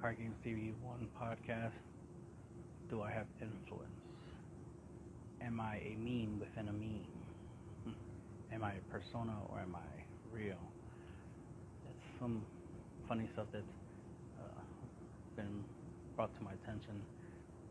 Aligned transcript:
Card 0.00 0.16
Game 0.16 0.34
TV 0.42 0.72
1 0.82 1.08
podcast. 1.20 1.76
Do 2.88 3.02
I 3.02 3.10
have 3.10 3.26
influence? 3.42 4.00
Am 5.42 5.60
I 5.60 5.76
a 5.76 5.94
meme 5.98 6.40
within 6.40 6.68
a 6.68 6.72
meme? 6.72 7.04
Hmm. 7.84 8.54
Am 8.54 8.64
I 8.64 8.72
a 8.72 8.80
persona 8.90 9.34
or 9.50 9.60
am 9.60 9.76
I 9.76 10.02
real? 10.34 10.56
It's 11.84 12.18
some 12.18 12.40
funny 13.06 13.28
stuff 13.34 13.48
that's 13.52 13.76
uh, 14.40 14.60
been 15.36 15.64
brought 16.16 16.34
to 16.38 16.44
my 16.44 16.52
attention 16.64 17.02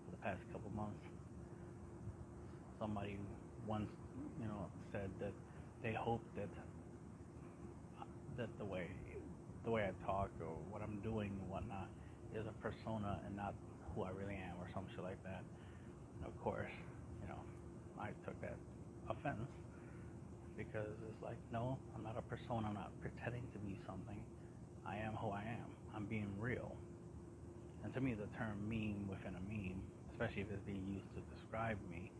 for 0.06 0.12
the 0.12 0.18
past 0.18 0.42
couple 0.54 0.70
months. 0.76 1.02
Somebody 2.80 3.18
once, 3.66 3.90
you 4.40 4.46
know, 4.46 4.68
said 4.92 5.10
that 5.20 5.34
they 5.82 5.94
hope 5.94 6.22
that 6.36 6.50
that 8.38 8.50
the 8.60 8.66
way 8.66 8.86
the 9.66 9.72
way 9.72 9.82
I 9.82 10.06
talk 10.06 10.30
or 10.40 10.54
what 10.70 10.84
I'm 10.84 11.00
doing 11.02 11.32
and 11.42 11.50
whatnot 11.50 11.90
is 12.36 12.46
a 12.46 12.56
persona 12.62 13.20
and 13.26 13.36
not 13.36 13.54
who 13.96 14.04
I 14.04 14.12
really 14.12 14.36
am 14.38 14.58
or 14.60 14.68
some 14.74 14.86
shit 14.96 15.04
like 15.04 15.22
that. 15.24 15.44
And 16.22 16.28
of 16.28 16.36
course, 16.44 16.70
you 17.22 17.28
know, 17.28 17.42
I 18.00 18.10
took 18.26 18.40
that 18.42 18.58
offense 19.10 19.50
because 20.58 20.92
it's 21.10 21.22
like, 21.24 21.40
no, 21.52 21.78
I'm 21.96 22.04
not 22.04 22.18
a 22.18 22.26
persona. 22.28 22.68
I'm 22.68 22.76
not 22.76 22.92
pretending 23.02 23.48
to 23.54 23.60
be 23.60 23.80
something. 23.88 24.20
I 24.86 24.98
am 24.98 25.14
who 25.16 25.30
I 25.32 25.44
am. 25.44 25.70
I'm 25.96 26.06
being 26.06 26.30
real. 26.40 26.76
And 27.84 27.94
to 27.94 28.02
me, 28.02 28.14
the 28.14 28.28
term 28.38 28.60
meme 28.68 29.08
within 29.08 29.36
a 29.36 29.44
meme, 29.48 29.82
especially 30.12 30.44
if 30.44 30.52
it's 30.52 30.66
being 30.68 30.84
used 30.92 31.08
to 31.16 31.22
describe 31.34 31.80
me, 31.90 32.12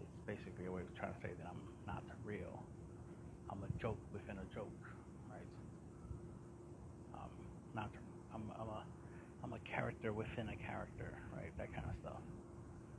it's 0.00 0.10
basically 0.26 0.66
a 0.66 0.72
way 0.72 0.82
of 0.82 0.90
trying 0.98 1.14
to 1.14 1.20
say 1.22 1.30
that 1.38 1.46
I'm 1.46 1.62
not 1.86 2.02
real. 2.26 2.64
I'm 3.50 3.62
a 3.62 3.70
joke 3.80 4.00
within 4.12 4.38
a 4.38 4.46
joke, 4.54 4.74
right? 5.30 5.50
Um, 7.14 7.30
not, 7.74 7.90
I'm, 8.34 8.50
I'm 8.58 8.68
a, 8.68 8.82
I'm 9.44 9.52
a 9.52 9.53
character 9.64 10.12
within 10.12 10.48
a 10.48 10.56
character, 10.56 11.18
right? 11.36 11.52
That 11.58 11.72
kind 11.74 11.86
of 11.88 11.94
stuff. 12.00 12.20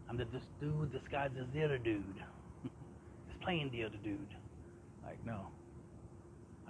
I'm 0.09 0.17
the, 0.17 0.25
this 0.25 0.43
dude 0.59 0.91
disguised 0.91 1.33
as 1.37 1.47
the 1.53 1.63
other 1.63 1.77
dude. 1.77 2.03
He's 2.63 3.37
playing 3.41 3.71
the 3.71 3.83
other 3.83 3.97
dude. 4.03 4.33
Like, 5.03 5.23
no. 5.25 5.47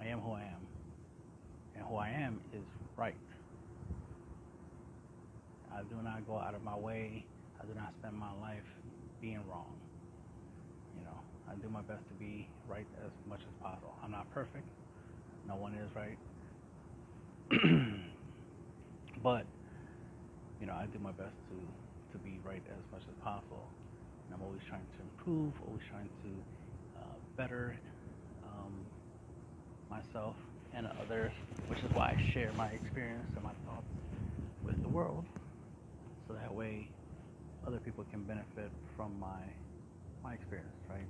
I 0.00 0.06
am 0.06 0.20
who 0.20 0.32
I 0.32 0.42
am. 0.42 0.66
And 1.76 1.84
who 1.84 1.96
I 1.96 2.08
am 2.08 2.40
is 2.52 2.64
right. 2.96 3.14
I 5.72 5.82
do 5.82 5.96
not 6.02 6.26
go 6.26 6.38
out 6.38 6.54
of 6.54 6.62
my 6.62 6.76
way. 6.76 7.26
I 7.60 7.66
do 7.66 7.74
not 7.74 7.92
spend 8.00 8.16
my 8.16 8.32
life 8.40 8.64
being 9.20 9.40
wrong. 9.48 9.74
You 10.98 11.04
know, 11.04 11.20
I 11.50 11.54
do 11.56 11.68
my 11.68 11.82
best 11.82 12.06
to 12.08 12.14
be 12.14 12.48
right 12.68 12.86
as 13.04 13.10
much 13.28 13.40
as 13.40 13.62
possible. 13.62 13.94
I'm 14.02 14.10
not 14.10 14.30
perfect. 14.32 14.66
No 15.46 15.56
one 15.56 15.74
is 15.74 15.90
right. 15.94 16.18
but, 19.22 19.46
you 20.60 20.66
know, 20.66 20.74
I 20.74 20.86
do 20.86 20.98
my 20.98 21.12
best 21.12 21.36
to, 21.50 21.56
to 22.12 22.18
be 22.18 22.40
right 22.40 22.62
as 22.68 22.84
much 22.92 23.02
as 23.08 23.14
possible. 23.22 23.72
And 24.26 24.34
I'm 24.34 24.42
always 24.42 24.62
trying 24.68 24.88
to 24.96 25.02
improve, 25.02 25.54
always 25.66 25.82
trying 25.90 26.10
to 26.22 26.44
uh, 26.96 27.18
better 27.36 27.78
um, 28.42 28.90
myself 29.90 30.36
and 30.72 30.86
others, 31.00 31.32
which 31.68 31.80
is 31.84 31.90
why 31.94 32.12
I 32.12 32.18
share 32.34 32.52
my 32.52 32.68
experience 32.68 33.28
and 33.34 33.44
my 33.44 33.54
thoughts 33.66 33.88
with 34.64 34.76
the 34.82 34.88
world 34.88 35.26
so 36.28 36.34
that 36.34 36.54
way 36.54 36.90
other 37.66 37.80
people 37.80 38.04
can 38.10 38.24
benefit 38.26 38.72
from 38.96 39.18
my 39.18 39.54
my 40.22 40.34
experience, 40.34 40.78
right? 40.90 41.08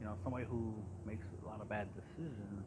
You 0.00 0.06
know, 0.06 0.18
somebody 0.24 0.46
who 0.46 0.84
makes 1.04 1.24
a 1.42 1.46
lot 1.46 1.60
of 1.60 1.68
bad 1.68 1.88
decisions 1.94 2.66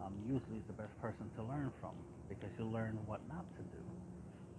um, 0.00 0.22
usually 0.26 0.58
is 0.58 0.64
the 0.68 0.74
best 0.74 0.98
person 1.00 1.30
to 1.36 1.42
learn 1.44 1.72
from 1.80 1.94
because 2.28 2.50
you'll 2.58 2.72
learn 2.72 2.98
what 3.06 3.26
not 3.28 3.46
to 3.58 3.64
do, 3.64 3.84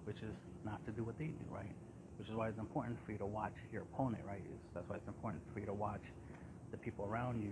which 0.05 0.17
is 0.23 0.35
not 0.65 0.85
to 0.85 0.91
do 0.91 1.03
what 1.03 1.17
they 1.19 1.27
do, 1.27 1.45
right? 1.51 1.73
Which 2.19 2.29
is 2.29 2.35
why 2.35 2.49
it's 2.49 2.59
important 2.59 2.97
for 3.05 3.13
you 3.13 3.19
to 3.19 3.25
watch 3.27 3.55
your 3.73 3.83
opponent, 3.83 4.23
right? 4.27 4.41
It's, 4.43 4.63
that's 4.75 4.89
why 4.89 4.97
it's 4.97 5.07
important 5.07 5.43
for 5.53 5.59
you 5.59 5.67
to 5.67 5.73
watch 5.73 6.03
the 6.71 6.77
people 6.77 7.05
around 7.05 7.41
you 7.41 7.51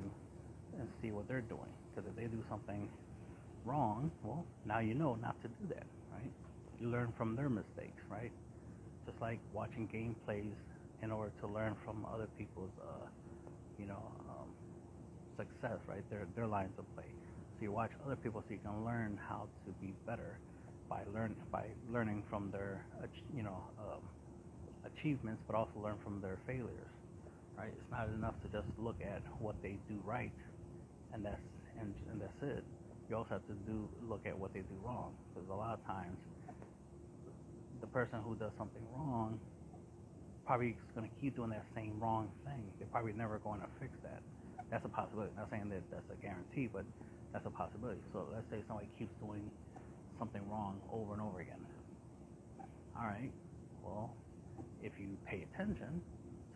and 0.79 0.89
see 1.01 1.11
what 1.11 1.27
they're 1.27 1.41
doing. 1.41 1.71
Because 1.95 2.09
if 2.09 2.15
they 2.15 2.27
do 2.29 2.43
something 2.49 2.89
wrong, 3.65 4.11
well, 4.23 4.45
now 4.65 4.79
you 4.79 4.95
know 4.95 5.15
not 5.21 5.41
to 5.43 5.49
do 5.49 5.67
that, 5.69 5.87
right? 6.13 6.31
You 6.79 6.89
learn 6.89 7.13
from 7.17 7.35
their 7.35 7.49
mistakes, 7.49 8.03
right? 8.11 8.31
just 9.05 9.21
like 9.21 9.39
watching 9.53 9.87
gameplays 9.89 10.53
in 11.03 11.11
order 11.11 11.31
to 11.41 11.47
learn 11.47 11.75
from 11.85 12.05
other 12.13 12.27
people's, 12.37 12.71
uh, 12.81 13.07
you 13.79 13.85
know, 13.87 14.01
um, 14.29 14.49
success, 15.37 15.79
right? 15.87 16.03
Their 16.09 16.27
their 16.35 16.47
lines 16.47 16.73
of 16.79 16.85
play. 16.95 17.05
So 17.59 17.63
you 17.65 17.71
watch 17.71 17.91
other 18.05 18.15
people 18.15 18.43
so 18.47 18.53
you 18.53 18.59
can 18.63 18.85
learn 18.85 19.19
how 19.29 19.47
to 19.65 19.71
be 19.81 19.93
better 20.07 20.39
by 20.89 21.01
learn 21.13 21.35
by 21.51 21.65
learning 21.91 22.23
from 22.29 22.51
their, 22.51 22.85
you 23.35 23.43
know, 23.43 23.57
um, 23.79 24.03
achievements, 24.85 25.41
but 25.47 25.55
also 25.55 25.79
learn 25.83 25.97
from 26.03 26.21
their 26.21 26.37
failures, 26.47 26.91
right? 27.57 27.71
It's 27.73 27.91
not 27.91 28.07
enough 28.09 28.35
to 28.43 28.49
just 28.49 28.67
look 28.79 28.97
at 29.01 29.21
what 29.39 29.55
they 29.63 29.77
do 29.89 29.99
right, 30.05 30.31
and 31.13 31.25
that's 31.25 31.41
and, 31.79 31.93
and 32.11 32.21
that's 32.21 32.41
it. 32.43 32.63
You 33.09 33.17
also 33.17 33.35
have 33.41 33.47
to 33.47 33.57
do 33.67 33.89
look 34.09 34.21
at 34.25 34.37
what 34.37 34.53
they 34.53 34.61
do 34.61 34.77
wrong, 34.85 35.13
because 35.33 35.49
a 35.49 35.55
lot 35.55 35.73
of 35.73 35.85
times 35.87 36.17
the 37.81 37.87
person 37.87 38.19
who 38.25 38.35
does 38.35 38.51
something 38.57 38.83
wrong 38.95 39.39
probably 40.45 40.69
is 40.75 40.91
going 40.95 41.07
to 41.07 41.15
keep 41.21 41.35
doing 41.35 41.49
that 41.51 41.65
same 41.75 41.93
wrong 42.01 42.29
thing. 42.45 42.61
They're 42.79 42.89
probably 42.91 43.13
never 43.13 43.39
going 43.39 43.61
to 43.61 43.67
fix 43.79 43.93
that. 44.03 44.21
That's 44.71 44.85
a 44.85 44.89
possibility. 44.89 45.31
Not 45.37 45.49
saying 45.51 45.69
that 45.69 45.83
that's 45.91 46.09
a 46.11 46.17
guarantee, 46.21 46.69
but 46.73 46.85
that's 47.33 47.45
a 47.45 47.51
possibility. 47.53 48.01
So 48.13 48.25
let's 48.33 48.45
say 48.49 48.63
somebody 48.67 48.89
keeps 48.97 49.13
doing 49.21 49.43
something 50.19 50.41
wrong 50.49 50.79
over 50.91 51.13
and 51.13 51.21
over 51.21 51.39
again. 51.39 51.63
All 52.97 53.07
right. 53.07 53.31
Well, 53.83 54.13
if 54.83 54.91
you 54.99 55.17
pay 55.25 55.47
attention 55.53 56.01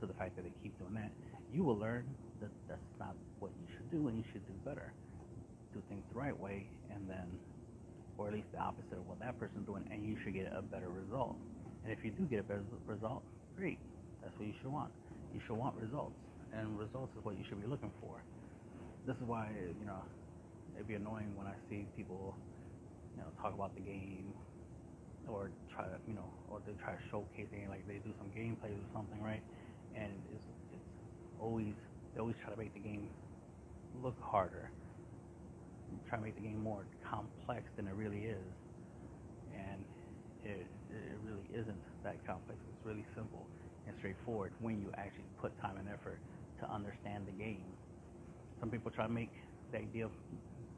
to 0.01 0.05
the 0.05 0.13
fact 0.13 0.35
that 0.35 0.43
they 0.43 0.53
keep 0.61 0.77
doing 0.77 0.93
that, 0.95 1.11
you 1.53 1.63
will 1.63 1.77
learn 1.77 2.05
that 2.41 2.51
that's 2.67 2.81
not 2.99 3.15
what 3.39 3.51
you 3.59 3.75
should 3.75 3.89
do, 3.89 4.07
and 4.07 4.17
you 4.17 4.23
should 4.31 4.45
do 4.45 4.53
better. 4.65 4.91
Do 5.73 5.81
things 5.89 6.03
the 6.13 6.19
right 6.19 6.37
way, 6.37 6.67
and 6.91 7.09
then 7.09 7.25
or 8.17 8.27
at 8.27 8.33
least 8.33 8.47
the 8.53 8.59
opposite 8.59 8.93
of 8.93 9.07
what 9.07 9.19
that 9.19 9.39
person's 9.39 9.65
doing, 9.65 9.83
and 9.91 10.05
you 10.05 10.17
should 10.23 10.33
get 10.33 10.51
a 10.53 10.61
better 10.61 10.89
result. 10.89 11.35
And 11.83 11.91
if 11.91 12.03
you 12.05 12.11
do 12.11 12.23
get 12.25 12.39
a 12.39 12.43
better 12.43 12.63
result, 12.85 13.23
great. 13.57 13.79
That's 14.21 14.33
what 14.37 14.47
you 14.47 14.53
should 14.61 14.71
want. 14.71 14.91
You 15.33 15.41
should 15.47 15.57
want 15.57 15.75
results, 15.81 16.15
and 16.53 16.77
results 16.77 17.11
is 17.17 17.25
what 17.25 17.37
you 17.37 17.43
should 17.49 17.61
be 17.61 17.67
looking 17.67 17.91
for. 17.99 18.21
This 19.07 19.17
is 19.17 19.23
why 19.25 19.49
you 19.57 19.85
know 19.85 19.99
it'd 20.75 20.87
be 20.87 20.95
annoying 20.95 21.33
when 21.35 21.47
I 21.47 21.55
see 21.69 21.85
people, 21.97 22.35
you 23.15 23.21
know, 23.21 23.29
talk 23.41 23.53
about 23.53 23.75
the 23.75 23.81
game, 23.81 24.33
or 25.27 25.49
try 25.73 25.85
to, 25.85 25.97
you 26.07 26.15
know, 26.15 26.29
or 26.49 26.61
they 26.65 26.73
try 26.83 26.93
to 26.93 27.01
showcase 27.11 27.47
it, 27.51 27.69
like 27.69 27.87
they 27.87 27.99
do 28.03 28.13
some 28.17 28.29
gameplays 28.37 28.77
or 28.77 28.89
something, 28.93 29.21
right? 29.23 29.43
And 29.95 30.11
it's 30.33 30.45
it's 30.73 30.89
always 31.39 31.73
they 32.13 32.21
always 32.21 32.35
try 32.43 32.53
to 32.53 32.59
make 32.59 32.73
the 32.73 32.81
game 32.81 33.09
look 34.03 34.15
harder 34.21 34.69
try 36.09 36.17
to 36.17 36.23
make 36.23 36.35
the 36.35 36.41
game 36.41 36.61
more 36.63 36.85
complex 37.09 37.63
than 37.75 37.87
it 37.87 37.95
really 37.95 38.25
is. 38.25 38.47
And 39.53 39.81
it, 40.45 40.67
it 40.91 41.17
really 41.25 41.45
isn't 41.53 41.81
that 42.03 42.15
complex. 42.25 42.59
It's 42.69 42.85
really 42.85 43.05
simple 43.15 43.45
and 43.87 43.95
straightforward 43.99 44.51
when 44.61 44.79
you 44.81 44.89
actually 44.97 45.25
put 45.41 45.51
time 45.61 45.77
and 45.77 45.87
effort 45.89 46.19
to 46.61 46.69
understand 46.71 47.25
the 47.27 47.35
game. 47.37 47.65
Some 48.59 48.69
people 48.69 48.91
try 48.91 49.07
to 49.07 49.13
make 49.13 49.31
the 49.71 49.79
idea 49.79 50.05
of 50.05 50.11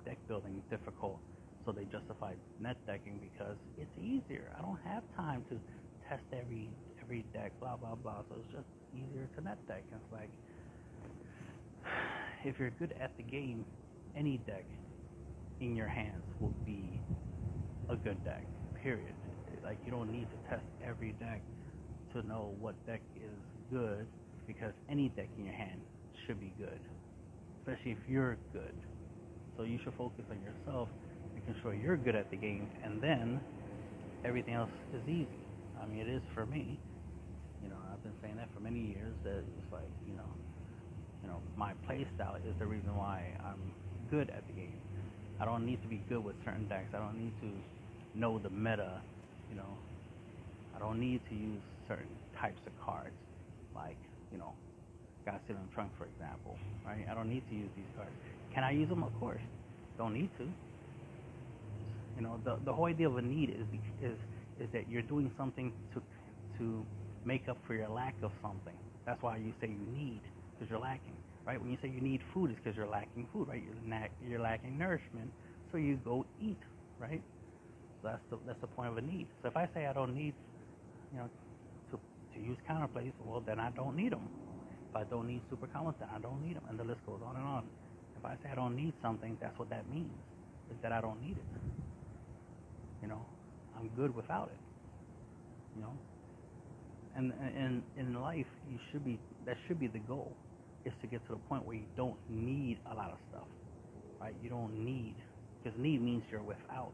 deck 0.06 0.18
building 0.28 0.62
difficult, 0.70 1.20
so 1.66 1.72
they 1.72 1.86
justify 1.86 2.34
net 2.60 2.78
decking 2.88 3.20
because 3.20 3.58
it's 3.78 3.92
easier. 3.98 4.52
I 4.58 4.62
don't 4.62 4.80
have 4.86 5.04
time 5.16 5.46
to 5.50 5.60
test 6.10 6.24
every 6.34 6.70
every 7.04 7.26
deck, 7.34 7.54
blah 7.60 7.78
blah 7.78 7.96
blah. 7.96 8.24
So 8.30 8.38
it's 8.40 8.52
just 8.54 8.68
easier 8.94 9.28
to 9.36 9.42
net 9.44 9.60
deck. 9.68 9.84
It's 9.92 10.12
like 10.14 10.30
if 12.46 12.60
you're 12.60 12.72
good 12.80 12.94
at 13.02 13.18
the 13.18 13.24
game, 13.24 13.66
any 14.16 14.38
deck 14.48 14.66
in 15.62 15.76
your 15.76 15.88
hands 15.88 16.24
will 16.40 16.56
be 16.66 17.02
a 17.90 17.96
good 17.96 18.24
deck. 18.26 18.46
Period. 18.84 19.14
Like 19.64 19.80
you 19.86 19.92
don't 19.92 20.12
need 20.12 20.28
to 20.32 20.50
test 20.50 20.66
every 20.86 21.14
deck 21.14 21.42
to 22.14 22.28
know 22.28 22.56
what 22.60 22.76
deck 22.86 23.02
is 23.16 23.40
good 23.72 24.08
because 24.48 24.74
any 24.90 25.10
deck 25.10 25.30
in 25.38 25.46
your 25.46 25.56
hand 25.56 25.82
should 26.28 26.40
be 26.40 26.54
good, 26.58 26.80
especially 27.62 27.92
if 27.92 28.00
you're 28.08 28.38
good. 28.54 28.76
So 29.58 29.64
you 29.64 29.80
should 29.84 29.94
focus 29.98 30.26
on 30.32 30.40
yourself, 30.42 30.90
making 31.36 31.56
sure 31.62 31.74
you're 31.74 31.98
good 31.98 32.16
at 32.16 32.32
the 32.32 32.38
game, 32.38 32.68
and 32.84 33.02
then 33.02 33.40
everything 34.24 34.54
else 34.54 34.72
is 34.94 35.02
easy. 35.08 35.28
I 35.82 35.86
mean, 35.86 36.00
it 36.00 36.10
is 36.10 36.22
for 36.34 36.46
me. 36.46 36.80
You 37.62 37.70
know, 37.70 37.78
I've 37.92 38.02
been 38.04 38.16
saying 38.22 38.38
that 38.38 38.50
for 38.54 38.62
many 38.62 38.80
years. 38.80 39.14
That 39.24 39.44
it's 39.44 39.72
like, 39.72 39.90
you 40.08 40.16
know, 40.16 40.30
you 41.22 41.30
know, 41.30 41.38
my 41.58 41.74
play 41.86 42.08
style 42.16 42.36
is 42.36 42.56
the 42.60 42.66
reason 42.66 42.96
why 42.96 43.24
I'm 43.44 43.74
good 44.10 44.30
at 44.30 44.48
the 44.48 44.54
game. 44.54 44.80
I 45.40 45.46
don't 45.46 45.66
need 45.66 45.82
to 45.82 45.88
be 45.88 46.02
good 46.08 46.24
with 46.24 46.36
certain 46.46 46.68
decks. 46.68 46.94
I 46.94 47.00
don't 47.00 47.20
need 47.20 47.34
to 47.42 48.18
know 48.18 48.40
the 48.40 48.50
meta, 48.50 49.02
you 49.50 49.56
know. 49.56 49.78
I 50.76 50.80
don't 50.80 51.00
need 51.00 51.22
to 51.30 51.36
use 51.36 51.62
certain 51.88 52.08
types 52.40 52.60
of 52.68 52.74
cards, 52.86 53.16
like, 53.76 53.98
you 54.32 54.38
know, 54.38 54.54
Godzilla 55.26 55.60
Trunk, 55.74 55.92
for 55.98 56.06
example, 56.06 56.58
right? 56.86 57.06
I 57.10 57.14
don't 57.14 57.30
need 57.30 57.44
to 57.50 57.56
use 57.56 57.70
these 57.76 57.86
cards. 57.96 58.12
Can 58.54 58.64
I 58.64 58.72
use 58.72 58.90
them? 58.90 59.04
Of 59.04 59.18
course. 59.20 59.42
Don't 59.98 60.14
need 60.14 60.30
to. 60.38 60.48
You 62.16 62.24
know, 62.24 62.40
the, 62.44 62.58
the 62.66 62.74
whole 62.74 62.86
idea 62.86 63.10
of 63.10 63.18
a 63.18 63.22
need 63.22 63.50
is, 63.52 63.68
is 64.02 64.18
is 64.60 64.70
that 64.74 64.90
you're 64.90 65.04
doing 65.04 65.32
something 65.38 65.74
to 65.94 66.04
to 66.58 66.86
make 67.26 67.50
up 67.50 67.58
for 67.68 67.76
your 67.76 67.90
lack 67.90 68.16
of 68.24 68.32
something. 68.42 68.76
That's 69.06 69.22
why 69.24 69.38
you 69.38 69.54
say 69.62 69.68
you 69.68 69.86
need 69.88 70.22
because 70.54 70.70
you're 70.70 70.80
lacking, 70.80 71.18
right? 71.48 71.62
When 71.62 71.72
you 71.72 71.78
say 71.82 71.90
you 71.90 72.02
need 72.02 72.22
food, 72.34 72.52
it's 72.52 72.60
because 72.64 72.78
you're 72.78 72.88
lacking 72.88 73.28
food, 73.34 73.48
right? 73.50 73.64
You're 73.64 73.76
na- 73.84 74.08
you're 74.22 74.40
lacking 74.42 74.78
nourishment, 74.78 75.32
so 75.72 75.78
you 75.78 75.98
go 75.98 76.26
eat, 76.40 76.60
right? 77.00 77.24
So 78.02 78.10
that's 78.10 78.24
the 78.32 78.40
that's 78.46 78.62
the 78.62 78.68
point 78.68 78.90
of 78.90 78.98
a 78.98 79.02
need. 79.02 79.28
So 79.42 79.50
if 79.50 79.58
I 79.58 79.70
say 79.74 79.88
I 79.88 79.94
don't 79.94 80.16
need, 80.16 80.36
you 81.12 81.20
know, 81.20 81.30
to 81.92 82.00
to 82.36 82.40
use 82.42 82.58
counterplays, 82.70 83.14
well 83.20 83.42
then 83.42 83.60
I 83.60 83.72
don't 83.72 83.96
need 83.96 84.14
them. 84.14 84.30
If 84.90 84.96
I 84.96 85.04
don't 85.06 85.28
need 85.28 85.44
super 85.50 85.68
combos, 85.68 85.96
then 86.00 86.10
I 86.14 86.20
don't 86.20 86.42
need 86.42 86.58
them, 86.58 86.64
and 86.70 86.80
the 86.80 86.84
list 86.86 87.02
goes 87.06 87.22
on 87.26 87.36
and 87.38 87.46
on. 87.46 87.70
If 88.18 88.26
I 88.26 88.36
say 88.44 88.50
I 88.52 88.56
don't 88.56 88.76
need 88.76 88.94
something, 89.02 89.38
that's 89.42 89.58
what 89.60 89.70
that 89.72 89.90
means, 89.90 90.22
is 90.72 90.78
that 90.84 90.92
I 90.94 91.02
don't 91.02 91.22
need 91.22 91.38
it. 91.38 91.46
You 93.02 93.10
know, 93.10 93.26
I'm 93.78 93.90
good 93.96 94.16
without 94.16 94.50
it. 94.52 94.60
You 95.76 95.82
know, 95.84 95.94
and 97.16 97.34
and 97.58 97.84
in 97.98 98.22
life, 98.22 98.48
you 98.70 98.80
should 98.92 99.06
be 99.06 99.20
that 99.46 99.58
should 99.68 99.80
be 99.80 99.88
the 99.88 100.00
goal, 100.00 100.32
is 100.86 100.94
to 101.02 101.08
get 101.08 101.26
to 101.28 101.34
the 101.34 101.40
point 101.50 101.66
where 101.66 101.76
you 101.76 101.88
don't 101.98 102.18
need 102.30 102.80
a 102.92 102.96
lot 102.96 103.12
of 103.12 103.18
stuff, 103.30 103.48
right? 104.22 104.36
You 104.44 104.50
don't 104.50 104.86
need 104.86 105.16
because 105.64 105.78
need 105.80 106.02
means 106.02 106.24
you're 106.32 106.42
without, 106.44 106.94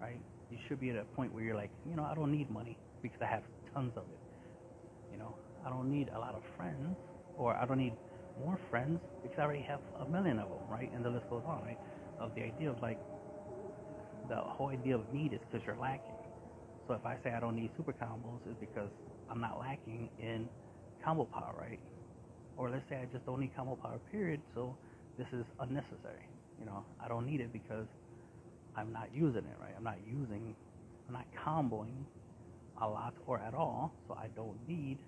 right? 0.00 0.20
You 0.50 0.58
should 0.68 0.80
be 0.80 0.90
at 0.90 0.96
a 0.96 1.04
point 1.16 1.34
where 1.34 1.42
you're 1.44 1.56
like, 1.56 1.70
you 1.88 1.96
know, 1.96 2.04
I 2.04 2.14
don't 2.14 2.32
need 2.32 2.50
money 2.50 2.76
because 3.02 3.18
I 3.22 3.26
have 3.26 3.42
tons 3.74 3.92
of 3.96 4.04
it. 4.04 4.20
You 5.12 5.18
know, 5.18 5.34
I 5.66 5.70
don't 5.70 5.90
need 5.90 6.10
a 6.14 6.18
lot 6.18 6.34
of 6.34 6.42
friends, 6.56 6.96
or 7.38 7.54
I 7.56 7.66
don't 7.66 7.78
need 7.78 7.94
more 8.44 8.58
friends 8.70 9.00
because 9.22 9.38
I 9.38 9.42
already 9.42 9.62
have 9.62 9.80
a 10.00 10.06
million 10.06 10.38
of 10.38 10.48
them, 10.48 10.60
right? 10.70 10.90
And 10.94 11.04
the 11.04 11.10
list 11.10 11.28
goes 11.30 11.42
on, 11.46 11.62
right? 11.64 11.78
Of 12.20 12.34
the 12.34 12.42
idea 12.42 12.70
of 12.70 12.80
like 12.82 12.98
the 14.28 14.36
whole 14.36 14.68
idea 14.68 14.96
of 14.96 15.02
need 15.12 15.32
is 15.32 15.40
because 15.50 15.64
you're 15.66 15.76
lacking. 15.80 16.14
So 16.88 16.94
if 16.94 17.04
I 17.04 17.16
say 17.24 17.32
I 17.32 17.40
don't 17.40 17.56
need 17.56 17.70
super 17.76 17.92
combos, 17.92 18.40
it's 18.46 18.58
because 18.60 18.90
I'm 19.30 19.40
not 19.40 19.58
lacking 19.58 20.08
in 20.20 20.48
combo 21.04 21.24
power, 21.24 21.54
right? 21.58 21.80
Or 22.56 22.70
let's 22.70 22.84
say 22.88 22.96
I 22.96 23.06
just 23.12 23.26
don't 23.26 23.40
need 23.40 23.54
combo 23.56 23.76
power, 23.76 23.98
period. 24.10 24.40
So 24.54 24.76
this 25.18 25.26
is 25.32 25.44
unnecessary. 25.60 26.24
You 26.60 26.66
know, 26.66 26.84
I 27.04 27.08
don't 27.08 27.26
need 27.26 27.40
it 27.40 27.52
because 27.52 27.86
I'm 28.76 28.92
not 28.92 29.08
using 29.14 29.44
it, 29.44 29.56
right? 29.60 29.74
I'm 29.76 29.84
not 29.84 29.98
using, 30.06 30.54
I'm 31.08 31.14
not 31.14 31.26
comboing 31.46 32.06
a 32.82 32.88
lot 32.88 33.14
or 33.26 33.38
at 33.40 33.54
all, 33.54 33.92
so 34.08 34.14
I 34.14 34.28
don't 34.36 34.56
need 34.68 34.98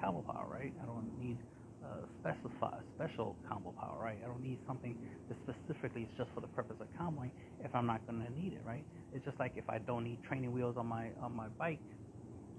combo 0.00 0.22
power, 0.22 0.46
right? 0.50 0.72
I 0.82 0.86
don't 0.86 1.10
need 1.20 1.38
uh, 1.84 2.06
specify 2.20 2.80
special 2.96 3.38
combo 3.48 3.74
power, 3.78 4.00
right? 4.02 4.18
I 4.24 4.28
don't 4.28 4.42
need 4.42 4.60
something 4.66 4.96
that 5.28 5.36
specifically 5.44 6.02
is 6.02 6.10
just 6.16 6.30
for 6.34 6.40
the 6.40 6.48
purpose 6.48 6.76
of 6.80 6.88
comboing 6.98 7.32
if 7.60 7.74
I'm 7.74 7.86
not 7.86 8.06
going 8.06 8.24
to 8.24 8.32
need 8.32 8.54
it, 8.54 8.62
right? 8.66 8.84
It's 9.12 9.24
just 9.24 9.38
like 9.40 9.52
if 9.56 9.68
I 9.68 9.78
don't 9.78 10.04
need 10.04 10.20
training 10.22 10.52
wheels 10.52 10.76
on 10.78 10.86
my 10.86 11.10
on 11.22 11.32
my 11.36 11.48
bike, 11.58 11.82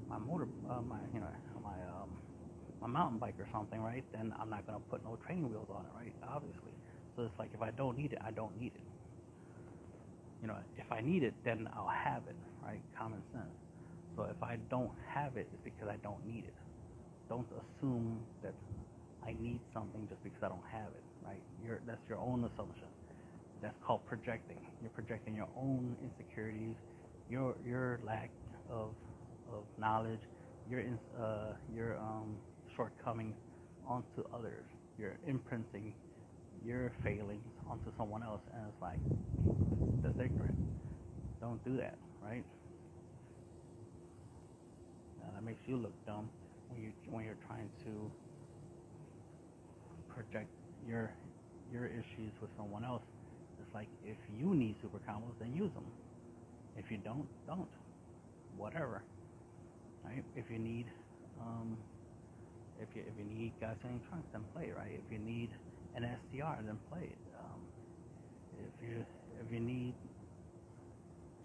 my 0.09 0.19
motor, 0.19 0.47
uh, 0.69 0.81
my 0.81 0.99
you 1.13 1.19
know 1.19 1.31
my 1.63 1.77
um, 1.89 2.21
my 2.81 2.87
mountain 2.87 3.19
bike 3.19 3.35
or 3.39 3.47
something, 3.51 3.81
right? 3.81 4.05
Then 4.13 4.33
I'm 4.39 4.49
not 4.49 4.67
going 4.67 4.79
to 4.79 4.85
put 4.89 5.03
no 5.03 5.17
training 5.25 5.49
wheels 5.49 5.69
on 5.73 5.85
it, 5.85 5.91
right? 5.97 6.13
Obviously. 6.27 6.73
So 7.15 7.23
it's 7.23 7.39
like 7.39 7.51
if 7.53 7.61
I 7.61 7.71
don't 7.71 7.97
need 7.97 8.13
it, 8.13 8.19
I 8.25 8.31
don't 8.31 8.57
need 8.59 8.73
it. 8.75 8.83
You 10.41 10.47
know, 10.47 10.57
if 10.77 10.91
I 10.91 11.01
need 11.01 11.23
it, 11.23 11.33
then 11.45 11.67
I'll 11.75 11.91
have 12.03 12.23
it, 12.27 12.37
right? 12.63 12.81
Common 12.97 13.23
sense. 13.33 13.55
So 14.15 14.23
if 14.23 14.41
I 14.43 14.57
don't 14.69 14.91
have 15.13 15.37
it, 15.37 15.49
it's 15.53 15.63
because 15.63 15.87
I 15.89 15.97
don't 16.03 16.25
need 16.25 16.45
it. 16.45 16.55
Don't 17.29 17.47
assume 17.51 18.19
that 18.43 18.53
I 19.27 19.35
need 19.41 19.61
something 19.73 20.07
just 20.09 20.23
because 20.23 20.39
I 20.43 20.49
don't 20.49 20.67
have 20.71 20.89
it, 20.95 21.03
right? 21.25 21.41
You're, 21.63 21.81
that's 21.87 22.01
your 22.09 22.19
own 22.19 22.45
assumption. 22.45 22.87
That's 23.61 23.77
called 23.85 24.01
projecting. 24.07 24.59
You're 24.81 24.91
projecting 24.91 25.35
your 25.35 25.49
own 25.57 25.97
insecurities, 26.03 26.75
your 27.29 27.55
your 27.65 27.99
lack 28.05 28.31
of 28.69 28.91
of 29.51 29.65
knowledge, 29.79 30.21
your 30.69 30.81
uh, 31.19 31.53
your 31.73 31.97
um, 31.99 32.37
shortcomings 32.75 33.35
onto 33.87 34.23
others. 34.33 34.65
You're 34.99 35.17
imprinting 35.27 35.93
your 36.65 36.91
failings 37.03 37.53
onto 37.69 37.91
someone 37.97 38.23
else, 38.23 38.41
and 38.53 38.63
it's 38.69 38.81
like 38.81 38.99
that's 40.03 40.19
ignorant. 40.19 40.55
Don't 41.41 41.63
do 41.65 41.77
that, 41.77 41.97
right? 42.23 42.43
Now, 45.19 45.31
that 45.35 45.43
makes 45.43 45.61
you 45.67 45.77
look 45.77 45.93
dumb 46.05 46.29
when 46.69 46.81
you 46.81 46.91
when 47.11 47.25
you're 47.25 47.39
trying 47.47 47.69
to 47.85 48.11
project 50.15 50.49
your 50.87 51.11
your 51.71 51.87
issues 51.87 52.33
with 52.41 52.51
someone 52.57 52.85
else. 52.85 53.03
It's 53.59 53.69
like 53.75 53.89
if 54.03 54.17
you 54.29 54.55
need 54.55 54.75
super 54.81 54.99
combos, 55.09 55.35
then 55.39 55.53
use 55.55 55.73
them. 55.75 55.85
If 56.75 56.85
you 56.91 56.99
don't, 57.03 57.29
don't. 57.47 57.69
Whatever. 58.57 59.03
Right? 60.05 60.23
If 60.35 60.45
you 60.49 60.59
need, 60.59 60.87
um, 61.41 61.77
if 62.79 62.89
you 62.95 63.03
if 63.07 63.17
you 63.17 63.25
need 63.25 63.53
in 63.83 64.01
trunks, 64.09 64.29
then 64.33 64.45
play 64.53 64.65
it. 64.69 64.75
Right? 64.75 64.91
If 64.93 65.11
you 65.11 65.19
need 65.19 65.49
an 65.95 66.03
SDR, 66.03 66.65
then 66.65 66.79
play 66.89 67.03
it. 67.11 67.19
Um, 67.39 67.61
if 68.53 68.73
you 68.81 69.05
if 69.41 69.51
you 69.51 69.61
need 69.61 69.95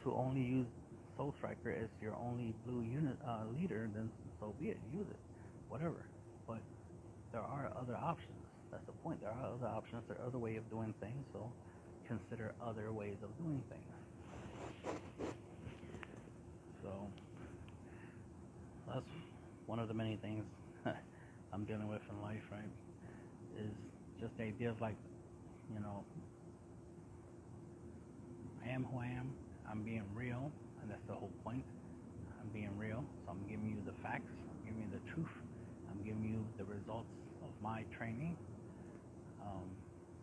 to 0.05 0.13
only 0.15 0.43
use 0.43 0.69
Soul 1.17 1.35
Striker 1.39 1.73
as 1.73 1.91
your 2.01 2.15
only 2.17 2.55
blue 2.67 2.83
unit 2.83 3.19
uh, 3.27 3.47
leader, 3.59 3.91
then 3.95 4.11
so 4.41 4.55
be 4.61 4.67
it. 4.69 4.79
Use 4.93 5.07
it. 5.11 5.21
Whatever. 5.69 6.07
But 6.49 6.63
there 7.33 7.43
are 7.43 7.71
other 7.81 7.97
options. 7.97 8.40
That's 8.71 8.85
the 8.87 8.93
point. 9.05 9.21
There 9.21 9.31
are 9.31 9.55
other 9.55 9.67
options. 9.67 10.05
There 10.09 10.17
are 10.19 10.27
other 10.27 10.39
ways 10.39 10.59
of 10.59 10.71
doing 10.71 10.95
things. 11.01 11.25
So 11.33 11.51
consider 12.07 12.53
other 12.65 12.93
ways 12.93 13.17
of 13.23 13.37
doing 13.39 13.63
things. 13.69 13.83
So 16.83 16.91
that's 18.87 19.07
one 19.67 19.79
of 19.79 19.89
the 19.89 19.95
many 19.95 20.17
things 20.17 20.45
I'm 21.53 21.65
dealing 21.65 21.89
with 21.89 22.01
in 22.11 22.23
life, 22.23 22.43
right? 22.51 22.71
Is 23.59 23.73
just 24.21 24.37
the 24.37 24.45
idea 24.45 24.71
of 24.71 24.81
like, 24.81 24.97
you 25.73 25.81
know, 25.81 26.05
I 28.65 28.71
am 28.71 28.85
who 28.85 28.99
I 28.99 29.07
am. 29.07 29.33
I'm 29.71 29.83
being 29.83 30.05
real, 30.15 30.51
and 30.83 30.91
that's 30.91 31.05
the 31.07 31.15
whole 31.15 31.31
point. 31.45 31.65
I'm 32.41 32.49
being 32.53 32.71
real, 32.79 33.05
so 33.25 33.33
I'm 33.33 33.45
giving 33.49 33.71
you 33.71 33.79
the 33.87 33.93
facts. 34.03 34.33
I'm 34.51 34.67
giving 34.67 34.83
you 34.83 34.91
the 34.99 35.13
truth. 35.13 35.37
I'm 35.91 36.05
giving 36.05 36.25
you 36.25 36.45
the 36.59 36.65
results 36.65 37.11
of 37.43 37.51
my 37.63 37.85
training. 37.97 38.37
Um, 39.43 39.67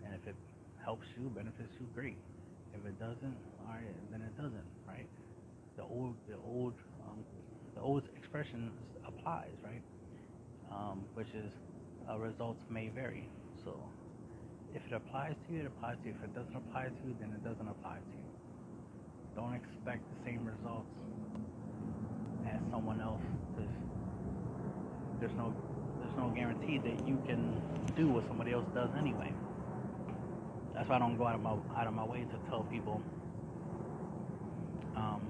and 0.06 0.14
if 0.14 0.28
it 0.28 0.36
helps 0.88 1.06
you, 1.18 1.30
benefits 1.30 1.70
you, 1.80 1.88
great. 1.94 2.20
If 2.74 2.86
it 2.88 3.00
doesn't, 3.00 3.38
all 3.60 3.76
right, 3.76 3.96
then 4.12 4.24
it 4.24 4.38
doesn't, 4.38 4.72
right? 4.88 5.10
The 5.78 5.84
old, 5.84 6.18
the 6.28 6.38
old, 6.38 6.76
um, 7.04 7.26
the 7.76 7.82
old 7.82 8.04
expression 8.18 8.74
applies, 9.08 9.58
right? 9.66 9.84
Um, 10.72 11.08
which 11.16 11.28
is 11.36 11.52
uh, 12.10 12.18
results 12.20 12.62
may 12.70 12.90
vary. 12.90 13.30
So 13.66 13.92
if 14.74 14.84
it 14.92 14.96
applies 14.96 15.36
to 15.48 15.54
you, 15.54 15.62
it 15.62 15.68
applies 15.68 15.98
to 16.04 16.10
you. 16.10 16.16
If 16.20 16.24
it 16.32 16.36
doesn't 16.36 16.56
apply 16.56 16.90
to 16.90 17.08
you, 17.08 17.16
then 17.20 17.34
it 17.34 17.44
doesn't 17.44 17.68
apply 17.70 18.00
to 18.00 18.18
you. 18.20 18.30
Don't 19.36 19.56
expect 19.56 20.10
the 20.10 20.18
same 20.26 20.46
results 20.48 20.90
as 22.48 22.62
someone 22.72 23.02
else. 23.02 23.22
There's, 23.58 23.70
there's 25.20 25.34
no 25.38 25.56
there's 26.00 26.12
no 26.18 26.32
guarantee 26.36 26.80
that 26.84 26.98
you 27.08 27.20
can 27.28 27.62
do 27.98 28.10
what 28.10 28.26
somebody 28.30 28.54
else 28.54 28.68
does 28.76 28.92
anyway. 29.00 29.34
That's 30.78 30.90
why 30.90 30.98
I 30.98 31.00
don't 31.00 31.18
go 31.18 31.28
out 31.28 31.36
of 31.36 31.42
my 31.42 31.54
out 31.78 31.88
of 31.88 31.96
my 31.96 32.06
way 32.06 32.22
to 32.22 32.50
tell 32.50 32.64
people, 32.72 33.02
um, 34.96 35.22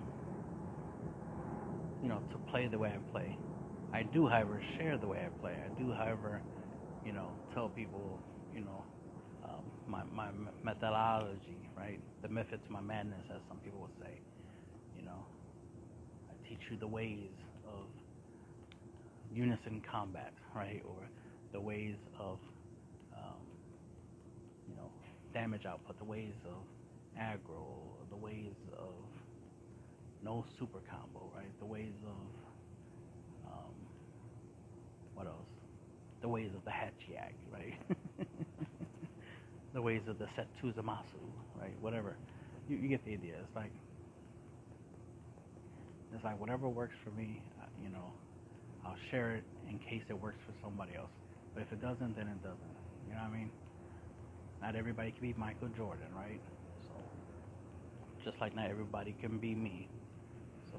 you 2.03 2.09
know, 2.09 2.19
to 2.31 2.39
play 2.51 2.67
the 2.67 2.79
way 2.79 2.89
I 2.95 3.11
play. 3.13 3.37
I 3.93 4.03
do, 4.03 4.27
however, 4.27 4.61
share 4.77 4.97
the 4.97 5.07
way 5.07 5.25
I 5.25 5.29
play. 5.41 5.53
I 5.65 5.69
do, 5.81 5.93
however, 5.93 6.41
you 7.05 7.13
know, 7.13 7.29
tell 7.53 7.69
people, 7.69 8.19
you 8.53 8.61
know, 8.61 8.85
um, 9.45 9.63
my 9.87 10.03
my 10.13 10.29
methodology, 10.63 11.69
right? 11.77 11.99
The 12.23 12.29
method 12.29 12.65
to 12.65 12.71
my 12.73 12.81
madness, 12.81 13.25
as 13.33 13.41
some 13.49 13.59
people 13.59 13.81
would 13.81 13.97
say. 14.01 14.21
You 14.97 15.05
know, 15.05 15.25
I 16.29 16.33
teach 16.49 16.61
you 16.71 16.77
the 16.77 16.87
ways 16.87 17.31
of 17.65 17.87
unison 19.33 19.81
combat, 19.91 20.33
right? 20.55 20.81
Or 20.85 21.09
the 21.53 21.61
ways 21.61 21.95
of, 22.19 22.39
damage 25.37 25.65
output, 25.67 25.97
the 25.99 26.05
ways 26.05 26.33
of 26.45 26.57
aggro, 27.21 27.65
the 28.09 28.15
ways 28.15 28.57
of 28.77 28.93
no 30.23 30.43
super 30.57 30.79
combo, 30.89 31.31
right? 31.35 31.51
The 31.59 31.65
ways 31.65 31.93
of, 32.05 33.51
um, 33.51 33.75
what 35.13 35.27
else? 35.27 35.51
The 36.21 36.27
ways 36.27 36.49
of 36.55 36.65
the 36.65 36.71
Hatchiyack, 36.71 37.33
right? 37.53 37.77
the 39.75 39.81
ways 39.81 40.01
of 40.07 40.17
the 40.17 40.25
Setu 40.25 40.73
Zamasu, 40.73 41.21
right? 41.59 41.75
Whatever. 41.81 42.17
You, 42.67 42.77
you 42.77 42.89
get 42.89 43.05
the 43.05 43.13
idea. 43.13 43.35
It's 43.43 43.55
like, 43.55 43.71
it's 46.15 46.23
like 46.23 46.39
whatever 46.39 46.67
works 46.67 46.95
for 47.03 47.11
me, 47.11 47.43
uh, 47.61 47.65
you 47.83 47.89
know, 47.89 48.11
I'll 48.83 48.97
share 49.11 49.35
it 49.35 49.43
in 49.69 49.77
case 49.77 50.01
it 50.09 50.19
works 50.19 50.39
for 50.47 50.53
somebody 50.63 50.95
else. 50.97 51.11
But 51.53 51.61
if 51.61 51.71
it 51.71 51.81
doesn't, 51.81 52.15
then 52.15 52.27
it 52.27 52.41
doesn't. 52.41 52.75
You 53.07 53.13
know 53.13 53.21
what 53.21 53.33
I 53.33 53.37
mean? 53.37 53.51
Not 54.61 54.75
everybody 54.75 55.11
can 55.11 55.21
be 55.21 55.35
Michael 55.37 55.69
Jordan, 55.77 56.07
right? 56.15 56.41
So, 56.87 56.93
just 58.25 58.39
like 58.41 58.55
not 58.55 58.69
everybody 58.69 59.15
can 59.21 59.37
be 59.37 59.55
me. 59.55 59.87
So 60.71 60.77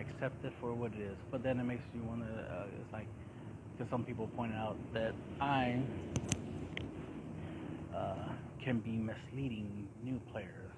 accept 0.00 0.44
it 0.44 0.52
for 0.60 0.74
what 0.74 0.92
it 0.94 1.00
is. 1.00 1.16
But 1.30 1.42
then 1.42 1.58
it 1.60 1.64
makes 1.64 1.82
you 1.94 2.02
want 2.02 2.22
to. 2.22 2.32
Uh, 2.32 2.66
it's 2.80 2.92
like 2.92 3.06
because 3.76 3.90
some 3.90 4.04
people 4.04 4.28
pointed 4.36 4.56
out 4.56 4.76
that 4.94 5.14
I 5.40 5.80
uh, 7.94 8.32
can 8.64 8.80
be 8.80 8.92
misleading 8.92 9.88
new 10.04 10.20
players, 10.32 10.72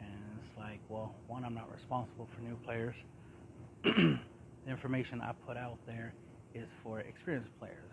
and 0.00 0.20
it's 0.38 0.58
like, 0.58 0.80
well, 0.88 1.14
one, 1.26 1.44
I'm 1.44 1.54
not 1.54 1.70
responsible 1.72 2.28
for 2.34 2.42
new 2.42 2.56
players. 2.64 2.94
the 3.84 4.18
information 4.70 5.20
I 5.20 5.32
put 5.46 5.56
out 5.56 5.78
there 5.86 6.12
is 6.54 6.66
for 6.82 7.00
experienced 7.00 7.50
players, 7.58 7.87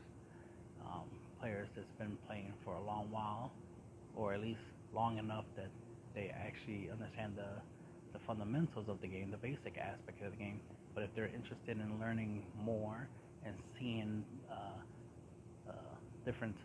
players 1.45 1.69
that's 1.75 1.93
been 1.99 2.17
playing 2.25 2.51
for 2.65 2.73
a 2.73 2.83
long 2.83 3.05
while, 3.11 3.51
or 4.15 4.33
at 4.33 4.41
least 4.41 4.65
long 4.95 5.19
enough 5.19 5.45
that 5.55 5.69
they 6.15 6.33
actually 6.33 6.89
understand 6.91 7.33
the 7.37 7.61
the 8.13 8.19
fundamentals 8.25 8.87
of 8.87 8.99
the 9.01 9.07
game, 9.07 9.29
the 9.29 9.37
basic 9.37 9.77
aspect 9.77 10.23
of 10.25 10.31
the 10.31 10.37
game. 10.37 10.59
But 10.95 11.03
if 11.03 11.09
they're 11.13 11.29
interested 11.29 11.77
in 11.77 11.99
learning 11.99 12.41
more 12.63 13.07
and 13.45 13.53
seeing 13.77 14.23
uh, 14.49 15.69
uh, 15.69 15.73
different 16.25 16.55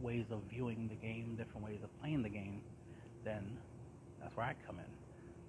ways 0.00 0.24
of 0.30 0.40
viewing 0.48 0.88
the 0.88 0.94
game, 0.94 1.34
different 1.36 1.66
ways 1.66 1.80
of 1.82 1.90
playing 2.00 2.22
the 2.22 2.30
game, 2.30 2.62
then 3.24 3.58
that's 4.22 4.34
where 4.36 4.46
I 4.46 4.54
come 4.64 4.78
in. 4.78 4.92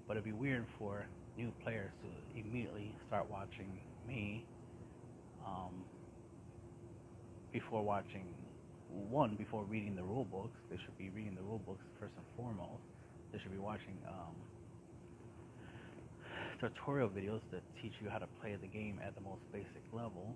But 0.08 0.18
it'd 0.18 0.26
be 0.26 0.34
weird 0.34 0.66
for 0.78 1.06
new 1.38 1.54
players 1.64 1.92
to 2.02 2.40
immediately 2.40 2.92
start 3.08 3.30
watching 3.30 3.70
me 4.08 4.44
um, 5.46 5.86
before 7.52 7.84
watching 7.84 8.26
one 8.90 9.36
before 9.36 9.64
reading 9.66 9.96
the 9.96 10.04
rule 10.04 10.26
books. 10.26 10.58
They 10.70 10.78
should 10.84 10.98
be 10.98 11.10
reading 11.10 11.36
the 11.36 11.44
rule 11.44 11.62
books 11.66 11.84
first 12.00 12.14
and 12.18 12.26
foremost. 12.36 12.82
They 13.32 13.40
should 13.40 13.52
be 13.52 13.62
watching 13.62 13.98
um, 14.08 14.36
tutorial 16.60 17.10
videos 17.10 17.42
that 17.52 17.62
teach 17.82 17.94
you 18.02 18.10
how 18.10 18.18
to 18.18 18.28
play 18.42 18.58
the 18.60 18.68
game 18.68 19.00
at 19.06 19.16
the 19.16 19.22
most 19.22 19.42
basic 19.54 19.84
level. 19.94 20.36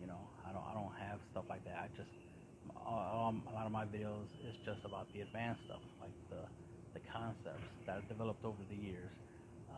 You 0.00 0.06
know, 0.06 0.20
I 0.48 0.52
don't 0.52 0.64
I 0.64 0.74
don't 0.74 0.94
have 1.00 1.18
stuff 1.32 1.44
like 1.48 1.64
that. 1.64 1.76
I 1.76 1.88
just 1.96 2.10
um, 2.86 3.42
a 3.50 3.52
lot 3.54 3.66
of 3.66 3.72
my 3.72 3.84
videos 3.84 4.28
is 4.48 4.54
just 4.64 4.80
about 4.84 5.06
the 5.14 5.22
advanced 5.22 5.62
stuff, 5.66 5.82
like 6.00 6.14
the 6.30 6.42
the 6.94 7.00
concepts 7.12 7.64
that 7.86 7.96
I've 7.96 8.08
developed 8.08 8.44
over 8.44 8.60
the 8.68 8.76
years, 8.76 9.10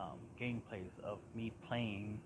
um, 0.01 0.19
gameplays 0.41 0.91
of 1.05 1.19
me 1.35 1.53
playing 1.69 2.19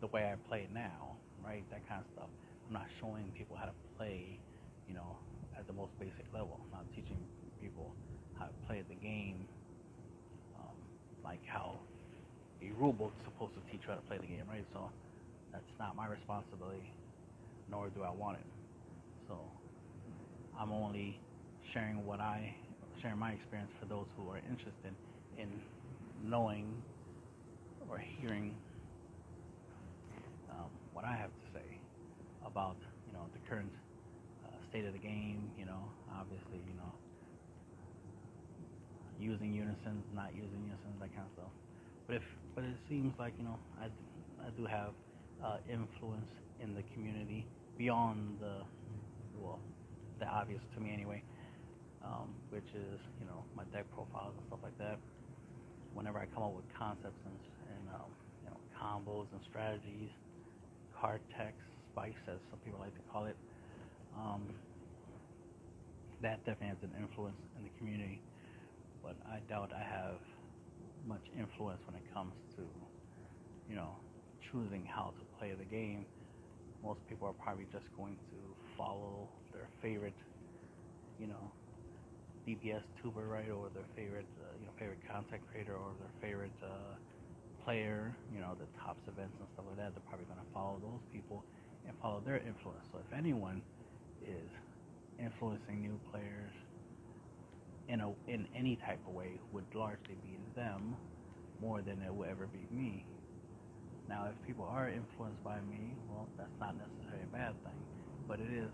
the 0.00 0.06
way 0.08 0.24
I 0.32 0.36
play 0.48 0.66
now, 0.72 1.16
right? 1.44 1.62
That 1.70 1.86
kind 1.88 2.00
of 2.00 2.08
stuff. 2.16 2.30
I'm 2.72 2.80
not 2.80 2.88
showing 3.04 3.28
people 3.36 3.54
how 3.60 3.66
to 3.66 3.76
play, 3.98 4.40
you 4.88 4.94
know, 4.94 5.12
at 5.58 5.66
the 5.66 5.74
most 5.74 5.92
basic 6.00 6.24
level. 6.32 6.56
I'm 6.56 6.72
not 6.72 6.86
teaching 6.96 7.20
people 7.60 7.92
how 8.40 8.46
to 8.46 8.52
play 8.66 8.82
the 8.88 8.94
game 8.96 9.44
um, 10.56 10.72
like 11.22 11.40
how 11.46 11.76
a 12.62 12.72
rule 12.80 12.94
book 12.94 13.12
is 13.18 13.24
supposed 13.28 13.52
to 13.54 13.60
teach 13.70 13.82
you 13.84 13.92
how 13.92 13.96
to 13.96 14.06
play 14.08 14.16
the 14.16 14.26
game, 14.26 14.44
right? 14.48 14.64
So 14.72 14.88
that's 15.52 15.68
not 15.78 15.96
my 15.96 16.06
responsibility, 16.08 16.88
nor 17.70 17.88
do 17.90 18.04
I 18.04 18.10
want 18.10 18.38
it. 18.38 18.48
So 19.28 19.36
I'm 20.58 20.72
only 20.72 21.20
sharing 21.74 22.06
what 22.06 22.20
I 22.20 22.56
sharing 23.02 23.18
my 23.18 23.32
experience 23.32 23.70
for 23.80 23.84
those 23.84 24.06
who 24.16 24.30
are 24.30 24.40
interested 24.48 24.96
in 25.36 25.60
knowing 26.24 26.72
or 27.90 27.98
hearing 27.98 28.56
um, 30.50 30.70
what 30.94 31.04
I 31.04 31.12
have 31.12 31.28
to 31.28 31.41
about 32.46 32.76
you 33.06 33.12
know 33.12 33.26
the 33.32 33.40
current 33.48 33.72
uh, 34.44 34.48
state 34.70 34.84
of 34.84 34.92
the 34.92 34.98
game. 35.02 35.50
You 35.58 35.66
know, 35.66 35.82
obviously, 36.14 36.60
you 36.66 36.74
know, 36.76 36.92
using 39.18 39.52
unisons, 39.52 40.04
not 40.14 40.34
using 40.34 40.60
unisons, 40.66 40.98
that 41.00 41.14
kind 41.14 41.26
of 41.26 41.32
stuff. 41.34 41.54
But 42.06 42.16
if 42.16 42.22
but 42.54 42.64
it 42.64 42.76
seems 42.88 43.12
like 43.18 43.34
you 43.38 43.44
know 43.44 43.58
I, 43.80 43.86
I 44.42 44.50
do 44.56 44.66
have 44.66 44.92
uh, 45.42 45.58
influence 45.70 46.30
in 46.60 46.74
the 46.74 46.82
community 46.94 47.46
beyond 47.78 48.38
the 48.40 48.62
well 49.38 49.60
the 50.20 50.26
obvious 50.26 50.60
to 50.74 50.80
me 50.80 50.92
anyway, 50.92 51.22
um, 52.04 52.34
which 52.50 52.68
is 52.74 52.98
you 53.20 53.26
know 53.26 53.44
my 53.56 53.64
deck 53.72 53.86
profiles 53.94 54.34
and 54.36 54.44
stuff 54.48 54.60
like 54.62 54.76
that. 54.78 54.98
Whenever 55.94 56.18
I 56.18 56.26
come 56.34 56.42
up 56.42 56.54
with 56.56 56.64
concepts 56.78 57.20
and, 57.24 57.38
and 57.76 57.84
um, 57.94 58.10
you 58.44 58.50
know 58.50 58.58
combos 58.80 59.26
and 59.32 59.40
strategies, 59.48 60.10
card 61.00 61.20
text, 61.36 61.71
spice 61.92 62.18
as 62.28 62.40
some 62.50 62.58
people 62.64 62.80
like 62.80 62.94
to 62.96 63.04
call 63.12 63.26
it, 63.26 63.36
um, 64.16 64.42
that 66.22 66.38
definitely 66.44 66.68
has 66.68 66.82
an 66.82 66.94
influence 67.00 67.38
in 67.58 67.64
the 67.64 67.72
community. 67.78 68.20
But 69.02 69.16
I 69.28 69.40
doubt 69.50 69.72
I 69.74 69.82
have 69.82 70.18
much 71.06 71.22
influence 71.38 71.80
when 71.86 71.96
it 71.96 72.06
comes 72.14 72.34
to, 72.56 72.62
you 73.68 73.76
know, 73.76 73.90
choosing 74.50 74.86
how 74.86 75.12
to 75.18 75.24
play 75.38 75.52
the 75.58 75.66
game. 75.66 76.06
Most 76.82 77.00
people 77.08 77.28
are 77.28 77.38
probably 77.42 77.66
just 77.72 77.86
going 77.96 78.16
to 78.30 78.38
follow 78.76 79.28
their 79.52 79.68
favorite, 79.82 80.16
you 81.18 81.26
know, 81.26 81.52
DBS 82.46 82.82
tuber, 83.02 83.26
right, 83.28 83.50
or 83.50 83.70
their 83.74 83.86
favorite, 83.94 84.26
uh, 84.42 84.50
you 84.58 84.66
know, 84.66 84.72
favorite 84.78 85.02
content 85.06 85.42
creator 85.50 85.74
or 85.74 85.94
their 85.98 86.10
favorite 86.20 86.54
uh, 86.62 86.94
player, 87.64 88.14
you 88.34 88.40
know, 88.40 88.54
the 88.58 88.66
tops 88.82 89.02
events 89.06 89.34
and 89.38 89.46
stuff 89.54 89.66
like 89.68 89.78
that. 89.78 89.94
They're 89.94 90.08
probably 90.10 90.26
going 90.26 90.42
to 90.42 90.50
follow 90.54 90.78
those 90.82 91.02
people 91.14 91.44
and 91.86 91.94
follow 92.00 92.22
their 92.24 92.38
influence. 92.38 92.84
So 92.92 92.98
if 92.98 93.16
anyone 93.16 93.62
is 94.22 94.50
influencing 95.18 95.80
new 95.80 95.98
players 96.10 96.52
in 97.88 98.00
a 98.00 98.12
in 98.28 98.46
any 98.56 98.76
type 98.76 99.00
of 99.06 99.14
way 99.14 99.38
would 99.52 99.64
largely 99.74 100.16
be 100.22 100.38
them 100.54 100.96
more 101.60 101.80
than 101.82 102.02
it 102.02 102.12
would 102.12 102.28
ever 102.28 102.46
be 102.46 102.66
me. 102.74 103.04
Now, 104.08 104.26
if 104.26 104.46
people 104.46 104.66
are 104.68 104.88
influenced 104.88 105.42
by 105.44 105.60
me, 105.70 105.94
well, 106.10 106.26
that's 106.36 106.52
not 106.58 106.74
necessarily 106.76 107.22
a 107.22 107.32
bad 107.36 107.54
thing, 107.62 107.78
but 108.26 108.40
it 108.40 108.50
is 108.50 108.70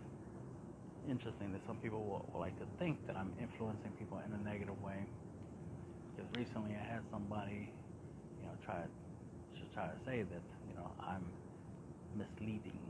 interesting 1.08 1.52
that 1.52 1.60
some 1.66 1.76
people 1.76 2.00
will, 2.00 2.28
will 2.32 2.40
like 2.40 2.58
to 2.58 2.66
think 2.78 3.06
that 3.06 3.16
I'm 3.16 3.32
influencing 3.40 3.92
people 3.98 4.20
in 4.24 4.32
a 4.32 4.42
negative 4.42 4.80
way. 4.82 5.04
Because 6.16 6.28
recently 6.36 6.74
I 6.74 6.84
had 6.84 7.02
somebody, 7.12 7.70
you 8.40 8.46
know, 8.46 8.54
try 8.64 8.82
to 8.82 9.62
try 9.74 9.86
to 9.86 9.98
say 10.04 10.22
that 10.22 10.42
you 10.68 10.74
know 10.74 10.90
I'm 11.00 11.24
misleading. 12.16 12.87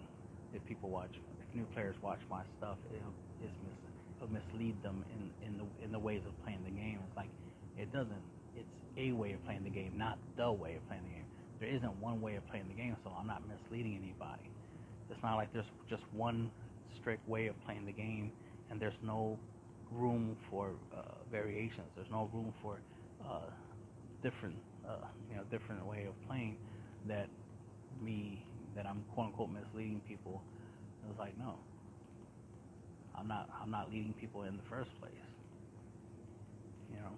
If 0.55 0.64
people 0.67 0.90
watch, 0.90 1.12
if 1.12 1.55
new 1.55 1.67
players 1.75 1.97
watch 2.02 2.21
my 2.31 2.43
stuff, 2.59 2.78
it'll, 2.90 3.14
it's 3.45 3.52
mis, 3.64 3.76
it'll 4.17 4.33
mislead 4.33 4.83
them 4.83 5.05
in 5.12 5.47
in 5.47 5.59
the 5.59 5.85
in 5.85 5.93
the 5.93 5.99
ways 5.99 6.23
of 6.26 6.33
playing 6.45 6.64
the 6.64 6.71
game. 6.71 6.99
It's 7.07 7.17
like 7.17 7.31
it 7.76 7.93
doesn't 7.93 8.23
it's 8.57 8.69
a 8.97 9.12
way 9.12 9.33
of 9.33 9.45
playing 9.45 9.64
the 9.64 9.71
game, 9.71 9.93
not 9.97 10.19
the 10.37 10.50
way 10.50 10.75
of 10.76 10.87
playing 10.88 11.05
the 11.05 11.14
game. 11.14 11.26
There 11.61 11.69
isn't 11.69 12.00
one 12.00 12.21
way 12.21 12.37
of 12.37 12.47
playing 12.49 12.69
the 12.69 12.75
game, 12.75 12.97
so 13.05 13.11
I'm 13.19 13.26
not 13.26 13.43
misleading 13.47 13.99
anybody. 14.00 14.50
It's 15.11 15.23
not 15.23 15.37
like 15.37 15.52
there's 15.52 15.67
just 15.88 16.02
one 16.12 16.50
strict 17.00 17.26
way 17.28 17.47
of 17.49 17.55
playing 17.64 17.87
the 17.87 17.93
game, 17.93 18.33
and 18.71 18.81
there's 18.81 18.99
no 19.02 19.38
room 19.90 20.37
for 20.50 20.73
uh, 20.97 21.02
variations. 21.31 21.88
There's 21.97 22.11
no 22.11 22.31
room 22.33 22.52
for 22.62 22.78
uh, 23.25 23.50
different, 24.23 24.57
uh, 24.88 25.07
you 25.31 25.37
know, 25.37 25.43
different 25.50 25.85
way 25.87 26.07
of 26.09 26.14
playing 26.28 26.57
that 27.09 27.28
me 28.02 28.45
that 28.79 28.87
I'm 28.87 29.05
quote 29.15 29.29
unquote 29.29 29.51
misleading 29.51 30.03
people. 30.09 30.43
It 31.05 31.11
was 31.11 31.19
like 31.21 31.39
no, 31.39 31.57
I'm 33.19 33.29
not. 33.29 33.51
I'm 33.63 33.71
not 33.71 33.91
leading 33.93 34.15
people 34.21 34.45
in 34.45 34.57
the 34.57 34.65
first 34.71 34.91
place. 35.01 35.13
You 36.91 36.99
know. 36.99 37.15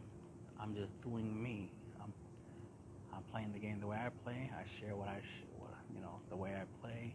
I'm 0.61 0.75
just 0.75 0.93
doing 1.05 1.29
me. 1.43 1.71
I'm 2.02 2.12
I'm 3.14 3.25
playing 3.33 3.52
the 3.55 3.61
game 3.61 3.81
the 3.81 3.88
way 3.88 3.99
I 3.99 4.11
play. 4.25 4.50
I 4.55 4.64
share 4.81 4.97
what 4.97 5.09
I 5.09 5.21
sh- 5.21 5.49
what, 5.59 5.75
you 5.95 6.00
know 6.02 6.21
the 6.31 6.37
way 6.37 6.52
I 6.57 6.64
play. 6.83 7.14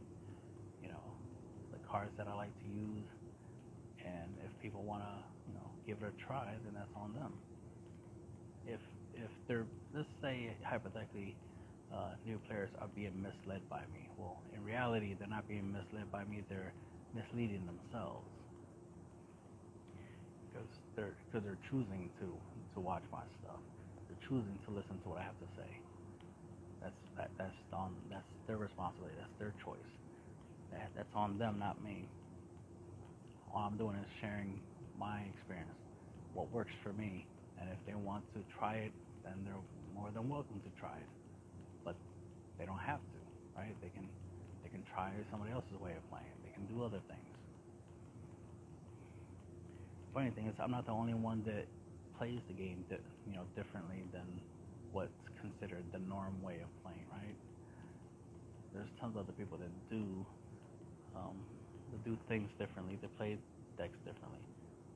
You 0.84 0.90
know 0.90 1.06
the 1.72 1.80
cards 1.92 2.12
that 2.18 2.28
I 2.28 2.36
like 2.36 2.54
to 2.64 2.70
use, 2.70 3.08
and 4.06 4.30
if 4.46 4.52
people 4.62 4.84
want 4.84 5.04
to 5.04 5.16
you 5.50 5.56
know 5.56 5.70
give 5.88 5.98
it 6.04 6.14
a 6.14 6.28
try, 6.28 6.54
then 6.66 6.74
that's 6.75 6.94
on 6.98 7.14
them. 7.14 7.34
If 8.68 8.82
if 9.16 9.32
they're 9.48 9.68
let's 9.96 10.10
say 10.22 10.56
hypothetically 10.66 11.36
uh, 11.96 12.16
new 12.25 12.40
players 12.48 12.70
are 12.82 12.90
being 12.96 13.16
misled 13.24 13.64
by 13.70 13.82
me. 13.94 14.10
Well, 14.18 14.44
in 14.54 14.64
reality, 14.64 15.16
they're 15.20 15.30
not 15.30 15.48
being 15.48 15.72
misled 15.74 16.12
by 16.12 16.25
me. 16.25 16.44
They're 16.50 16.74
misleading 17.16 17.66
themselves 17.66 18.28
because 20.52 20.68
they're 20.96 21.16
because 21.28 21.46
they're 21.46 21.60
choosing 21.72 22.12
to 22.20 22.28
to 22.75 22.80
watch 22.82 23.04
my 23.12 23.24
stuff. 23.42 23.62
They're 24.08 24.22
choosing 24.30 24.60
to 24.68 24.72
listen 24.72 25.00
to 25.04 25.10
what 25.10 25.20
I 25.20 25.24
have 25.25 25.40
to 25.40 25.50
say. 25.58 25.72
That's 26.82 27.02
that, 27.18 27.32
that's 27.40 27.56
on 27.74 27.96
that's 28.12 28.28
their 28.48 28.58
responsibility. 28.58 29.16
That's 29.20 29.38
their 29.40 29.56
choice. 29.66 29.92
That, 30.72 30.92
that's 30.96 31.14
on 31.16 31.38
them, 31.40 31.60
not 31.60 31.84
me. 31.84 32.10
All 33.54 33.64
I'm 33.72 33.78
doing 33.78 33.98
is 33.98 34.08
sharing 34.22 34.62
my 35.00 35.22
experience, 35.36 35.78
what 36.34 36.52
works 36.54 36.74
for 36.84 36.94
me, 36.94 37.28
and 37.60 37.70
if 37.72 37.80
they 37.88 37.96
want 37.96 38.25
to 38.36 38.42
try 38.60 38.75
it, 38.75 38.94
then 39.25 39.46
they're 39.46 39.66
more 39.96 40.12
than 40.14 40.30
welcome 40.30 40.62
to 40.64 40.72
try 40.80 40.98
it. 40.98 41.14
They 42.59 42.65
don't 42.65 42.81
have 42.81 43.01
to, 43.13 43.19
right? 43.57 43.75
They 43.81 43.89
can 43.89 44.09
they 44.63 44.69
can 44.69 44.83
try 44.93 45.12
somebody 45.31 45.51
else's 45.51 45.79
way 45.79 45.93
of 45.97 46.03
playing. 46.09 46.35
They 46.43 46.51
can 46.51 46.65
do 46.67 46.83
other 46.83 47.01
things. 47.07 47.35
Funny 50.13 50.31
thing 50.31 50.47
is, 50.47 50.55
I'm 50.59 50.71
not 50.71 50.85
the 50.85 50.93
only 50.93 51.13
one 51.13 51.43
that 51.45 51.67
plays 52.17 52.39
the 52.47 52.53
game, 52.55 52.85
di- 52.89 53.03
you 53.25 53.33
know, 53.33 53.45
differently 53.55 54.05
than 54.13 54.41
what's 54.91 55.13
considered 55.41 55.85
the 55.93 56.00
norm 56.00 56.41
way 56.41 56.62
of 56.63 56.69
playing, 56.83 57.05
right? 57.12 57.38
There's 58.74 58.89
tons 59.01 59.15
of 59.15 59.24
other 59.24 59.33
people 59.33 59.57
that 59.59 59.71
do 59.89 60.25
um, 61.15 61.45
that 61.91 62.03
do 62.05 62.17
things 62.27 62.50
differently. 62.59 63.00
They 63.01 63.09
play 63.17 63.38
decks 63.77 63.97
differently. 64.05 64.41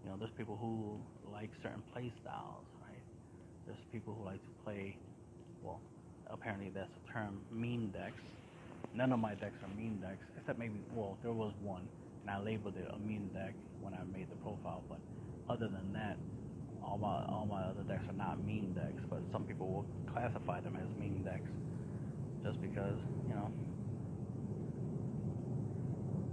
You 0.04 0.10
know, 0.12 0.18
there's 0.18 0.32
people 0.38 0.58
who 0.58 1.02
like 1.30 1.52
certain 1.64 1.84
play 1.94 2.14
styles, 2.22 2.66
right? 2.82 3.04
There's 3.68 3.80
people 3.92 4.16
who 4.18 4.26
like 4.26 4.44
to 4.46 4.54
play. 4.64 4.98
Well, 5.62 5.82
apparently 6.32 6.72
that's 6.74 6.92
a 6.92 7.12
term. 7.12 7.42
Meme 7.52 7.90
decks. 7.94 8.22
None 8.94 9.12
of 9.12 9.20
my 9.20 9.36
decks 9.36 9.58
are 9.64 9.70
meme 9.76 9.98
decks, 10.02 10.26
except 10.38 10.58
maybe 10.58 10.82
well, 10.94 11.18
there 11.22 11.32
was 11.32 11.54
one, 11.62 11.88
and 12.22 12.30
I 12.32 12.40
labeled 12.42 12.76
it 12.78 12.88
a 12.90 12.98
meme 13.00 13.30
deck 13.34 13.54
when 13.82 13.94
I 13.94 14.04
made 14.12 14.30
the 14.30 14.36
profile. 14.38 14.84
But 14.90 15.00
other 15.50 15.68
than 15.68 15.94
that, 15.94 16.18
all 16.84 16.98
my 16.98 17.26
all 17.26 17.48
my 17.50 17.62
other 17.62 17.84
decks 17.84 18.04
are 18.10 18.18
not 18.18 18.44
meme 18.46 18.74
decks, 18.74 19.04
but 19.10 19.20
some 19.32 19.44
people 19.44 19.68
will 19.68 19.86
classify 20.12 20.60
them 20.62 20.78
as 20.78 20.90
meme 21.00 21.24
decks 21.24 21.50
just 22.44 22.62
because 22.62 22.98
you 23.28 23.36
know 23.36 23.52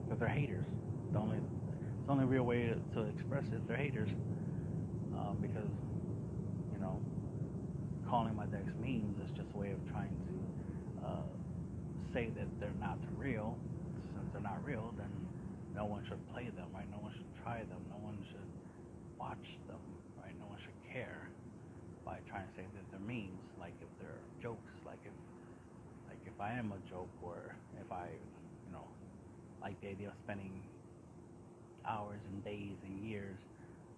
because 0.05 0.19
they're 0.21 0.29
haters. 0.29 0.65
The 1.13 1.19
only 1.19 1.39
the 2.07 2.13
only 2.13 2.25
real 2.25 2.45
way 2.45 2.73
to, 2.95 3.03
express 3.03 3.45
it 3.53 3.67
they're 3.69 3.77
haters 3.77 4.09
um, 5.15 5.37
because 5.41 5.69
you 6.73 6.81
know 6.81 7.01
calling 8.17 8.33
my 8.33 8.49
decks 8.49 8.73
memes 8.81 9.13
is 9.21 9.29
just 9.37 9.53
a 9.53 9.59
way 9.59 9.77
of 9.77 9.81
trying 9.93 10.17
to 10.25 10.33
uh, 11.05 11.29
say 12.17 12.33
that 12.33 12.49
they're 12.57 12.81
not 12.81 12.97
real. 13.21 13.53
Since 14.17 14.33
they're 14.33 14.41
not 14.41 14.65
real, 14.65 14.89
then 14.97 15.13
no 15.77 15.85
one 15.85 16.01
should 16.09 16.25
play 16.33 16.49
them, 16.57 16.65
right? 16.73 16.89
No 16.89 16.97
one 17.05 17.13
should 17.13 17.29
try 17.45 17.61
them. 17.69 17.77
No 17.93 18.01
one 18.01 18.17
should 18.33 18.49
watch 19.21 19.45
them 19.69 19.77
right? 20.17 20.33
No 20.41 20.49
one 20.49 20.57
should 20.65 20.81
care 20.89 21.29
by 22.09 22.17
trying 22.31 22.49
to 22.49 22.55
say 22.57 22.65
that 22.65 22.85
they're 22.89 23.05
memes, 23.05 23.45
like 23.61 23.77
if 23.85 23.91
they're 24.01 24.25
jokes, 24.41 24.73
like 24.87 24.99
if 25.05 25.13
like 26.09 26.23
if 26.25 26.41
I 26.41 26.57
am 26.57 26.73
a 26.73 26.81
joke 26.89 27.13
or 27.21 27.55
if 27.77 27.91
I, 27.93 28.09
you 28.09 28.73
know, 28.73 28.89
like 29.61 29.79
the 29.83 29.89
idea 29.93 30.09
of 30.09 30.17
spending 30.25 30.63
hours 31.85 32.21
and 32.33 32.43
days 32.45 32.81
and 32.81 32.97
years, 33.05 33.37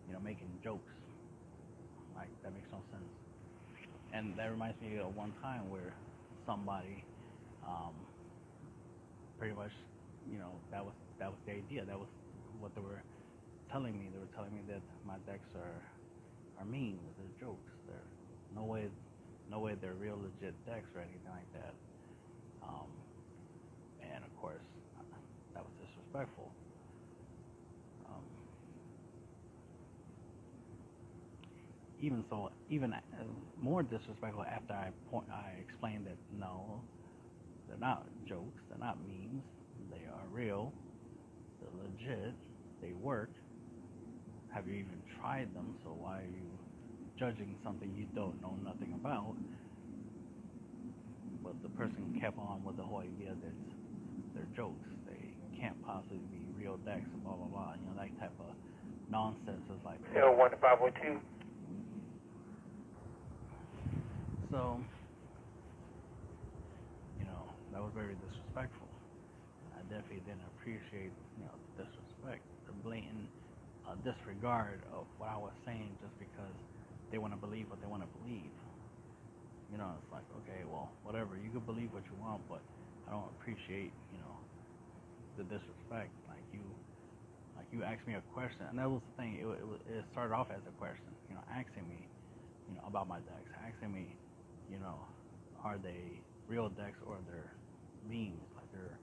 you 0.08 0.12
know, 0.12 0.20
making 0.20 0.50
jokes. 0.64 0.90
Like 2.16 2.34
that 2.42 2.52
makes 2.52 2.66
no 2.72 2.82
sense. 2.90 3.12
And 4.18 4.34
that 4.36 4.50
reminds 4.50 4.80
me 4.82 4.98
of 4.98 5.14
one 5.14 5.32
time 5.40 5.70
where 5.70 5.94
somebody 6.44 7.04
um, 7.62 7.94
pretty 9.38 9.54
much, 9.54 9.70
you 10.26 10.38
know, 10.38 10.50
that 10.72 10.84
was 10.84 10.94
that 11.20 11.30
was 11.30 11.38
the 11.46 11.52
idea. 11.52 11.84
That 11.86 11.96
was 11.96 12.08
what 12.58 12.74
they 12.74 12.80
were 12.80 12.98
telling 13.70 13.94
me. 13.94 14.10
They 14.10 14.18
were 14.18 14.32
telling 14.34 14.50
me 14.50 14.58
that 14.74 14.82
my 15.06 15.22
decks 15.22 15.46
are 15.54 15.78
are 16.58 16.66
mean. 16.66 16.98
They're 17.14 17.46
jokes. 17.46 17.70
They're 17.86 18.10
no 18.56 18.64
way, 18.64 18.90
no 19.52 19.60
way 19.60 19.76
they're 19.80 19.94
real 19.94 20.18
legit 20.18 20.54
decks 20.66 20.90
or 20.96 21.00
anything 21.00 21.30
like 21.30 21.52
that. 21.54 21.74
Um, 22.66 22.90
and 24.02 24.24
of 24.24 24.34
course, 24.42 24.66
that 25.54 25.62
was 25.62 25.70
disrespectful. 25.78 26.50
Um, 28.10 28.26
even 32.02 32.24
so, 32.28 32.50
even 32.68 32.92
more 33.60 33.82
disrespectful 33.82 34.44
after 34.44 34.72
I 34.72 34.90
point, 35.10 35.26
I 35.32 35.52
explained 35.60 36.06
that 36.06 36.16
no, 36.38 36.80
they're 37.68 37.78
not 37.78 38.06
jokes. 38.26 38.62
They're 38.68 38.78
not 38.78 38.98
memes. 39.06 39.42
They 39.90 40.06
are 40.06 40.26
real. 40.30 40.72
They're 41.60 41.84
legit. 41.84 42.34
They 42.80 42.92
work 42.92 43.30
have 44.52 44.66
you 44.66 44.74
even 44.74 45.00
tried 45.20 45.54
them? 45.54 45.76
So 45.84 45.90
why 45.90 46.24
are 46.24 46.32
you 46.32 46.48
judging 47.18 47.54
something 47.62 47.92
you 47.96 48.06
don't 48.14 48.40
know 48.40 48.56
nothing 48.64 48.92
about? 48.94 49.36
But 51.42 51.62
the 51.62 51.68
person 51.70 52.16
kept 52.20 52.38
on 52.38 52.64
with 52.64 52.76
the 52.76 52.82
whole 52.82 53.00
idea 53.00 53.36
that 53.38 53.56
they're 54.34 54.50
jokes. 54.56 54.88
They 55.06 55.30
can't 55.60 55.76
possibly 55.84 56.20
be 56.32 56.42
real 56.56 56.76
decks, 56.78 57.08
blah 57.24 57.34
blah 57.34 57.46
blah. 57.46 57.74
You 57.78 57.86
know 57.86 57.96
that 58.02 58.10
type 58.20 58.34
of 58.40 58.54
nonsense 59.10 59.64
is 59.70 59.84
like. 59.84 60.00
Zero 60.12 60.36
one 60.36 60.50
five 60.60 60.80
one 60.80 60.92
two. 61.02 61.20
So, 64.50 64.80
you 67.18 67.24
know, 67.26 67.48
that 67.72 67.80
was 67.82 67.92
very 67.94 68.14
disrespectful. 68.16 68.88
I 69.76 69.82
definitely 69.88 70.24
didn't 70.26 70.46
appreciate, 70.58 71.12
you 71.36 71.44
know, 71.44 71.54
the 71.76 71.84
disrespect, 71.84 72.42
the 72.66 72.72
blatant 72.72 73.30
a 73.88 73.96
disregard 74.04 74.82
of 74.92 75.06
what 75.18 75.30
I 75.30 75.38
was 75.38 75.54
saying 75.64 75.96
just 76.02 76.12
because 76.20 76.56
they 77.10 77.18
want 77.18 77.32
to 77.32 77.40
believe 77.40 77.70
what 77.70 77.80
they 77.80 77.88
want 77.88 78.02
to 78.04 78.10
believe. 78.20 78.52
You 79.72 79.78
know, 79.78 79.96
it's 80.00 80.12
like, 80.12 80.26
okay, 80.44 80.64
well, 80.68 80.92
whatever. 81.04 81.36
You 81.38 81.50
can 81.50 81.64
believe 81.64 81.92
what 81.92 82.04
you 82.10 82.16
want, 82.20 82.42
but 82.48 82.62
I 83.08 83.12
don't 83.12 83.28
appreciate, 83.40 83.92
you 84.12 84.18
know, 84.20 84.36
the 85.36 85.44
disrespect. 85.44 86.12
Like 86.28 86.44
you, 86.52 86.62
like 87.56 87.66
you 87.72 87.84
asked 87.84 88.06
me 88.06 88.14
a 88.14 88.24
question, 88.34 88.66
and 88.70 88.78
that 88.78 88.90
was 88.90 89.02
the 89.06 89.14
thing. 89.22 89.38
It, 89.40 89.46
it, 89.48 90.00
it 90.00 90.04
started 90.12 90.34
off 90.34 90.48
as 90.50 90.62
a 90.68 90.74
question, 90.76 91.12
you 91.28 91.36
know, 91.36 91.44
asking 91.50 91.88
me, 91.88 92.08
you 92.68 92.74
know, 92.76 92.84
about 92.86 93.08
my 93.08 93.18
decks, 93.24 93.50
asking 93.66 93.92
me, 93.92 94.16
you 94.70 94.78
know, 94.78 94.96
are 95.64 95.78
they 95.78 96.20
real 96.48 96.68
decks 96.68 96.98
or 97.06 97.16
they're 97.26 97.52
memes? 98.08 98.44
Like 98.56 98.70
they're 98.72 98.98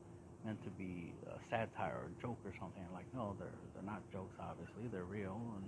meant 0.45 0.63
to 0.63 0.71
be 0.71 1.13
a 1.27 1.39
satire 1.49 2.05
or 2.05 2.07
a 2.13 2.21
joke 2.21 2.37
or 2.45 2.53
something. 2.59 2.83
Like, 2.93 3.07
no, 3.13 3.35
they're 3.39 3.59
they're 3.73 3.85
not 3.85 4.01
jokes. 4.11 4.35
Obviously, 4.39 4.87
they're 4.91 5.09
real, 5.09 5.39
and 5.57 5.65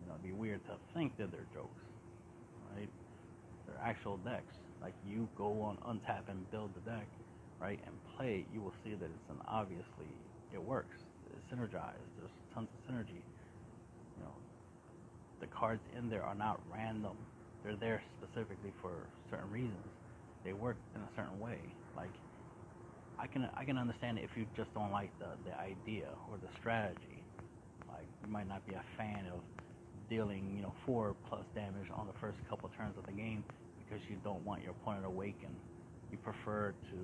you 0.00 0.06
know, 0.08 0.14
it'd 0.14 0.24
be 0.24 0.32
weird 0.32 0.64
to 0.66 0.76
think 0.94 1.16
that 1.18 1.30
they're 1.30 1.48
jokes, 1.54 1.82
right? 2.74 2.88
They're 3.66 3.80
actual 3.82 4.16
decks. 4.18 4.54
Like 4.82 4.94
you 5.06 5.28
go 5.36 5.62
on 5.62 5.78
untap 5.88 6.28
and 6.28 6.50
build 6.50 6.70
the 6.74 6.80
deck, 6.90 7.08
right, 7.60 7.80
and 7.86 7.94
play 8.16 8.44
you 8.52 8.60
will 8.60 8.74
see 8.84 8.94
that 8.94 9.06
it's 9.06 9.30
an 9.30 9.40
obviously 9.48 10.10
it 10.52 10.62
works. 10.62 10.96
It's 11.30 11.44
synergized. 11.52 12.08
There's 12.18 12.32
tons 12.54 12.68
of 12.72 12.94
synergy. 12.94 13.22
You 14.16 14.22
know, 14.24 14.34
the 15.40 15.46
cards 15.48 15.82
in 15.96 16.10
there 16.10 16.22
are 16.22 16.34
not 16.34 16.60
random. 16.72 17.16
They're 17.64 17.76
there 17.76 18.02
specifically 18.20 18.72
for 18.82 18.92
certain 19.30 19.50
reasons. 19.50 19.88
They 20.44 20.52
work 20.52 20.76
in 20.94 21.00
a 21.00 21.10
certain 21.16 21.40
way. 21.40 21.58
Like 21.96 22.12
I 23.18 23.26
can 23.26 23.48
I 23.56 23.64
can 23.64 23.78
understand 23.78 24.18
if 24.18 24.30
you 24.36 24.46
just 24.56 24.72
don't 24.74 24.92
like 24.92 25.10
the 25.18 25.32
the 25.48 25.58
idea 25.58 26.08
or 26.30 26.38
the 26.38 26.48
strategy. 26.60 27.24
Like 27.88 28.06
you 28.24 28.30
might 28.30 28.48
not 28.48 28.66
be 28.68 28.74
a 28.74 28.84
fan 28.98 29.26
of 29.32 29.40
dealing 30.10 30.52
you 30.56 30.62
know 30.62 30.74
four 30.86 31.16
plus 31.28 31.44
damage 31.54 31.88
on 31.94 32.06
the 32.06 32.18
first 32.20 32.38
couple 32.50 32.70
turns 32.76 32.96
of 32.98 33.06
the 33.06 33.12
game 33.12 33.42
because 33.84 34.04
you 34.10 34.16
don't 34.24 34.44
want 34.44 34.62
your 34.62 34.72
opponent 34.72 35.06
awakened. 35.06 35.56
You 36.12 36.18
prefer 36.18 36.74
to 36.92 36.98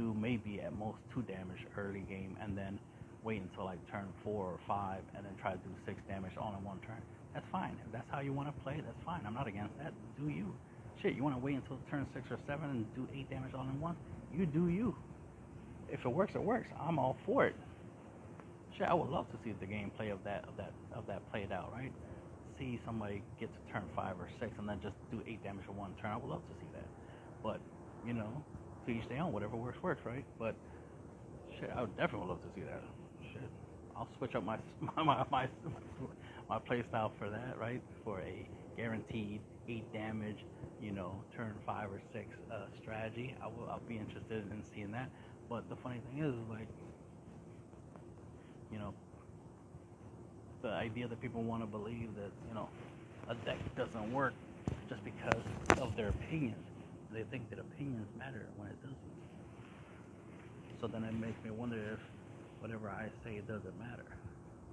do 0.00 0.14
maybe 0.14 0.60
at 0.62 0.72
most 0.78 0.98
two 1.12 1.22
damage 1.22 1.58
early 1.76 2.04
game 2.08 2.36
and 2.40 2.56
then 2.56 2.78
wait 3.24 3.42
until 3.42 3.64
like 3.64 3.80
turn 3.90 4.06
four 4.24 4.46
or 4.46 4.60
five 4.68 5.02
and 5.16 5.26
then 5.26 5.32
try 5.40 5.52
to 5.52 5.58
do 5.58 5.70
six 5.86 5.98
damage 6.08 6.32
all 6.38 6.54
in 6.56 6.64
one 6.64 6.78
turn. 6.86 7.02
That's 7.34 7.46
fine. 7.52 7.76
If 7.86 7.92
that's 7.92 8.08
how 8.10 8.20
you 8.20 8.32
want 8.32 8.48
to 8.48 8.62
play, 8.62 8.80
that's 8.84 9.02
fine. 9.04 9.22
I'm 9.26 9.34
not 9.34 9.46
against 9.48 9.76
that. 9.78 9.92
Do 10.18 10.28
you? 10.28 10.54
Shit, 11.02 11.14
you 11.14 11.24
want 11.24 11.34
to 11.36 11.42
wait 11.42 11.54
until 11.56 11.78
turn 11.90 12.06
six 12.14 12.26
or 12.30 12.38
seven 12.46 12.70
and 12.70 12.94
do 12.94 13.08
eight 13.14 13.30
damage 13.30 13.52
all 13.54 13.62
in 13.64 13.80
one? 13.80 13.96
You 14.34 14.46
do 14.46 14.68
you 14.68 14.94
if 15.92 16.00
it 16.04 16.08
works, 16.08 16.32
it 16.34 16.42
works. 16.42 16.68
I'm 16.80 16.98
all 16.98 17.16
for 17.26 17.46
it. 17.46 17.54
Shit, 18.78 18.88
I 18.88 18.94
would 18.94 19.10
love 19.10 19.30
to 19.32 19.38
see 19.44 19.52
the 19.60 19.66
gameplay 19.66 20.10
of 20.10 20.24
that 20.24 20.44
of 20.48 20.56
that 20.56 20.72
of 20.94 21.06
that 21.06 21.20
played 21.30 21.52
out, 21.52 21.70
right? 21.72 21.92
See 22.58 22.80
somebody 22.86 23.22
get 23.38 23.50
to 23.52 23.72
turn 23.72 23.82
five 23.94 24.16
or 24.18 24.28
six 24.40 24.52
and 24.58 24.68
then 24.68 24.80
just 24.82 24.94
do 25.10 25.22
eight 25.26 25.42
damage 25.44 25.64
in 25.68 25.76
one 25.76 25.94
turn. 26.00 26.10
I 26.12 26.16
would 26.16 26.30
love 26.30 26.42
to 26.48 26.54
see 26.60 26.68
that. 26.72 26.88
But 27.42 27.60
you 28.06 28.14
know, 28.14 28.42
to 28.86 28.92
each 28.92 29.06
their 29.08 29.20
own. 29.20 29.32
Whatever 29.32 29.56
works, 29.56 29.78
works, 29.82 30.00
right? 30.06 30.24
But 30.38 30.54
shit, 31.60 31.70
I 31.76 31.82
would 31.82 31.96
definitely 31.96 32.28
love 32.28 32.40
to 32.42 32.48
see 32.54 32.62
that. 32.62 32.82
Shit, 33.32 33.50
I'll 33.94 34.08
switch 34.16 34.34
up 34.34 34.44
my 34.44 34.56
my 34.96 35.02
my 35.04 35.24
my, 35.30 35.48
my 36.48 36.58
play 36.58 36.82
style 36.88 37.12
for 37.18 37.30
that, 37.30 37.58
right? 37.58 37.82
For 38.04 38.20
a 38.20 38.48
guaranteed 38.76 39.40
eight 39.68 39.90
damage, 39.92 40.44
you 40.80 40.92
know, 40.92 41.22
turn 41.36 41.54
five 41.66 41.90
or 41.92 42.00
six 42.12 42.26
uh, 42.50 42.66
strategy. 42.82 43.34
I 43.42 43.46
will. 43.46 43.68
I'll 43.70 43.80
be 43.88 43.98
interested 43.98 44.44
in 44.50 44.62
seeing 44.74 44.92
that. 44.92 45.10
But 45.48 45.68
the 45.68 45.76
funny 45.76 46.00
thing 46.10 46.22
is, 46.24 46.34
like, 46.50 46.68
you 48.72 48.78
know, 48.78 48.94
the 50.62 50.70
idea 50.70 51.08
that 51.08 51.20
people 51.20 51.42
want 51.42 51.62
to 51.62 51.66
believe 51.66 52.14
that, 52.16 52.30
you 52.48 52.54
know, 52.54 52.68
a 53.28 53.34
deck 53.46 53.58
doesn't 53.76 54.12
work 54.12 54.34
just 54.88 55.04
because 55.04 55.42
of 55.80 55.96
their 55.96 56.08
opinions. 56.08 56.56
They 57.12 57.24
think 57.24 57.50
that 57.50 57.58
opinions 57.58 58.08
matter 58.18 58.46
when 58.56 58.68
it 58.68 58.80
doesn't. 58.82 58.98
So 60.80 60.88
then 60.88 61.04
it 61.04 61.14
makes 61.14 61.42
me 61.44 61.50
wonder 61.50 61.76
if 61.94 62.00
whatever 62.60 62.88
I 62.88 63.08
say 63.24 63.40
doesn't 63.46 63.78
matter, 63.78 64.06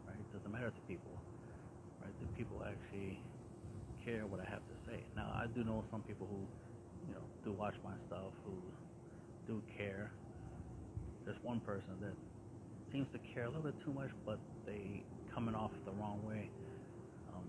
right? 0.07 0.17
It 0.17 0.33
doesn't 0.33 0.51
matter 0.51 0.69
to 0.71 0.81
people? 0.87 1.18
Do 2.19 2.25
people 2.37 2.63
actually 2.63 3.19
care 4.03 4.25
what 4.27 4.39
I 4.39 4.49
have 4.49 4.63
to 4.67 4.75
say? 4.87 4.99
Now, 5.15 5.31
I 5.35 5.47
do 5.55 5.63
know 5.63 5.83
some 5.91 6.01
people 6.03 6.27
who, 6.27 6.41
you 7.07 7.13
know, 7.15 7.23
do 7.43 7.51
watch 7.53 7.75
my 7.83 7.93
stuff, 8.07 8.33
who 8.45 8.53
do 9.47 9.61
care, 9.77 10.11
there's 11.25 11.37
one 11.43 11.59
person 11.59 11.93
that 12.01 12.13
seems 12.91 13.07
to 13.13 13.19
care 13.33 13.43
a 13.43 13.47
little 13.47 13.61
bit 13.61 13.75
too 13.85 13.93
much, 13.93 14.09
but 14.25 14.39
they 14.65 15.03
coming 15.33 15.53
off 15.53 15.71
the 15.85 15.91
wrong 15.91 16.19
way. 16.25 16.49
Um, 17.29 17.45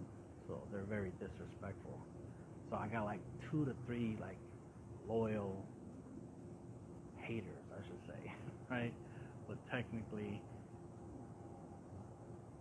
so 0.46 0.60
they're 0.70 0.84
very 0.88 1.12
disrespectful. 1.18 1.98
So 2.68 2.76
I 2.76 2.88
got 2.88 3.04
like 3.04 3.20
two 3.50 3.64
to 3.64 3.72
three 3.86 4.16
like 4.20 4.36
loyal 5.08 5.64
haters, 7.22 7.64
I 7.72 7.80
should 7.88 8.02
say, 8.06 8.32
right? 8.70 8.92
But 9.48 9.56
technically, 9.70 10.42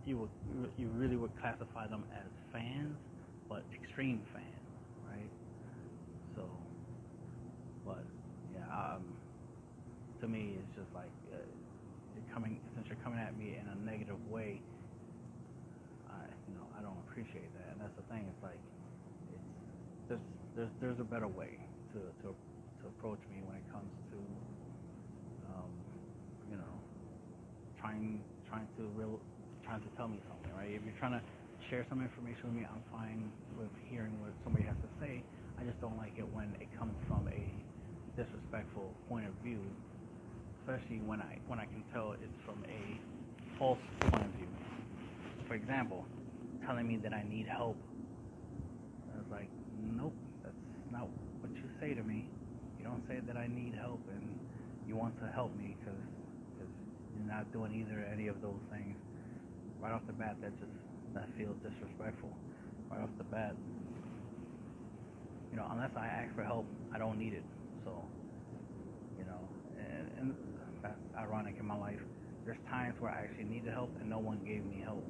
you 0.06 0.18
would 0.18 0.30
you 0.78 0.88
really 0.96 1.16
would 1.16 1.32
classify 1.40 1.86
them 1.86 2.04
as 2.16 2.26
fans, 2.52 2.96
but 3.48 3.62
extreme 3.74 4.20
fans, 4.32 4.70
right? 5.10 5.30
So, 6.36 6.42
but 7.86 8.04
yeah, 8.54 8.66
um, 8.72 9.02
to 10.20 10.28
me, 10.28 10.56
it's 10.58 10.74
just 10.76 10.90
like 10.94 11.12
uh, 11.32 11.36
you're 12.16 12.28
coming 12.34 12.60
since 12.74 12.86
you're 12.88 13.00
coming 13.04 13.20
at 13.20 13.36
me 13.38 13.56
in 13.60 13.66
a 13.68 13.76
negative 13.84 14.18
way. 14.30 14.60
I 16.10 16.24
you 16.48 16.54
know 16.56 16.66
I 16.78 16.82
don't 16.82 16.98
appreciate 17.10 17.48
that, 17.60 17.72
and 17.72 17.80
that's 17.80 17.96
the 17.96 18.06
thing. 18.12 18.24
It's 18.28 18.42
like 18.42 18.60
it's 19.32 19.48
there's 20.08 20.24
there's 20.56 20.72
there's 20.80 21.00
a 21.00 21.08
better 21.08 21.28
way 21.28 21.58
to 21.94 22.00
to 22.24 22.28
to 22.32 22.84
approach 22.88 23.20
me 23.30 23.42
when 23.44 23.56
it 23.56 23.66
comes 23.72 23.92
to 24.10 24.18
um, 25.52 25.70
you 26.50 26.56
know 26.56 26.74
trying 27.80 28.20
trying 28.48 28.68
to 28.76 28.82
real 28.96 29.20
trying 29.70 29.86
to 29.86 29.94
tell 29.94 30.10
me 30.10 30.18
something, 30.26 30.50
right? 30.58 30.74
If 30.74 30.82
you're 30.82 30.98
trying 30.98 31.14
to 31.14 31.22
share 31.70 31.86
some 31.86 32.02
information 32.02 32.50
with 32.50 32.58
me, 32.58 32.66
I'm 32.66 32.82
fine 32.90 33.30
with 33.54 33.70
hearing 33.86 34.18
what 34.18 34.34
somebody 34.42 34.66
has 34.66 34.74
to 34.82 34.90
say. 34.98 35.22
I 35.54 35.62
just 35.62 35.78
don't 35.78 35.94
like 35.94 36.18
it 36.18 36.26
when 36.34 36.50
it 36.58 36.66
comes 36.74 36.98
from 37.06 37.30
a 37.30 37.38
disrespectful 38.18 38.90
point 39.06 39.30
of 39.30 39.34
view, 39.46 39.62
especially 40.58 40.98
when 41.06 41.22
I 41.22 41.38
when 41.46 41.62
I 41.62 41.70
can 41.70 41.86
tell 41.94 42.18
it's 42.18 42.40
from 42.42 42.58
a 42.66 42.82
false 43.62 43.78
point 44.10 44.26
of 44.26 44.34
view. 44.42 44.50
For 45.46 45.54
example, 45.54 46.02
telling 46.66 46.90
me 46.90 46.98
that 47.06 47.14
I 47.14 47.22
need 47.30 47.46
help. 47.46 47.78
I 49.14 49.22
was 49.22 49.30
like, 49.30 49.50
nope, 49.94 50.18
that's 50.42 50.58
not 50.90 51.06
what 51.46 51.54
you 51.54 51.70
say 51.78 51.94
to 51.94 52.02
me. 52.02 52.26
You 52.82 52.90
don't 52.90 53.06
say 53.06 53.22
that 53.22 53.38
I 53.38 53.46
need 53.46 53.78
help 53.78 54.02
and 54.10 54.34
you 54.90 54.96
want 54.96 55.14
to 55.22 55.30
help 55.30 55.54
me 55.54 55.78
because 55.78 56.02
you're 56.58 57.30
not 57.30 57.46
doing 57.52 57.70
either 57.70 58.02
any 58.10 58.26
of 58.26 58.42
those 58.42 58.58
things 58.74 58.98
right 59.82 59.92
off 59.92 60.02
the 60.06 60.12
bat, 60.12 60.36
that 60.42 60.52
just 60.58 60.72
that 61.14 61.28
feels 61.36 61.56
disrespectful. 61.62 62.30
Right 62.90 63.02
off 63.02 63.10
the 63.18 63.24
bat, 63.24 63.54
you 65.50 65.56
know, 65.56 65.66
unless 65.70 65.90
I 65.96 66.06
ask 66.06 66.34
for 66.34 66.42
help, 66.42 66.66
I 66.94 66.98
don't 66.98 67.18
need 67.18 67.34
it. 67.34 67.44
So, 67.84 67.90
you 69.18 69.24
know, 69.24 69.40
and, 69.78 70.10
and 70.18 70.34
that's 70.82 70.98
ironic 71.18 71.56
in 71.58 71.66
my 71.66 71.76
life. 71.76 72.00
There's 72.44 72.58
times 72.68 72.94
where 73.00 73.10
I 73.10 73.24
actually 73.24 73.44
needed 73.44 73.72
help 73.72 73.90
and 74.00 74.08
no 74.08 74.18
one 74.18 74.38
gave 74.46 74.64
me 74.64 74.82
help. 74.84 75.04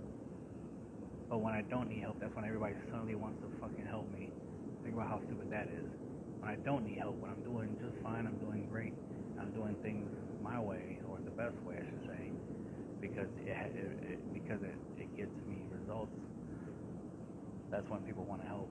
But 1.28 1.40
when 1.40 1.54
I 1.54 1.62
don't 1.62 1.88
need 1.88 2.02
help, 2.02 2.18
that's 2.20 2.34
when 2.34 2.44
everybody 2.44 2.74
suddenly 2.90 3.14
wants 3.14 3.40
to 3.42 3.48
fucking 3.60 3.86
help 3.86 4.10
me. 4.12 4.30
Think 4.82 4.94
about 4.94 5.08
how 5.08 5.20
stupid 5.26 5.50
that 5.52 5.68
is. 5.68 5.86
When 6.40 6.50
I 6.50 6.56
don't 6.56 6.84
need 6.84 6.98
help, 6.98 7.16
when 7.20 7.30
I'm 7.30 7.42
doing 7.44 7.76
just 7.78 7.94
fine, 8.02 8.26
I'm 8.26 8.38
doing 8.38 8.66
great. 8.70 8.94
I'm 9.38 9.52
doing 9.52 9.76
things 9.82 10.10
my 10.42 10.58
way 10.58 10.98
or 11.08 11.18
the 11.24 11.30
best 11.30 11.54
way, 11.62 11.76
I 11.78 11.84
should 11.84 12.02
say, 12.08 12.09
because 13.00 13.28
it, 13.46 13.48
it, 13.48 13.92
it 14.12 14.20
because 14.34 14.62
it, 14.62 14.76
it 14.98 15.08
gets 15.16 15.32
me 15.48 15.64
results, 15.80 16.12
that's 17.70 17.88
when 17.88 18.00
people 18.02 18.24
want 18.24 18.42
to 18.42 18.48
help. 18.48 18.70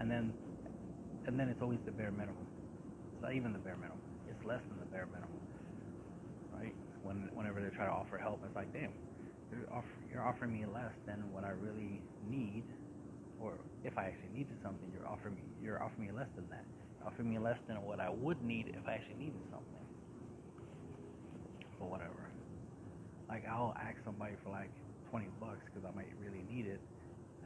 And 0.00 0.10
then, 0.10 0.32
and 1.26 1.38
then 1.38 1.48
it's 1.48 1.62
always 1.62 1.78
the 1.86 1.92
bare 1.92 2.10
minimum. 2.10 2.46
It's 3.14 3.22
not 3.22 3.34
even 3.34 3.52
the 3.52 3.62
bare 3.62 3.76
minimum. 3.76 4.02
It's 4.28 4.42
less 4.44 4.60
than 4.68 4.80
the 4.80 4.90
bare 4.90 5.06
minimum, 5.06 5.42
right? 6.54 6.74
When 7.02 7.30
whenever 7.34 7.60
they 7.60 7.70
try 7.76 7.86
to 7.86 7.92
offer 7.92 8.18
help, 8.18 8.42
it's 8.46 8.56
like, 8.56 8.72
damn, 8.72 8.90
you're, 9.52 9.68
offer, 9.70 9.94
you're 10.10 10.26
offering 10.26 10.52
me 10.52 10.66
less 10.66 10.94
than 11.06 11.22
what 11.32 11.44
I 11.44 11.52
really 11.54 12.02
need, 12.28 12.64
or 13.40 13.54
if 13.84 13.96
I 13.98 14.10
actually 14.10 14.34
needed 14.34 14.56
something, 14.62 14.90
you're 14.92 15.08
offering 15.08 15.36
me 15.36 15.42
you're 15.62 15.82
offering 15.82 16.08
me 16.08 16.12
less 16.12 16.30
than 16.34 16.48
that. 16.50 16.64
You're 16.98 17.08
offering 17.08 17.30
me 17.30 17.38
less 17.38 17.58
than 17.68 17.82
what 17.82 18.00
I 18.00 18.10
would 18.10 18.42
need 18.42 18.74
if 18.74 18.82
I 18.88 18.94
actually 18.94 19.18
needed 19.18 19.42
something. 19.50 19.86
But 21.78 21.90
whatever 21.90 22.21
like 23.32 23.48
I'll 23.48 23.72
ask 23.80 23.96
somebody 24.04 24.36
for 24.44 24.52
like 24.52 24.68
20 25.08 25.24
bucks 25.40 25.64
because 25.72 25.88
I 25.88 25.92
might 25.96 26.12
really 26.20 26.44
need 26.52 26.68
it, 26.68 26.84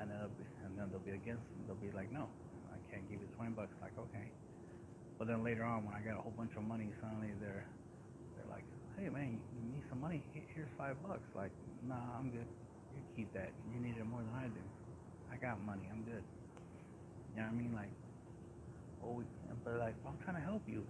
and 0.02 0.10
then 0.10 0.18
be, 0.34 0.42
and 0.66 0.74
then 0.74 0.90
they'll 0.90 1.06
be 1.06 1.14
against. 1.14 1.46
They'll 1.70 1.78
be 1.78 1.94
like, 1.94 2.10
no, 2.10 2.26
I 2.74 2.76
can't 2.90 3.06
give 3.06 3.22
you 3.22 3.30
20 3.38 3.54
bucks. 3.54 3.70
Like 3.78 3.94
okay, 3.94 4.26
but 5.14 5.30
then 5.30 5.46
later 5.46 5.62
on 5.62 5.86
when 5.86 5.94
I 5.94 6.02
got 6.02 6.18
a 6.18 6.22
whole 6.26 6.34
bunch 6.34 6.50
of 6.58 6.66
money, 6.66 6.90
suddenly 6.98 7.30
they're 7.38 7.62
they're 8.34 8.50
like, 8.50 8.66
hey 8.98 9.14
man, 9.14 9.38
you 9.38 9.62
need 9.62 9.86
some 9.86 10.02
money? 10.02 10.26
Here's 10.34 10.66
five 10.74 10.98
bucks. 11.06 11.22
Like 11.38 11.54
nah, 11.86 12.18
I'm 12.18 12.34
good. 12.34 12.50
You 12.98 13.02
keep 13.14 13.30
that. 13.38 13.54
You 13.70 13.78
need 13.78 13.94
it 13.94 14.06
more 14.10 14.26
than 14.26 14.34
I 14.34 14.50
do. 14.50 14.64
I 15.30 15.38
got 15.38 15.62
money. 15.62 15.86
I'm 15.86 16.02
good. 16.02 16.26
You 17.30 17.46
know 17.46 17.46
what 17.46 17.54
I 17.54 17.62
mean? 17.62 17.72
Like, 17.78 17.94
oh, 19.06 19.22
but 19.62 19.78
like, 19.78 19.94
I'm 20.02 20.18
trying 20.26 20.42
to 20.42 20.42
help 20.42 20.66
you. 20.66 20.82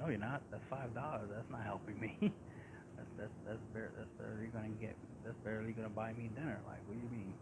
No, 0.00 0.08
you're 0.08 0.16
not. 0.16 0.40
That's 0.48 0.64
five 0.72 0.96
dollars. 0.96 1.28
That's 1.28 1.50
not 1.52 1.60
helping 1.60 2.00
me. 2.00 2.32
That's 2.96 3.10
that's 3.18 3.36
that's 3.46 3.64
barely, 3.74 3.94
that's 3.98 4.14
barely 4.18 4.48
gonna 4.54 4.74
get 4.80 4.94
that's 5.24 5.38
barely 5.44 5.72
gonna 5.72 5.92
buy 5.92 6.12
me 6.14 6.30
dinner. 6.34 6.60
Like, 6.66 6.82
what 6.86 6.94
do 6.94 7.00
you 7.02 7.10
mean? 7.10 7.32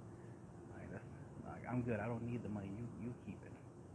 Like, 0.75 0.89
that's 0.93 1.11
like 1.47 1.65
I'm 1.69 1.83
good. 1.83 2.01
I 2.01 2.07
don't 2.07 2.25
need 2.25 2.43
the 2.43 2.51
money. 2.53 2.71
You 2.73 2.87
you 3.01 3.11
keep 3.27 3.39
it. 3.45 3.55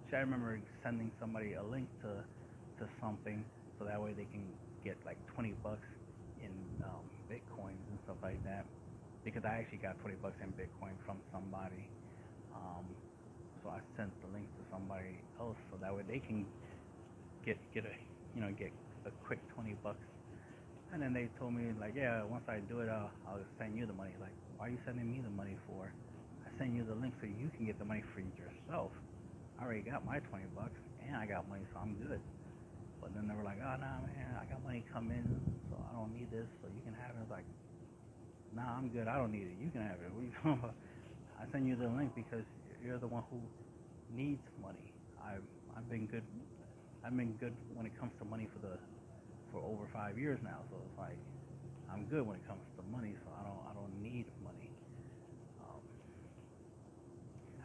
See, 0.09 0.17
I 0.17 0.21
remember 0.21 0.59
sending 0.83 1.11
somebody 1.19 1.53
a 1.55 1.63
link 1.63 1.89
to 2.03 2.23
to 2.81 2.85
something 3.01 3.43
so 3.79 3.85
that 3.85 4.01
way 4.01 4.13
they 4.13 4.25
can 4.29 4.45
get 4.83 4.97
like 5.05 5.17
20 5.35 5.53
bucks 5.63 5.87
in 6.43 6.51
um, 6.85 7.05
bitcoins 7.29 7.81
and 7.89 7.97
stuff 8.05 8.17
like 8.23 8.41
that. 8.45 8.65
Because 9.25 9.43
I 9.45 9.59
actually 9.59 9.79
got 9.83 9.99
20 10.01 10.15
bucks 10.23 10.37
in 10.41 10.49
Bitcoin 10.55 10.95
from 11.05 11.17
somebody. 11.33 11.83
Um, 12.55 12.85
so 13.63 13.69
I 13.69 13.79
sent 13.97 14.11
the 14.21 14.29
link 14.33 14.47
to 14.57 14.63
somebody 14.71 15.19
else 15.39 15.57
so 15.71 15.77
that 15.81 15.93
way 15.95 16.03
they 16.07 16.19
can 16.19 16.45
get 17.45 17.57
get 17.73 17.85
a 17.85 17.93
you 18.35 18.41
know 18.41 18.51
get 18.57 18.71
a 19.05 19.11
quick 19.25 19.39
20 19.55 19.75
bucks 19.83 20.03
and 20.93 21.01
then 21.01 21.13
they 21.13 21.27
told 21.39 21.53
me 21.53 21.71
like, 21.79 21.93
yeah, 21.95 22.23
once 22.23 22.43
I 22.47 22.59
do 22.63 22.79
it, 22.79 22.89
uh, 22.89 23.11
I'll 23.27 23.43
send 23.59 23.77
you 23.77 23.85
the 23.85 23.93
money. 23.93 24.15
Like, 24.19 24.33
why 24.57 24.67
are 24.67 24.69
you 24.71 24.79
sending 24.85 25.09
me 25.09 25.19
the 25.19 25.33
money 25.33 25.57
for? 25.67 25.91
I 26.45 26.49
send 26.57 26.75
you 26.75 26.83
the 26.83 26.95
link 26.95 27.13
so 27.19 27.27
you 27.27 27.51
can 27.55 27.65
get 27.65 27.77
the 27.79 27.85
money 27.85 28.03
for 28.15 28.21
yourself. 28.23 28.91
I 29.59 29.65
already 29.65 29.81
got 29.83 30.05
my 30.05 30.19
20 30.19 30.45
bucks 30.55 30.77
and 31.05 31.15
I 31.15 31.25
got 31.25 31.47
money, 31.49 31.63
so 31.73 31.79
I'm 31.81 31.95
good. 32.07 32.21
But 33.01 33.13
then 33.13 33.27
they 33.27 33.35
were 33.35 33.43
like, 33.43 33.59
oh, 33.61 33.75
nah, 33.77 34.01
man, 34.03 34.31
I 34.39 34.45
got 34.49 34.63
money 34.63 34.83
coming, 34.91 35.23
so 35.69 35.77
I 35.77 35.91
don't 35.95 36.11
need 36.15 36.31
this, 36.31 36.47
so 36.61 36.67
you 36.71 36.81
can 36.83 36.95
have 36.97 37.13
it. 37.13 37.19
I 37.19 37.23
was 37.23 37.33
like, 37.33 37.47
nah, 38.55 38.77
I'm 38.77 38.89
good. 38.89 39.07
I 39.07 39.17
don't 39.17 39.31
need 39.31 39.47
it. 39.47 39.57
You 39.61 39.69
can 39.69 39.81
have 39.83 39.99
it. 40.01 40.09
What 40.15 40.23
you 40.23 40.33
talking 40.41 40.59
about? 40.59 40.75
I 41.37 41.45
send 41.51 41.67
you 41.67 41.75
the 41.75 41.87
link 41.93 42.15
because 42.15 42.45
you're 42.81 42.97
the 42.97 43.07
one 43.07 43.23
who 43.29 43.37
needs 44.09 44.41
money. 44.61 44.93
I've 45.21 45.45
I've 45.77 45.87
been 45.89 46.07
good. 46.07 46.23
I've 47.05 47.15
been 47.15 47.37
good 47.39 47.53
when 47.75 47.85
it 47.85 47.93
comes 47.99 48.11
to 48.19 48.25
money 48.25 48.49
for 48.51 48.59
the 48.65 48.73
for 49.51 49.59
over 49.63 49.87
five 49.93 50.17
years 50.17 50.39
now. 50.43 50.59
So 50.69 50.77
it's 50.83 50.97
like 50.99 51.17
I'm 51.91 52.05
good 52.11 52.25
when 52.25 52.35
it 52.35 52.45
comes 52.47 52.63
to 52.77 52.83
money, 52.91 53.15
so 53.23 53.29
I 53.31 53.43
don't 53.43 53.63
I 53.69 53.71
don't 53.73 53.95
need 54.01 54.25
money. 54.43 54.69
Um, 55.63 55.81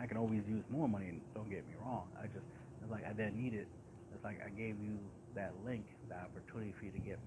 I 0.01 0.07
can 0.07 0.17
always 0.17 0.43
use 0.49 0.65
more 0.71 0.89
money. 0.89 1.21
Don't 1.35 1.51
get 1.51 1.67
me 1.67 1.75
wrong. 1.83 2.07
I 2.19 2.27
just 2.31 2.47
it's 2.83 2.91
like 2.91 3.05
I 3.07 3.13
didn't 3.13 3.37
need 3.37 3.55
it. 3.55 3.67
It's 4.15 4.25
like 4.25 4.39
I 4.45 4.51
gave 4.51 4.79
you 4.79 4.99
that 5.35 5.53
link, 5.65 5.85
that 6.09 6.29
opportunity 6.31 6.75
for 6.79 6.85
you 6.85 6.93
to 6.93 7.03
get 7.03 7.19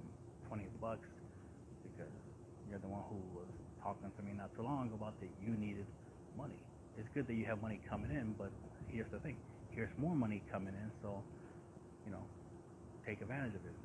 20 0.48 0.64
bucks 0.80 1.10
because 1.84 2.12
you're 2.70 2.80
the 2.80 2.88
one 2.88 3.02
who 3.10 3.18
was 3.34 3.50
talking 3.82 4.12
to 4.14 4.22
me 4.24 4.32
not 4.38 4.54
too 4.56 4.64
long 4.64 4.92
about 4.94 5.20
that 5.20 5.30
you 5.42 5.54
needed 5.58 5.86
money. 6.38 6.58
It's 6.98 7.10
good 7.14 7.28
that 7.28 7.34
you 7.34 7.46
have 7.46 7.62
money 7.62 7.82
coming 7.90 8.12
in, 8.12 8.36
but 8.38 8.52
here's 8.88 9.10
the 9.12 9.20
thing: 9.20 9.36
here's 9.72 9.92
more 9.98 10.16
money 10.16 10.42
coming 10.52 10.74
in, 10.74 10.90
so 11.02 11.22
you 12.06 12.12
know, 12.12 12.24
take 13.06 13.22
advantage 13.22 13.56
of 13.56 13.66
it 13.66 13.85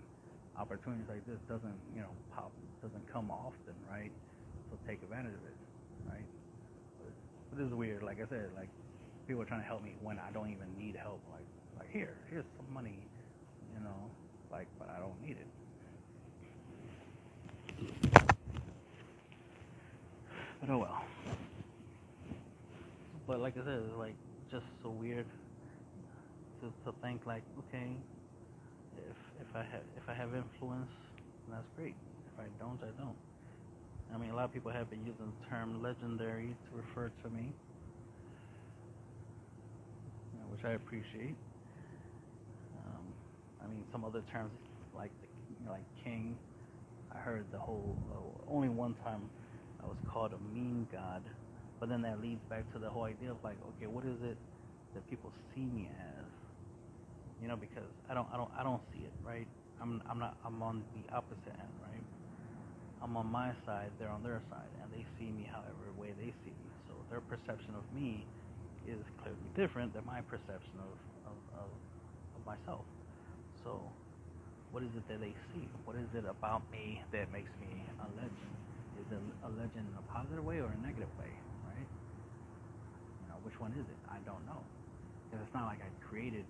opportunities 0.60 1.08
like 1.08 1.24
this 1.26 1.40
doesn't, 1.48 1.80
you 1.96 2.02
know, 2.02 2.12
pop, 2.34 2.52
doesn't 2.82 3.10
come 3.10 3.30
often, 3.30 3.74
right? 3.90 4.12
So 4.70 4.76
take 4.86 5.02
advantage 5.02 5.32
of 5.32 5.44
it, 5.48 5.56
right? 6.06 6.28
But, 7.00 7.58
this 7.58 7.66
is 7.66 7.72
weird. 7.72 8.02
Like 8.02 8.18
I 8.20 8.28
said, 8.28 8.50
like 8.54 8.68
people 9.26 9.42
are 9.42 9.46
trying 9.46 9.62
to 9.62 9.66
help 9.66 9.82
me 9.82 9.96
when 10.02 10.18
I 10.18 10.30
don't 10.32 10.50
even 10.50 10.68
need 10.78 10.96
help. 10.96 11.20
Like, 11.32 11.46
like 11.78 11.90
here, 11.90 12.14
here's 12.28 12.44
some 12.58 12.72
money, 12.74 12.98
you 13.74 13.80
know, 13.82 14.10
like, 14.52 14.66
but 14.78 14.90
I 14.90 15.00
don't 15.00 15.20
need 15.24 15.38
it. 15.40 15.46
But 20.60 20.68
oh 20.68 20.78
well. 20.78 21.02
But 23.26 23.40
like 23.40 23.56
I 23.56 23.64
said, 23.64 23.80
it's 23.88 23.96
like 23.96 24.14
just 24.50 24.66
so 24.82 24.90
weird 24.90 25.24
to 26.60 26.66
to 26.84 26.92
think 27.00 27.24
like, 27.24 27.44
okay, 27.60 27.96
if 29.08 29.16
if 29.40 29.56
I 29.56 29.62
have 29.64 29.82
if 29.96 30.04
I 30.08 30.14
have 30.14 30.34
influence, 30.34 30.90
that's 31.48 31.68
great. 31.76 31.94
If 32.32 32.40
I 32.40 32.48
don't, 32.58 32.78
I 32.82 32.92
don't. 33.00 33.16
I 34.14 34.18
mean, 34.18 34.30
a 34.30 34.36
lot 34.36 34.44
of 34.46 34.52
people 34.52 34.72
have 34.72 34.90
been 34.90 35.06
using 35.06 35.32
the 35.40 35.48
term 35.48 35.82
legendary 35.82 36.56
to 36.70 36.76
refer 36.76 37.10
to 37.22 37.30
me, 37.30 37.52
which 40.50 40.64
I 40.64 40.72
appreciate. 40.72 41.36
Um, 42.74 43.06
I 43.62 43.68
mean, 43.68 43.84
some 43.92 44.04
other 44.04 44.22
terms 44.32 44.52
like 44.96 45.12
the, 45.22 45.70
like 45.70 45.84
king. 46.04 46.36
I 47.14 47.18
heard 47.18 47.46
the 47.52 47.58
whole 47.58 47.96
uh, 48.12 48.52
only 48.54 48.68
one 48.68 48.94
time 49.04 49.30
I 49.82 49.86
was 49.86 49.96
called 50.12 50.32
a 50.32 50.54
mean 50.54 50.86
god, 50.92 51.22
but 51.80 51.88
then 51.88 52.02
that 52.02 52.20
leads 52.22 52.42
back 52.50 52.70
to 52.74 52.78
the 52.78 52.90
whole 52.90 53.04
idea 53.04 53.30
of 53.32 53.38
like, 53.44 53.56
okay, 53.76 53.86
what 53.86 54.04
is 54.04 54.18
it 54.22 54.38
that 54.94 55.08
people 55.10 55.32
see 55.54 55.62
me 55.62 55.88
as? 56.18 56.29
You 57.40 57.48
know, 57.48 57.56
because 57.56 57.88
I 58.08 58.14
don't, 58.14 58.28
I 58.32 58.36
don't, 58.36 58.50
I 58.58 58.62
don't 58.62 58.82
see 58.92 59.00
it, 59.04 59.14
right? 59.24 59.46
I'm, 59.80 60.02
I'm 60.10 60.18
not, 60.20 60.36
I'm 60.44 60.62
on 60.62 60.84
the 60.94 61.04
opposite 61.16 61.56
end, 61.56 61.74
right? 61.82 62.04
I'm 63.02 63.16
on 63.16 63.26
my 63.26 63.52
side, 63.64 63.90
they're 63.98 64.12
on 64.12 64.22
their 64.22 64.42
side, 64.50 64.68
and 64.82 64.92
they 64.92 65.04
see 65.18 65.32
me 65.32 65.48
however 65.48 65.88
way 65.96 66.12
they 66.20 66.32
see 66.44 66.52
me. 66.52 66.68
So 66.88 66.94
their 67.08 67.20
perception 67.24 67.72
of 67.74 67.84
me 67.96 68.26
is 68.86 69.00
clearly 69.22 69.48
different 69.56 69.94
than 69.96 70.04
my 70.04 70.20
perception 70.20 70.76
of, 70.84 70.92
of, 71.32 71.36
of, 71.56 71.70
of 72.36 72.40
myself. 72.44 72.84
So 73.64 73.80
what 74.72 74.82
is 74.84 74.92
it 74.96 75.04
that 75.08 75.20
they 75.20 75.34
see? 75.52 75.64
What 75.84 75.96
is 75.96 76.08
it 76.14 76.24
about 76.28 76.62
me 76.72 77.00
that 77.12 77.32
makes 77.32 77.50
me 77.60 77.72
a 78.04 78.08
legend? 78.16 78.54
Is 79.00 79.08
it 79.10 79.22
a 79.44 79.50
legend 79.50 79.88
in 79.88 79.96
a 79.96 80.04
positive 80.12 80.44
way 80.44 80.60
or 80.60 80.68
a 80.68 80.80
negative 80.84 81.10
way, 81.18 81.32
right? 81.64 81.88
You 83.24 83.26
know, 83.32 83.38
which 83.42 83.56
one 83.60 83.72
is 83.72 83.86
it? 83.88 84.00
I 84.12 84.20
don't 84.28 84.44
know. 84.46 84.60
Because 85.26 85.44
it's 85.46 85.54
not 85.54 85.66
like 85.66 85.80
I 85.80 85.90
created 86.04 86.44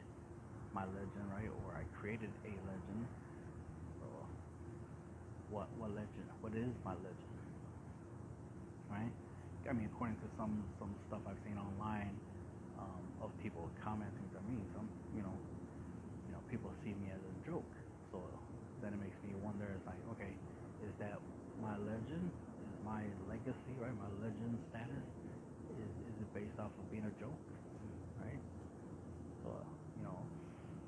my 0.74 0.84
legend, 0.86 1.26
right? 1.34 1.50
Or 1.66 1.76
I 1.76 1.84
created 2.00 2.30
a 2.46 2.52
legend. 2.66 3.02
So 4.00 4.06
what 5.50 5.68
what 5.78 5.90
legend? 5.90 6.26
What 6.40 6.54
is 6.54 6.70
my 6.84 6.94
legend? 6.94 7.36
Right? 8.90 9.12
I 9.68 9.72
mean, 9.74 9.88
according 9.94 10.16
to 10.24 10.28
some 10.38 10.64
some 10.78 10.92
stuff 11.08 11.22
I've 11.28 11.40
seen 11.46 11.58
online 11.58 12.14
um, 12.80 13.04
of 13.22 13.30
people 13.42 13.68
commenting 13.84 14.28
to 14.34 14.40
me, 14.50 14.58
some 14.76 14.88
you 15.16 15.22
know, 15.22 15.36
you 16.28 16.32
know, 16.32 16.42
people 16.50 16.70
see 16.84 16.94
me 17.02 17.10
as 17.12 17.22
a 17.22 17.34
joke. 17.50 17.68
So 18.12 18.22
then 18.82 18.94
it 18.94 19.00
makes 19.02 19.18
me 19.26 19.34
wonder. 19.44 19.68
It's 19.76 19.86
like, 19.86 20.00
okay, 20.18 20.32
is 20.84 20.94
that 21.00 21.18
my 21.62 21.76
legend? 21.84 22.30
Is 22.66 22.78
my 22.86 23.04
legacy, 23.28 23.74
right? 23.80 23.94
My 23.98 24.10
legend 24.24 24.56
status 24.72 25.06
is 25.78 25.92
is 26.10 26.16
it 26.20 26.30
based 26.34 26.58
off 26.60 26.72
of 26.74 26.86
being 26.92 27.06
a 27.06 27.14
joke, 27.20 27.40
right? 28.22 28.42
So 29.44 29.50
you 29.98 30.04
know, 30.04 30.18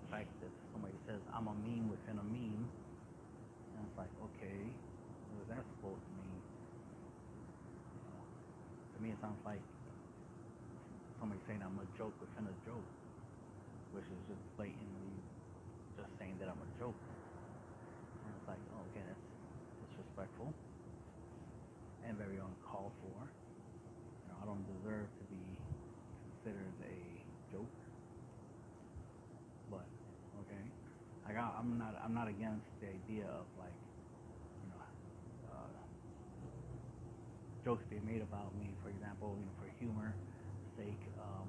the 0.05 0.09
fact 0.13 0.31
that 0.43 0.53
somebody 0.73 0.97
says 1.09 1.21
I'm 1.35 1.49
a 1.49 1.57
meme 1.65 1.89
within 1.91 2.19
a 2.21 2.27
meme, 2.27 2.67
and 3.61 3.81
it's 3.87 3.99
like, 3.99 4.13
okay, 4.33 4.61
what 5.33 5.39
is 5.45 5.49
that 5.53 5.63
supposed 5.79 6.03
to 6.03 6.13
mean? 6.21 6.39
You 7.81 8.03
know, 8.11 8.21
to 8.79 8.99
me, 9.03 9.09
it 9.15 9.21
sounds 9.33 9.49
like 9.49 9.65
somebody 11.17 11.41
saying 11.49 11.65
I'm 11.65 11.81
a 11.81 11.89
joke 11.97 12.13
within 12.21 12.45
a 12.45 12.57
joke, 12.69 12.85
which 13.97 14.05
is 14.05 14.21
just 14.29 14.45
blatantly 14.61 15.17
just 15.97 16.13
saying 16.21 16.37
that 16.37 16.53
I'm 16.53 16.61
a 16.61 16.71
joke. 16.77 17.01
And 18.21 18.29
it's 18.37 18.45
like, 18.45 18.61
oh, 18.77 18.85
okay, 18.93 19.01
that's 19.09 19.25
disrespectful 19.89 20.53
and 22.05 22.13
very 22.21 22.37
uncalled 22.37 22.93
for. 23.01 23.17
You 23.25 24.27
know, 24.29 24.37
I 24.37 24.45
don't 24.45 24.65
deserve 24.69 25.09
to 25.09 25.25
be 25.33 25.41
considered 26.45 26.77
a 26.85 26.97
joke. 27.57 27.73
But 29.73 29.89
okay, 30.45 30.65
like 31.25 31.41
I, 31.41 31.57
I'm 31.57 31.81
not 31.81 31.97
I'm 32.05 32.13
not 32.13 32.29
against 32.29 32.69
the 32.85 32.93
idea 32.93 33.25
of 33.33 33.49
like 33.57 33.77
you 34.61 34.69
know 34.69 34.83
uh, 35.57 35.73
jokes 37.65 37.85
being 37.89 38.05
made 38.05 38.21
about 38.21 38.53
me, 38.61 38.72
for 39.23 39.31
you 39.39 39.47
know, 39.47 39.55
for 39.63 39.71
humor 39.79 40.11
sake. 40.75 40.99
Um, 41.23 41.47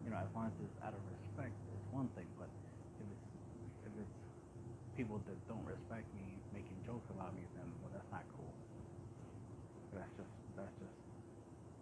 you 0.00 0.08
know, 0.08 0.16
as 0.16 0.32
long 0.32 0.48
as 0.48 0.56
it's 0.64 0.78
out 0.80 0.96
of 0.96 1.04
respect, 1.12 1.52
it's 1.76 1.88
one 1.92 2.08
thing. 2.16 2.26
But 2.40 2.48
if 2.96 3.04
it's 3.04 3.28
if 3.84 3.92
it's 4.00 4.16
people 4.96 5.20
that 5.28 5.36
don't 5.44 5.64
respect 5.68 6.08
me 6.16 6.24
making 6.56 6.80
jokes 6.88 7.04
about 7.12 7.36
me, 7.36 7.44
then 7.52 7.68
well, 7.84 7.92
that's 7.92 8.08
not 8.08 8.24
cool. 8.32 8.48
That's 9.92 10.08
just 10.16 10.32
that's 10.56 10.76
just 10.80 10.96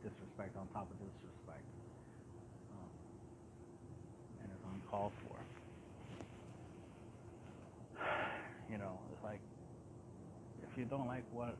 disrespect 0.03 0.59
on 0.59 0.67
top 0.75 0.91
of 0.91 0.99
disrespect, 0.99 1.67
um, 2.75 2.91
and 4.43 4.49
it's 4.51 4.67
uncalled 4.67 5.15
for. 5.23 5.39
You 8.71 8.79
know, 8.79 8.99
it's 9.13 9.25
like 9.25 9.41
if 10.63 10.71
you 10.79 10.85
don't 10.87 11.07
like 11.07 11.25
what 11.33 11.57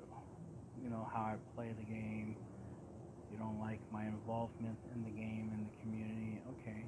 you 0.83 0.91
know 0.91 1.07
how 1.13 1.35
I 1.35 1.37
play 1.57 1.71
the 1.79 1.87
game, 1.87 2.37
don't 3.41 3.59
like 3.59 3.81
my 3.91 4.05
involvement 4.05 4.77
in 4.95 5.03
the 5.03 5.11
game 5.11 5.51
in 5.57 5.65
the 5.65 5.75
community. 5.81 6.41
Okay, 6.61 6.85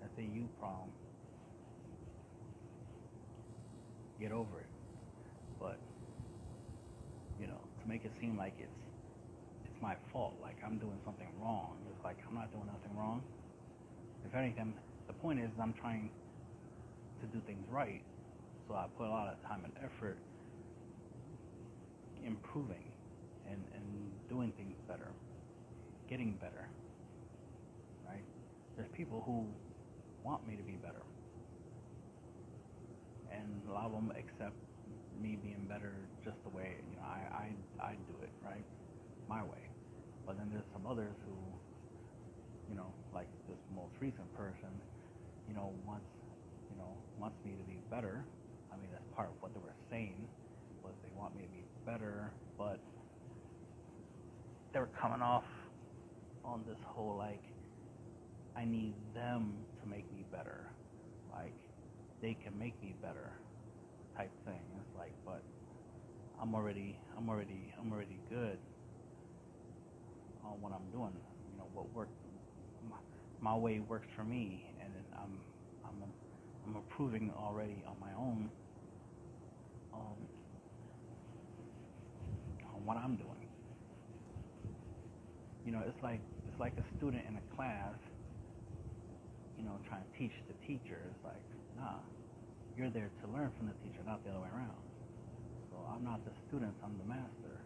that's 0.00 0.12
a 0.18 0.22
you 0.22 0.48
problem. 0.60 0.92
Get 4.20 4.32
over 4.32 4.60
it. 4.60 4.72
But 5.58 5.78
you 7.40 7.46
know, 7.48 7.60
to 7.82 7.88
make 7.88 8.04
it 8.04 8.12
seem 8.20 8.36
like 8.36 8.54
it's 8.60 8.80
it's 9.64 9.80
my 9.82 9.96
fault, 10.12 10.34
like 10.42 10.56
I'm 10.64 10.78
doing 10.78 11.00
something 11.04 11.28
wrong. 11.40 11.76
It's 11.90 12.04
like 12.04 12.18
I'm 12.28 12.34
not 12.34 12.52
doing 12.52 12.66
nothing 12.66 12.96
wrong. 12.96 13.22
If 14.28 14.34
anything, 14.34 14.74
the 15.06 15.14
point 15.14 15.40
is 15.40 15.50
I'm 15.60 15.74
trying 15.80 16.10
to 17.20 17.26
do 17.26 17.40
things 17.46 17.64
right. 17.70 18.02
So 18.68 18.74
I 18.74 18.86
put 18.98 19.06
a 19.06 19.10
lot 19.10 19.28
of 19.28 19.40
time 19.48 19.62
and 19.64 19.72
effort 19.84 20.18
improving 22.26 22.82
and, 23.48 23.62
and 23.74 24.10
doing 24.28 24.52
things 24.56 24.74
better, 24.88 25.08
getting 26.08 26.32
better. 26.40 26.68
Right? 28.08 28.24
There's 28.76 28.88
people 28.96 29.22
who 29.26 29.46
want 30.24 30.46
me 30.46 30.56
to 30.56 30.62
be 30.62 30.78
better. 30.82 31.02
And 33.30 33.62
a 33.68 33.72
lot 33.72 33.86
of 33.86 33.92
them 33.92 34.12
accept 34.16 34.54
me 35.20 35.38
being 35.42 35.66
better 35.68 35.92
just 36.24 36.36
the 36.44 36.50
way 36.50 36.76
you 36.90 36.96
know 36.96 37.06
I, 37.08 37.48
I 37.80 37.92
I 37.92 37.92
do 38.08 38.14
it 38.22 38.30
right 38.44 38.64
my 39.28 39.42
way. 39.42 39.64
But 40.26 40.36
then 40.38 40.50
there's 40.52 40.66
some 40.72 40.86
others 40.86 41.14
who, 41.24 41.36
you 42.68 42.76
know, 42.76 42.92
like 43.14 43.28
this 43.48 43.58
most 43.74 43.94
recent 44.00 44.26
person, 44.36 44.70
you 45.48 45.54
know, 45.54 45.72
wants 45.86 46.06
you 46.70 46.76
know 46.78 46.90
wants 47.18 47.36
me 47.44 47.52
to 47.52 47.64
be 47.64 47.78
better. 47.90 48.24
I 48.72 48.76
mean 48.76 48.90
that's 48.92 49.06
part 49.14 49.28
of 49.28 49.36
what 49.40 49.54
they 49.54 49.60
were 49.60 49.76
saying 49.90 50.28
was 50.82 50.92
they 51.02 51.12
want 51.18 51.34
me 51.36 51.42
to 51.42 51.48
be 51.48 51.64
better, 51.84 52.30
but 52.58 52.78
they 54.72 54.80
were 54.80 54.92
coming 55.00 55.22
off 55.22 55.44
on 56.46 56.62
this 56.66 56.78
whole 56.86 57.16
like 57.16 57.42
I 58.56 58.64
need 58.64 58.94
them 59.14 59.52
to 59.82 59.88
make 59.88 60.10
me 60.14 60.24
better, 60.32 60.64
like 61.32 61.52
they 62.22 62.36
can 62.42 62.58
make 62.58 62.80
me 62.82 62.94
better 63.02 63.32
type 64.16 64.30
thing. 64.46 64.62
It's 64.78 64.96
like, 64.96 65.12
but 65.26 65.42
I'm 66.40 66.54
already, 66.54 66.96
I'm 67.18 67.28
already, 67.28 67.72
I'm 67.78 67.92
already 67.92 68.18
good 68.30 68.58
on 70.44 70.60
what 70.62 70.72
I'm 70.72 70.90
doing. 70.90 71.12
You 71.52 71.58
know, 71.58 71.68
what 71.74 71.94
work, 71.94 72.08
my, 72.88 72.96
my 73.40 73.56
way 73.56 73.80
works 73.80 74.06
for 74.16 74.24
me, 74.24 74.64
and 74.82 74.92
I'm, 75.18 75.40
I'm, 75.84 76.02
I'm 76.66 76.76
improving 76.76 77.30
already 77.38 77.84
on 77.86 77.96
my 78.00 78.12
own. 78.18 78.50
Um, 79.92 80.16
on 82.74 82.86
what 82.86 82.96
I'm 82.96 83.16
doing. 83.16 83.48
You 85.64 85.72
know, 85.72 85.82
it's 85.86 86.02
like 86.02 86.20
like 86.58 86.72
a 86.78 86.84
student 86.96 87.22
in 87.28 87.36
a 87.36 87.44
class. 87.54 87.96
You 89.58 89.64
know, 89.64 89.78
trying 89.88 90.04
to 90.04 90.12
teach 90.18 90.36
the 90.48 90.56
teacher. 90.66 91.00
It's 91.00 91.24
like, 91.24 91.40
nah, 91.80 92.00
you're 92.76 92.92
there 92.92 93.08
to 93.08 93.26
learn 93.32 93.48
from 93.56 93.72
the 93.72 93.76
teacher, 93.80 94.04
not 94.04 94.20
the 94.24 94.30
other 94.30 94.44
way 94.44 94.52
around. 94.52 94.76
So 95.72 95.80
I'm 95.88 96.04
not 96.04 96.20
the 96.24 96.32
student, 96.48 96.76
I'm 96.84 96.96
the 97.00 97.08
master. 97.08 97.56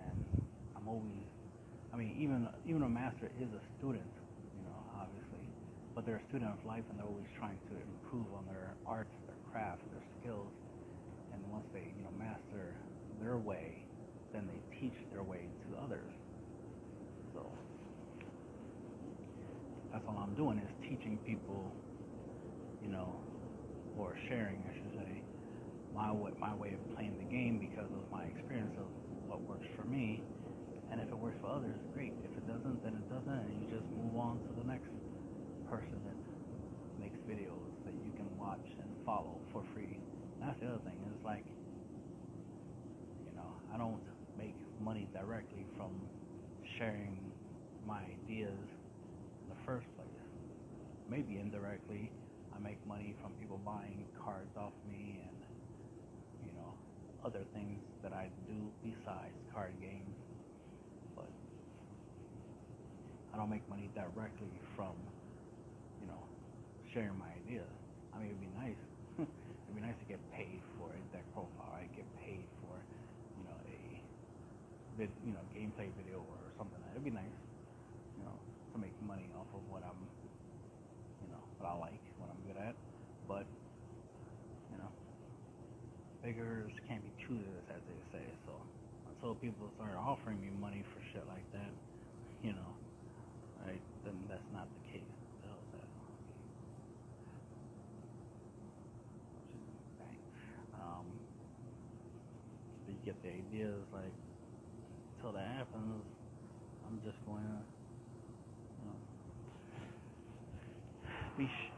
And 0.00 0.16
I'm 0.76 0.88
always, 0.88 1.28
I 1.92 1.96
mean, 1.96 2.16
even 2.16 2.48
even 2.64 2.82
a 2.82 2.88
master 2.88 3.28
is 3.36 3.52
a 3.52 3.62
student, 3.76 4.08
you 4.56 4.64
know, 4.64 4.80
obviously. 4.96 5.44
But 5.94 6.04
they're 6.04 6.20
a 6.20 6.28
student 6.28 6.52
of 6.52 6.60
life 6.64 6.84
and 6.88 6.98
they're 6.98 7.08
always 7.08 7.28
trying 7.36 7.60
to 7.68 7.74
improve 7.76 8.28
on 8.32 8.44
their 8.48 8.72
arts, 8.88 9.12
their 9.28 9.36
craft, 9.52 9.84
their 9.92 10.04
skills. 10.20 10.52
And 11.32 11.40
once 11.52 11.68
they, 11.72 11.92
you 11.96 12.04
know, 12.04 12.12
master 12.16 12.72
their 13.20 13.36
way, 13.36 13.84
then 14.32 14.48
they 14.48 14.60
teach 14.80 14.96
their 15.12 15.22
way 15.22 15.48
to 15.68 15.84
others. 15.84 16.12
So 17.32 17.44
that's 19.96 20.04
all 20.12 20.20
I'm 20.20 20.36
doing 20.36 20.60
is 20.60 20.68
teaching 20.84 21.16
people, 21.24 21.72
you 22.84 22.92
know, 22.92 23.16
or 23.96 24.12
sharing, 24.28 24.60
I 24.60 24.72
should 24.76 24.92
say, 24.92 25.24
my 25.96 26.12
way, 26.12 26.36
my 26.36 26.52
way 26.52 26.76
of 26.76 26.82
playing 26.92 27.16
the 27.16 27.24
game 27.32 27.56
because 27.56 27.88
of 27.88 28.04
my 28.12 28.28
experience 28.28 28.76
of 28.76 28.84
what 29.24 29.40
works 29.48 29.64
for 29.72 29.88
me. 29.88 30.20
And 30.92 31.00
if 31.00 31.08
it 31.08 31.16
works 31.16 31.40
for 31.40 31.48
others, 31.48 31.72
great. 31.96 32.12
If 32.28 32.36
it 32.36 32.44
doesn't, 32.44 32.84
then 32.84 32.92
it 32.92 33.08
doesn't, 33.08 33.40
and 33.40 33.56
you 33.56 33.72
just 33.72 33.88
move 33.96 34.20
on 34.20 34.36
to 34.44 34.52
the 34.60 34.68
next 34.68 34.92
person 35.72 35.96
that 36.04 36.18
makes 37.00 37.16
videos 37.24 37.72
that 37.88 37.96
you 38.04 38.12
can 38.20 38.28
watch 38.36 38.68
and 38.76 38.92
follow 39.08 39.40
for 39.48 39.64
free. 39.72 39.96
And 39.96 40.44
that's 40.44 40.60
the 40.60 40.76
other 40.76 40.84
thing. 40.84 41.00
It's 41.08 41.24
like, 41.24 41.48
you 43.24 43.32
know, 43.32 43.48
I 43.72 43.80
don't 43.80 44.04
make 44.36 44.60
money 44.84 45.08
directly 45.16 45.64
from 45.80 45.96
sharing 46.76 47.16
my 47.88 48.04
ideas 48.04 48.60
in 49.46 49.54
the 49.54 49.60
first 49.64 49.86
place. 49.96 50.06
Maybe 51.08 51.38
indirectly, 51.38 52.10
I 52.54 52.58
make 52.58 52.78
money 52.86 53.14
from 53.22 53.32
people 53.40 53.60
buying 53.64 54.04
cards 54.24 54.56
off 54.56 54.72
me 54.90 55.22
and 55.22 55.38
you 56.46 56.52
know 56.58 56.74
other 57.24 57.44
things 57.54 57.78
that 58.02 58.12
I 58.12 58.28
do 58.46 58.58
besides 58.82 59.36
card 59.54 59.72
games. 59.80 60.16
But 61.14 61.30
I 63.32 63.36
don't 63.36 63.50
make 63.50 63.68
money 63.70 63.90
directly 63.94 64.54
from 64.74 64.94
you 66.00 66.08
know 66.08 66.22
sharing 66.92 67.18
my 67.18 67.28
ideas. 67.44 67.68
I 68.16 68.24
mean, 68.24 68.32
it'd 68.32 68.40
be 68.40 68.52
nice. 68.56 68.82
it'd 69.20 69.76
be 69.76 69.84
nice 69.84 69.96
to 70.00 70.08
get 70.08 70.16
paid 70.32 70.64
for 70.80 70.88
a 70.88 71.00
deck 71.12 71.28
profile. 71.36 71.68
I 71.76 71.84
right? 71.84 71.92
get 71.92 72.08
paid 72.24 72.48
for, 72.64 72.72
you 73.36 73.44
know, 73.44 73.58
a 73.68 73.76
vid, 74.96 75.12
you 75.20 75.36
know, 75.36 75.44
gameplay 75.52 75.92
video 76.00 76.24
or 76.24 76.40
something. 76.56 76.80
It'd 76.96 77.04
be 77.04 77.12
nice, 77.12 77.36
you 78.16 78.24
know, 78.24 78.32
to 78.72 78.76
make 78.80 78.96
money 79.04 79.28
off 79.36 79.48
of 79.52 79.60
what 79.68 79.84
I'm, 79.84 80.00
you 81.20 81.28
know, 81.28 81.42
what 81.60 81.68
I 81.68 81.76
like, 81.76 82.00
what 82.16 82.32
I'm 82.32 82.40
good 82.48 82.56
at. 82.56 82.72
But, 83.28 83.44
you 84.72 84.80
know, 84.80 84.88
beggars 86.24 86.72
can't 86.88 87.04
be 87.04 87.12
choosers, 87.28 87.64
as 87.68 87.84
they 87.84 88.00
say. 88.16 88.24
So 88.48 88.56
until 89.12 89.35
people 89.46 89.70
start 89.78 89.94
offering 89.94 90.42
me 90.42 90.50
money 90.58 90.82
for 90.90 90.98
shit 91.14 91.22
like 91.30 91.46
that, 91.54 91.70
you 92.42 92.50
know, 92.50 92.72
right, 93.62 93.78
then 94.04 94.14
that's 94.28 94.42
not 94.52 94.66
the 94.66 94.98
case. 94.98 95.14
That? 95.46 95.86
Um, 100.82 101.06
you 102.88 102.94
get 103.04 103.14
the 103.22 103.30
idea. 103.30 103.70
It's 103.70 103.92
like, 103.94 104.14
until 105.14 105.30
that 105.38 105.46
happens, 105.46 106.02
I'm 106.90 106.98
just 107.06 107.18
going 107.26 107.46
to, 107.46 107.58
you 108.82 108.86
know, 108.90 108.98
be, 111.38 111.46
sh- 111.46 111.74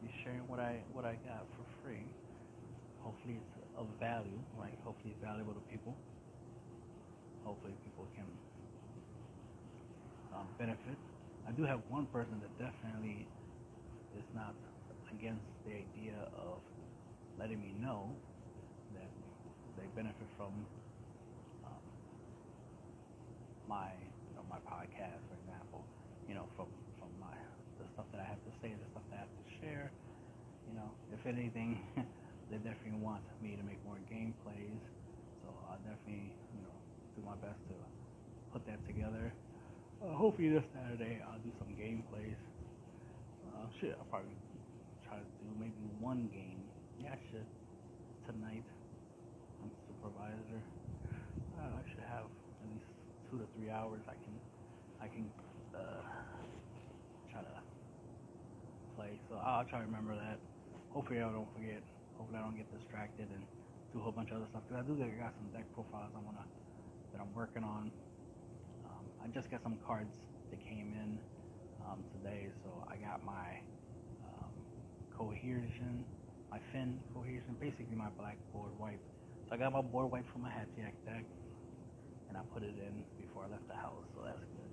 be 0.00 0.08
sharing 0.24 0.48
what 0.48 0.58
I 0.58 0.80
what 0.94 1.04
I 1.04 1.20
got 1.28 1.44
for 1.52 1.64
free. 1.84 2.00
Hopefully 3.04 3.36
it's 3.36 3.52
of 3.76 3.86
value, 4.00 4.40
like 4.58 4.72
hopefully 4.84 5.12
it's 5.12 5.22
valuable 5.24 5.52
to 5.52 5.60
people. 5.70 5.94
Hopefully 7.44 7.74
people 7.84 8.06
can 8.16 8.26
um, 10.34 10.46
benefit. 10.58 10.96
I 11.46 11.52
do 11.52 11.64
have 11.64 11.80
one 11.88 12.06
person 12.06 12.40
that 12.40 12.52
definitely 12.58 13.26
is 14.16 14.24
not 14.34 14.54
against 15.12 15.44
the 15.66 15.72
idea 15.74 16.14
of 16.36 16.60
letting 17.38 17.60
me 17.60 17.74
know 17.80 18.10
that 18.94 19.10
they 19.76 19.86
benefit 19.96 20.26
from 20.36 20.52
um, 21.64 21.82
my 23.68 23.90
you 24.28 24.34
know 24.36 24.44
my 24.50 24.58
podcast, 24.68 25.22
for 25.28 25.36
example. 25.44 25.84
You 26.28 26.34
know, 26.34 26.46
from 26.56 26.66
from 26.98 27.10
my 27.20 27.34
the 27.78 27.86
stuff 27.94 28.06
that 28.12 28.20
I 28.20 28.24
have 28.28 28.42
to 28.44 28.52
say, 28.62 28.72
the 28.74 28.88
stuff 28.92 29.02
that 29.10 29.16
I 29.16 29.20
have 29.26 29.34
to 29.34 29.46
share. 29.60 29.92
You 30.68 30.74
know, 30.76 30.90
if 31.12 31.26
anything, 31.26 31.80
they 32.50 32.58
definitely 32.62 33.00
want 33.00 33.22
me 33.42 33.56
to 33.56 33.64
make 33.64 33.82
more 33.84 33.98
gameplays. 34.10 34.80
So 35.42 35.48
I'll 35.68 35.82
definitely 35.82 36.32
you 36.54 36.62
know 36.62 36.76
do 37.16 37.21
my 37.32 37.48
best 37.48 37.60
to 37.64 37.76
put 38.52 38.60
that 38.68 38.76
together. 38.84 39.32
Uh, 40.04 40.12
hopefully 40.12 40.52
this 40.52 40.64
Saturday 40.76 41.16
I'll 41.24 41.40
do 41.40 41.48
some 41.56 41.72
gameplays. 41.80 42.36
Uh, 43.48 43.64
shit, 43.80 43.96
I'll 43.96 44.10
probably 44.12 44.36
try 45.08 45.16
to 45.16 45.24
do 45.40 45.48
maybe 45.56 45.80
one 45.96 46.28
game. 46.28 46.60
Yeah, 47.00 47.16
I 47.16 47.20
should 47.32 47.48
tonight. 48.28 48.68
I'm 49.64 49.72
supervisor. 49.88 50.60
Uh, 51.56 51.72
I 51.72 51.82
should 51.88 52.04
have 52.04 52.28
at 52.28 52.66
least 52.68 52.84
two 53.32 53.40
to 53.40 53.46
three 53.56 53.72
hours. 53.72 54.04
I 54.04 54.16
can, 54.20 54.36
I 55.00 55.08
can 55.08 55.24
uh, 55.72 56.04
try 57.32 57.40
to 57.40 57.54
play. 58.92 59.16
So 59.32 59.40
I'll 59.40 59.64
try 59.64 59.80
to 59.80 59.88
remember 59.88 60.12
that. 60.20 60.36
Hopefully 60.92 61.24
I 61.24 61.32
don't 61.32 61.48
forget. 61.56 61.80
Hopefully 62.20 62.36
I 62.36 62.44
don't 62.44 62.60
get 62.60 62.68
distracted 62.76 63.32
and 63.32 63.40
do 63.96 64.00
a 64.00 64.02
whole 64.04 64.12
bunch 64.12 64.28
of 64.36 64.44
other 64.44 64.48
stuff. 64.52 64.68
Cause 64.68 64.76
I 64.76 64.84
do 64.84 65.00
got 65.00 65.32
some 65.40 65.48
deck 65.56 65.64
profiles 65.72 66.12
I 66.12 66.20
wanna 66.20 66.44
that 67.12 67.20
I'm 67.20 67.32
working 67.34 67.64
on. 67.64 67.90
I 69.22 69.28
just 69.30 69.50
got 69.50 69.62
some 69.62 69.78
cards 69.86 70.10
that 70.50 70.58
came 70.66 70.90
in 70.98 71.18
um, 71.86 72.02
today, 72.10 72.50
so 72.64 72.70
I 72.90 72.98
got 72.98 73.22
my 73.24 73.54
um, 74.26 74.50
cohesion, 75.16 76.02
my 76.50 76.58
fin 76.72 76.98
cohesion, 77.14 77.54
basically 77.60 77.94
my 77.94 78.10
blackboard 78.18 78.74
wipe. 78.82 78.98
So 79.48 79.54
I 79.54 79.58
got 79.58 79.72
my 79.72 79.80
board 79.80 80.10
wipe 80.10 80.26
from 80.32 80.42
my 80.42 80.50
Hatchiyack 80.50 80.98
deck, 81.06 81.22
and 82.28 82.34
I 82.36 82.42
put 82.52 82.64
it 82.66 82.74
in 82.74 83.06
before 83.14 83.46
I 83.46 83.54
left 83.54 83.66
the 83.70 83.78
house, 83.78 84.02
so 84.10 84.26
that's 84.26 84.42
good. 84.42 84.72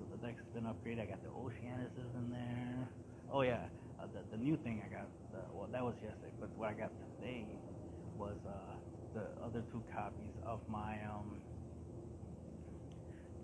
So 0.00 0.08
the 0.16 0.18
deck's 0.24 0.40
been 0.56 0.64
upgraded. 0.64 1.04
I 1.04 1.06
got 1.12 1.20
the 1.20 1.28
Oceanuses 1.36 2.08
in 2.16 2.32
there. 2.32 2.88
Oh 3.30 3.42
yeah, 3.42 3.68
uh, 4.00 4.08
the 4.16 4.36
the 4.36 4.42
new 4.42 4.56
thing 4.56 4.80
I 4.80 4.88
got. 4.88 5.08
Well, 5.52 5.68
that 5.72 5.84
was 5.84 5.94
yesterday, 6.00 6.32
but 6.40 6.48
what 6.56 6.70
I 6.70 6.72
got 6.72 6.90
today 7.20 7.44
was 8.16 8.36
uh, 8.48 8.74
the 9.12 9.28
other 9.44 9.62
two 9.70 9.82
copies 9.92 10.32
of 10.46 10.60
my 10.68 10.96
um, 11.04 11.36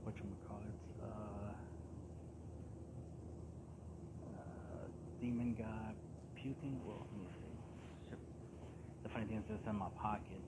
what 0.05 0.17
you 0.17 0.25
call 0.49 0.61
it, 0.65 0.79
uh, 1.05 1.53
uh, 4.27 4.87
Demon 5.21 5.55
God 5.59 5.95
Putine. 6.37 6.81
Well, 6.87 7.07
let 7.11 7.21
me 7.21 7.29
see. 7.41 8.17
The 9.03 9.09
funny 9.09 9.27
thing 9.27 9.39
is, 9.39 9.45
it's 9.49 9.67
in 9.67 9.77
my 9.77 9.89
pocket, 10.01 10.43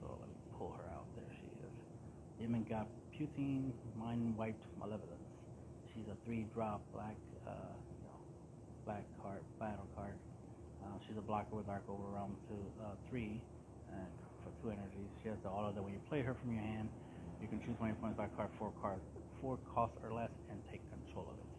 so 0.00 0.06
let 0.20 0.28
me 0.28 0.36
pull 0.58 0.76
her 0.76 0.86
out. 0.92 1.06
There 1.16 1.24
she 1.40 1.48
is. 1.64 1.72
Demon 2.38 2.66
God 2.68 2.86
Putine, 3.16 3.72
Mind 3.98 4.36
Wiped 4.36 4.64
Malevolence. 4.78 5.32
She's 5.94 6.04
a 6.12 6.16
three-drop 6.26 6.80
black, 6.92 7.16
uh, 7.48 7.52
you 7.52 8.00
know, 8.04 8.18
black 8.84 9.04
card, 9.22 9.40
battle 9.58 9.88
card. 9.96 10.12
Uh, 10.84 10.92
she's 11.08 11.16
a 11.16 11.24
blocker 11.24 11.56
with 11.56 11.66
Dark 11.66 11.82
Overwhelm 11.88 12.36
to 12.48 12.54
uh, 12.84 12.92
three, 13.08 13.40
and 13.90 14.12
for 14.44 14.52
two 14.62 14.68
energies. 14.70 15.08
She 15.22 15.28
has 15.28 15.38
the 15.42 15.48
auto 15.48 15.72
that 15.72 15.82
when 15.82 15.92
you 15.92 16.00
play 16.08 16.20
her 16.20 16.34
from 16.34 16.52
your 16.52 16.62
hand, 16.62 16.88
you 17.46 17.54
can 17.54 17.62
choose 17.62 17.78
one 17.78 17.94
your 17.94 18.00
points 18.02 18.18
by 18.18 18.26
card, 18.34 18.50
four 18.58 18.74
cards, 18.82 19.06
four 19.38 19.54
costs 19.70 19.94
or 20.02 20.10
less, 20.10 20.34
and 20.50 20.58
take 20.66 20.82
control 20.90 21.30
of 21.30 21.38
it. 21.38 21.50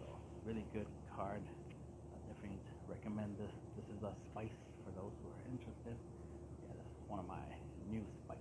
So, 0.00 0.08
really 0.48 0.64
good 0.72 0.88
card. 1.12 1.44
I 1.44 2.16
definitely 2.24 2.56
recommend 2.88 3.36
this. 3.36 3.52
This 3.76 3.84
is 3.92 4.00
a 4.00 4.16
spice 4.32 4.56
for 4.80 4.88
those 4.96 5.12
who 5.20 5.28
are 5.28 5.44
interested. 5.52 5.92
Yeah, 6.64 6.72
this 6.80 6.88
is 6.96 7.04
one 7.12 7.20
of 7.20 7.28
my 7.28 7.44
new 7.92 8.00
spice. 8.24 8.40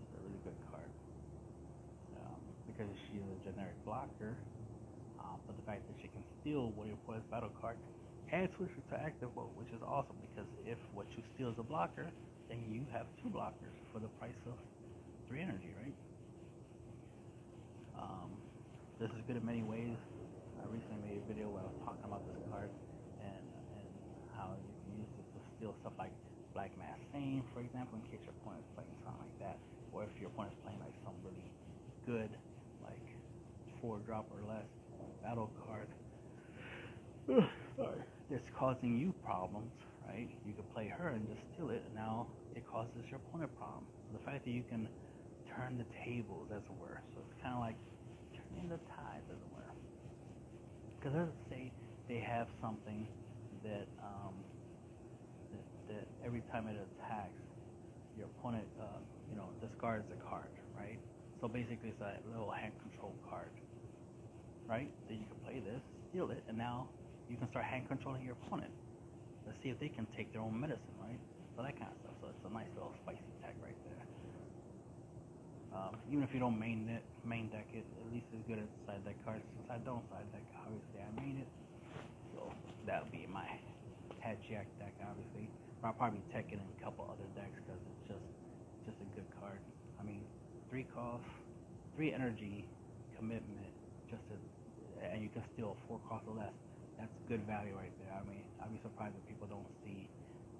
She's 0.00 0.08
a 0.16 0.20
really 0.24 0.40
good 0.48 0.56
card. 0.72 0.88
Um, 2.16 2.40
because 2.64 2.88
she's 3.12 3.20
a 3.28 3.36
generic 3.44 3.76
blocker, 3.84 4.32
uh, 5.20 5.36
but 5.44 5.60
the 5.60 5.66
fact 5.68 5.84
that 5.92 5.96
she 6.00 6.08
can 6.08 6.24
steal 6.40 6.72
one 6.72 6.88
of 6.88 6.96
opponent's 7.04 7.28
battle 7.28 7.52
card 7.60 7.76
and 8.32 8.48
switch 8.56 8.72
it 8.80 8.84
to 8.88 8.96
active 8.96 9.28
mode, 9.36 9.52
which 9.60 9.68
is 9.76 9.84
awesome 9.84 10.16
because 10.24 10.48
if 10.64 10.80
what 10.96 11.04
you 11.20 11.22
steal 11.36 11.52
is 11.52 11.60
a 11.60 11.66
blocker, 11.68 12.08
then 12.48 12.64
you 12.72 12.88
have 12.96 13.04
two 13.20 13.28
blockers 13.28 13.76
for 13.92 14.00
the 14.00 14.08
price 14.16 14.40
of 14.48 14.56
three 15.28 15.40
energy, 15.42 15.72
right? 15.80 15.96
Um, 17.98 18.30
this 19.00 19.10
is 19.10 19.22
good 19.26 19.36
in 19.36 19.44
many 19.44 19.62
ways. 19.62 19.96
I 20.60 20.66
recently 20.68 21.00
made 21.02 21.18
a 21.18 21.26
video 21.28 21.48
where 21.50 21.62
I 21.62 21.68
was 21.68 21.80
talking 21.84 22.04
about 22.04 22.24
this 22.28 22.38
card 22.50 22.70
and 23.20 23.44
and 23.80 23.88
how 24.36 24.54
you 24.58 24.74
can 24.84 24.90
use 25.00 25.12
it 25.18 25.26
to 25.34 25.38
steal 25.56 25.74
stuff 25.80 25.94
like 25.98 26.12
Black 26.54 26.70
Mass 26.78 26.98
Fame, 27.12 27.42
for 27.52 27.60
example, 27.60 27.98
in 27.98 28.04
case 28.10 28.22
your 28.24 28.34
opponent 28.40 28.62
is 28.64 28.70
playing 28.74 28.94
something 29.04 29.22
like 29.22 29.38
that, 29.42 29.58
or 29.92 30.04
if 30.04 30.12
your 30.20 30.30
opponent 30.30 30.54
is 30.54 30.60
playing 30.62 30.80
like 30.80 30.94
some 31.04 31.14
really 31.24 31.50
good, 32.06 32.30
like 32.82 33.06
four 33.80 33.98
drop 34.06 34.26
or 34.30 34.42
less 34.46 34.68
battle 35.22 35.50
card. 35.66 35.88
Sorry. 37.76 38.02
That's 38.30 38.48
causing 38.58 38.98
you 38.98 39.12
problems, 39.24 39.72
right? 40.06 40.28
You 40.46 40.52
could 40.54 40.68
play 40.72 40.88
her 40.88 41.08
and 41.08 41.26
just 41.28 41.40
steal 41.54 41.70
it, 41.70 41.82
and 41.86 41.94
now 41.94 42.28
it 42.54 42.64
causes 42.66 43.04
your 43.10 43.20
opponent 43.20 43.50
problems. 43.56 43.88
The 44.12 44.18
fact 44.20 44.44
that 44.44 44.50
you 44.50 44.62
can 44.68 44.88
turn 45.56 45.78
the 45.78 45.86
tables, 46.04 46.48
as 46.50 46.62
it 46.62 46.76
were. 46.80 46.98
So 47.14 47.22
it's 47.22 47.36
kind 47.42 47.54
of 47.54 47.60
like 47.60 47.78
turning 48.36 48.68
the 48.68 48.80
tides, 48.94 49.26
as 49.30 49.38
it 49.38 49.50
were. 49.54 49.70
Because 50.98 51.14
let's 51.16 51.38
say 51.50 51.70
they 52.08 52.20
have 52.20 52.48
something 52.60 53.06
that, 53.62 53.86
um, 54.02 54.34
that, 55.52 55.64
that 55.94 56.04
every 56.26 56.42
time 56.52 56.66
it 56.68 56.76
attacks, 56.76 57.40
your 58.16 58.26
opponent, 58.38 58.66
uh, 58.80 58.98
you 59.30 59.36
know, 59.36 59.50
discards 59.60 60.06
a 60.10 60.18
card, 60.30 60.50
right? 60.78 60.98
So 61.40 61.48
basically, 61.48 61.90
it's 61.90 62.00
a 62.00 62.18
little 62.30 62.50
hand 62.50 62.72
control 62.82 63.12
card, 63.28 63.50
right? 64.68 64.88
Then 65.08 65.18
you 65.18 65.26
can 65.26 65.40
play 65.44 65.58
this, 65.60 65.82
steal 66.10 66.30
it, 66.30 66.42
and 66.48 66.56
now 66.56 66.88
you 67.28 67.36
can 67.36 67.50
start 67.50 67.64
hand 67.66 67.84
controlling 67.88 68.24
your 68.24 68.36
opponent. 68.46 68.72
Let's 69.46 69.58
see 69.62 69.68
if 69.70 69.78
they 69.80 69.90
can 69.90 70.06
take 70.16 70.32
their 70.32 70.42
own 70.42 70.58
medicine, 70.58 70.94
right? 71.02 71.20
So 71.56 71.62
that 71.62 71.76
kind 71.78 71.90
of 71.90 71.98
stuff. 72.00 72.16
So 72.22 72.26
it's 72.32 72.44
a 72.46 72.52
nice 72.54 72.70
little 72.74 72.94
spicy 73.02 73.22
tag 73.42 73.54
right. 73.62 73.76
Um, 75.74 75.98
even 76.10 76.22
if 76.22 76.30
you 76.32 76.40
don't 76.40 76.58
main 76.58 76.86
it, 76.88 77.02
main 77.26 77.50
deck 77.50 77.66
it, 77.74 77.82
at 77.82 78.06
least 78.14 78.26
it's 78.30 78.46
good 78.46 78.62
as 78.62 78.70
side 78.86 79.02
deck 79.04 79.18
cards. 79.26 79.42
Since 79.58 79.68
I 79.70 79.78
don't 79.82 80.06
side 80.08 80.26
deck, 80.30 80.46
obviously 80.62 81.02
I 81.02 81.10
main 81.18 81.42
it. 81.42 81.50
So 82.34 82.46
that'll 82.86 83.10
be 83.10 83.26
my 83.26 83.46
Hatchiyack 84.22 84.70
deck, 84.78 84.94
obviously. 85.02 85.50
But 85.82 85.92
I'll 85.92 85.98
probably 85.98 86.22
tech 86.30 86.46
it 86.48 86.62
in 86.62 86.64
a 86.64 86.78
couple 86.82 87.04
other 87.10 87.26
decks 87.34 87.58
because 87.66 87.80
it's 87.82 88.04
just 88.14 88.26
just 88.86 88.98
a 89.02 89.08
good 89.18 89.26
card. 89.42 89.58
I 89.98 90.02
mean, 90.06 90.22
three 90.70 90.86
cost, 90.94 91.26
three 91.96 92.14
energy, 92.14 92.64
commitment, 93.18 93.72
just 94.10 94.22
to, 94.30 94.36
and 95.02 95.22
you 95.22 95.30
can 95.32 95.42
steal 95.54 95.76
four 95.88 95.98
cost 96.08 96.24
or 96.30 96.36
less. 96.38 96.54
That's 96.98 97.12
good 97.28 97.42
value 97.50 97.74
right 97.74 97.92
there. 97.98 98.14
I 98.14 98.22
mean, 98.30 98.44
I'd 98.62 98.70
be 98.70 98.80
surprised 98.80 99.16
if 99.18 99.24
people 99.26 99.48
don't 99.50 99.66
see 99.82 100.06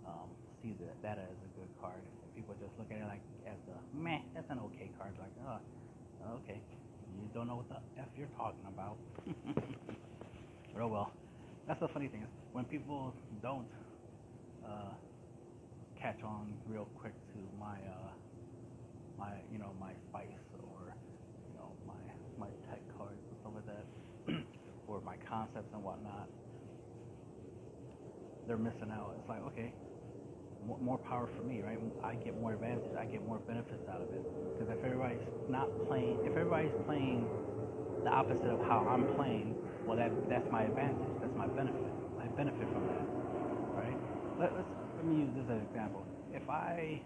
um, 0.05 0.29
see 0.61 0.75
that 0.83 0.97
that 1.07 1.17
as 1.23 1.39
a 1.39 1.51
good 1.57 1.71
card. 1.81 2.03
If 2.03 2.31
people 2.35 2.55
just 2.59 2.75
look 2.77 2.91
at 2.91 2.99
it 2.99 3.09
like 3.09 3.23
as 3.47 3.59
a 3.69 3.97
meh, 3.97 4.21
that's 4.35 4.51
an 4.51 4.61
okay 4.61 4.91
card. 4.99 5.15
Like, 5.19 5.33
oh, 5.47 6.35
okay, 6.45 6.61
you 7.21 7.29
don't 7.35 7.47
know 7.47 7.57
what 7.57 7.69
the 7.69 7.77
f 8.01 8.09
you're 8.17 8.29
talking 8.37 8.67
about. 8.69 8.97
but 10.75 10.83
oh 10.83 10.89
well. 10.89 11.13
that's 11.67 11.81
the 11.81 11.89
funny 11.89 12.09
thing 12.09 12.23
is 12.23 12.29
when 12.53 12.65
people 12.65 13.15
don't 13.43 13.67
uh, 14.67 14.93
catch 16.01 16.23
on 16.25 16.55
real 16.67 16.89
quick 17.01 17.15
to 17.33 17.39
my 17.59 17.77
uh, 17.77 18.11
my 19.19 19.33
you 19.53 19.59
know 19.59 19.73
my 19.81 19.93
spice 20.09 20.47
or 20.63 20.95
you 21.49 21.55
know 21.55 21.73
my 21.87 21.95
my 22.39 22.49
tech 22.71 22.83
cards 22.99 23.21
and 23.31 23.39
stuff 23.41 23.53
like 23.55 23.67
that 23.67 23.87
or 24.89 25.01
my 25.03 25.17
concepts 25.29 25.73
and 25.73 25.83
whatnot 25.83 26.29
they're 28.47 28.59
missing 28.59 28.91
out 28.93 29.15
it's 29.19 29.29
like 29.29 29.43
okay 29.47 29.73
more, 30.67 30.99
power 30.99 31.29
for 31.37 31.43
me 31.43 31.63
right 31.63 31.79
I 32.05 32.15
get 32.17 32.39
more 32.41 32.55
advantage 32.55 32.91
I 32.99 33.05
get 33.07 33.27
more 33.27 33.39
benefits 33.47 33.83
out 33.89 34.03
of 34.03 34.09
it 34.13 34.25
because 34.55 34.73
if 34.73 34.85
everybody's 34.85 35.27
not 35.49 35.69
playing 35.89 36.19
if 36.25 36.33
everybody's 36.37 36.75
playing 36.87 37.27
the 38.05 38.11
opposite 38.11 38.51
of 38.51 38.61
how 38.61 38.87
I'm 38.89 39.07
playing 39.17 39.55
well 39.87 39.97
that 39.97 40.13
that's 40.29 40.51
my 40.51 40.65
advantage 40.65 41.09
that's 41.21 41.37
my 41.37 41.47
benefit 41.49 41.93
I 42.21 42.29
benefit 42.29 42.69
from 42.73 42.87
that 42.89 43.07
right 43.77 43.99
Let, 44.41 44.55
let's 44.57 44.69
let 44.97 45.07
me 45.07 45.17
use 45.23 45.31
this 45.37 45.45
as 45.45 45.51
an 45.61 45.67
example 45.71 46.05
if 46.35 46.49
I 46.51 47.01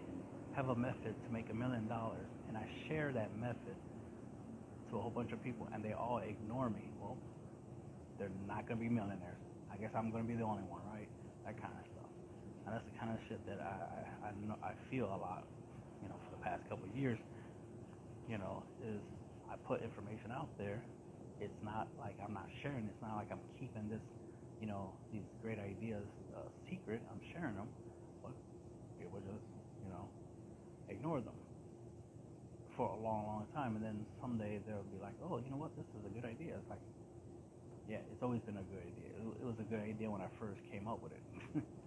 have 0.55 0.69
a 0.69 0.75
method 0.75 1.15
to 1.25 1.33
make 1.33 1.49
a 1.51 1.55
million 1.55 1.87
dollars 1.87 2.27
and 2.47 2.57
I 2.57 2.65
share 2.87 3.11
that 3.13 3.35
method 3.39 3.75
to 4.89 4.97
a 4.97 5.01
whole 5.01 5.11
bunch 5.11 5.31
of 5.33 5.43
people 5.43 5.67
and 5.73 5.83
they 5.83 5.93
all 5.93 6.19
ignore 6.19 6.69
me, 6.69 6.91
well, 7.01 7.17
they're 8.19 8.31
not 8.47 8.67
going 8.67 8.79
to 8.79 8.83
be 8.83 8.89
millionaires. 8.89 9.41
I 9.73 9.77
guess 9.77 9.91
I'm 9.95 10.11
going 10.11 10.23
to 10.23 10.29
be 10.29 10.35
the 10.35 10.43
only 10.45 10.63
one, 10.63 10.81
right? 10.93 11.09
That 11.45 11.61
kind 11.61 11.73
of. 11.73 11.88
And 12.69 12.77
that's 12.77 12.85
the 12.85 12.97
kind 13.01 13.09
of 13.09 13.17
shit 13.25 13.41
that 13.49 13.57
I, 13.65 14.29
I, 14.29 14.29
I, 14.29 14.31
know, 14.45 14.53
I 14.61 14.77
feel 14.93 15.09
a 15.09 15.17
lot, 15.17 15.41
you 16.05 16.09
know, 16.09 16.21
for 16.21 16.37
the 16.37 16.41
past 16.45 16.61
couple 16.69 16.85
of 16.85 16.93
years, 16.93 17.17
you 18.29 18.37
know, 18.37 18.61
is 18.85 19.01
I 19.49 19.57
put 19.65 19.81
information 19.81 20.29
out 20.29 20.53
there. 20.61 20.77
It's 21.41 21.57
not 21.65 21.89
like 21.97 22.13
I'm 22.21 22.37
not 22.37 22.45
sharing. 22.61 22.85
It's 22.85 23.01
not 23.01 23.17
like 23.17 23.33
I'm 23.33 23.41
keeping 23.57 23.89
this, 23.89 24.05
you 24.61 24.69
know, 24.69 24.93
these 25.09 25.25
great 25.41 25.57
ideas 25.57 26.05
uh, 26.37 26.45
secret. 26.69 27.01
I'm 27.09 27.17
sharing 27.33 27.57
them 27.57 27.65
but 28.21 28.37
people 29.01 29.17
just, 29.25 29.41
you 29.81 29.89
know, 29.89 30.05
ignore 30.93 31.25
them 31.25 31.33
for 32.77 32.85
a 32.85 32.99
long, 33.01 33.25
long 33.25 33.45
time, 33.55 33.77
and 33.77 33.83
then 33.83 34.05
someday 34.21 34.61
they'll 34.69 34.85
be 34.93 35.01
like, 35.01 35.17
oh, 35.25 35.41
you 35.41 35.49
know 35.49 35.57
what, 35.57 35.73
this 35.73 35.89
is 35.97 36.05
a 36.05 36.13
good 36.13 36.29
idea. 36.29 36.53
It's 36.53 36.69
like, 36.69 36.85
yeah, 37.89 38.05
it's 38.13 38.21
always 38.21 38.41
been 38.45 38.61
a 38.61 38.67
good 38.69 38.85
idea. 38.85 39.09
It 39.41 39.45
was 39.45 39.57
a 39.57 39.65
good 39.65 39.81
idea 39.81 40.05
when 40.05 40.21
I 40.21 40.29
first 40.37 40.61
came 40.69 40.85
up 40.85 41.01
with 41.01 41.13
it. 41.17 41.65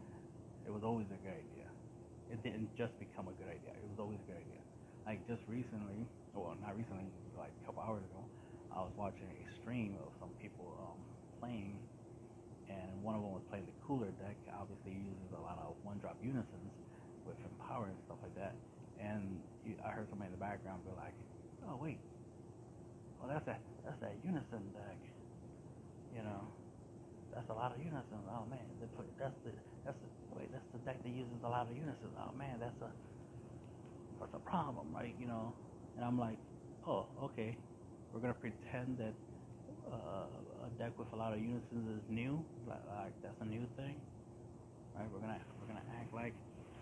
it 0.72 0.74
was 0.80 0.88
always 0.88 1.12
a 1.12 1.20
good 1.20 1.36
idea. 1.36 1.68
It 2.32 2.40
didn't 2.40 2.72
just 2.80 2.96
become 2.96 3.28
a 3.28 3.36
good 3.36 3.52
idea. 3.52 3.76
It 3.76 3.84
was 3.92 4.00
always 4.00 4.16
a 4.24 4.26
good 4.32 4.40
idea. 4.40 4.64
Like 5.04 5.20
just 5.28 5.44
recently, 5.44 6.08
well, 6.32 6.56
not 6.64 6.72
recently, 6.80 7.12
like 7.36 7.52
a 7.52 7.62
couple 7.68 7.84
hours 7.84 8.00
ago, 8.08 8.24
I 8.72 8.80
was 8.80 8.96
watching 8.96 9.28
a 9.28 9.44
stream 9.60 10.00
of 10.00 10.16
some 10.16 10.32
people 10.40 10.72
um, 10.80 11.04
playing, 11.44 11.76
and 12.72 13.04
one 13.04 13.12
of 13.12 13.20
them 13.20 13.36
was 13.36 13.44
playing 13.52 13.68
the 13.68 13.76
cooler 13.84 14.08
deck. 14.16 14.40
Obviously, 14.56 14.96
uses 14.96 15.28
a 15.36 15.42
lot 15.44 15.60
of 15.60 15.76
one-drop 15.84 16.16
unisons, 16.24 16.72
with 17.28 17.36
empower 17.44 17.86
and 17.92 18.00
stuff 18.08 18.18
like 18.24 18.34
that. 18.40 18.56
And 18.96 19.44
I 19.84 19.90
heard 19.92 20.08
somebody 20.08 20.32
in 20.32 20.36
the 20.38 20.40
background 20.40 20.84
be 20.88 20.94
like, 20.96 21.14
"Oh 21.68 21.76
wait, 21.76 22.00
well 23.20 23.28
that's 23.28 23.44
that 23.46 23.60
that's 23.84 24.00
that 24.00 24.16
unison 24.24 24.72
deck, 24.72 25.00
you 26.14 26.22
know, 26.22 26.42
that's 27.34 27.48
a 27.50 27.54
lot 27.54 27.72
of 27.72 27.78
unisons. 27.80 28.24
Oh 28.28 28.44
man, 28.50 28.64
they 28.80 28.86
put 28.96 29.06
that's 29.18 29.36
the 29.44 29.50
that's 29.84 29.98
the 30.00 30.08
wait 30.36 30.52
that's 30.52 30.68
the 30.72 30.80
deck 30.84 31.02
that 31.02 31.10
uses 31.12 31.40
a 31.44 31.48
lot 31.48 31.66
of 31.68 31.76
unisons. 31.76 32.14
Oh 32.18 32.32
man, 32.36 32.60
that's 32.60 32.80
a 32.82 32.90
that's 34.20 34.34
a 34.34 34.42
problem, 34.48 34.88
right? 34.94 35.14
You 35.20 35.26
know." 35.26 35.52
And 35.96 36.04
I'm 36.04 36.18
like, 36.18 36.38
"Oh, 36.86 37.06
okay, 37.24 37.56
we're 38.12 38.20
gonna 38.20 38.34
pretend 38.34 38.98
that." 38.98 39.14
Uh, 39.82 40.30
a 40.64 40.70
deck 40.78 40.92
with 40.98 41.10
a 41.12 41.16
lot 41.16 41.32
of 41.32 41.40
unisons 41.40 41.88
is 41.90 42.02
new, 42.08 42.38
like, 42.68 42.80
like 42.86 43.12
that's 43.22 43.40
a 43.40 43.44
new 43.44 43.66
thing, 43.76 43.96
right? 44.94 45.06
We're 45.12 45.20
gonna 45.20 45.40
we're 45.60 45.66
gonna 45.66 45.84
act 45.98 46.14
like 46.14 46.34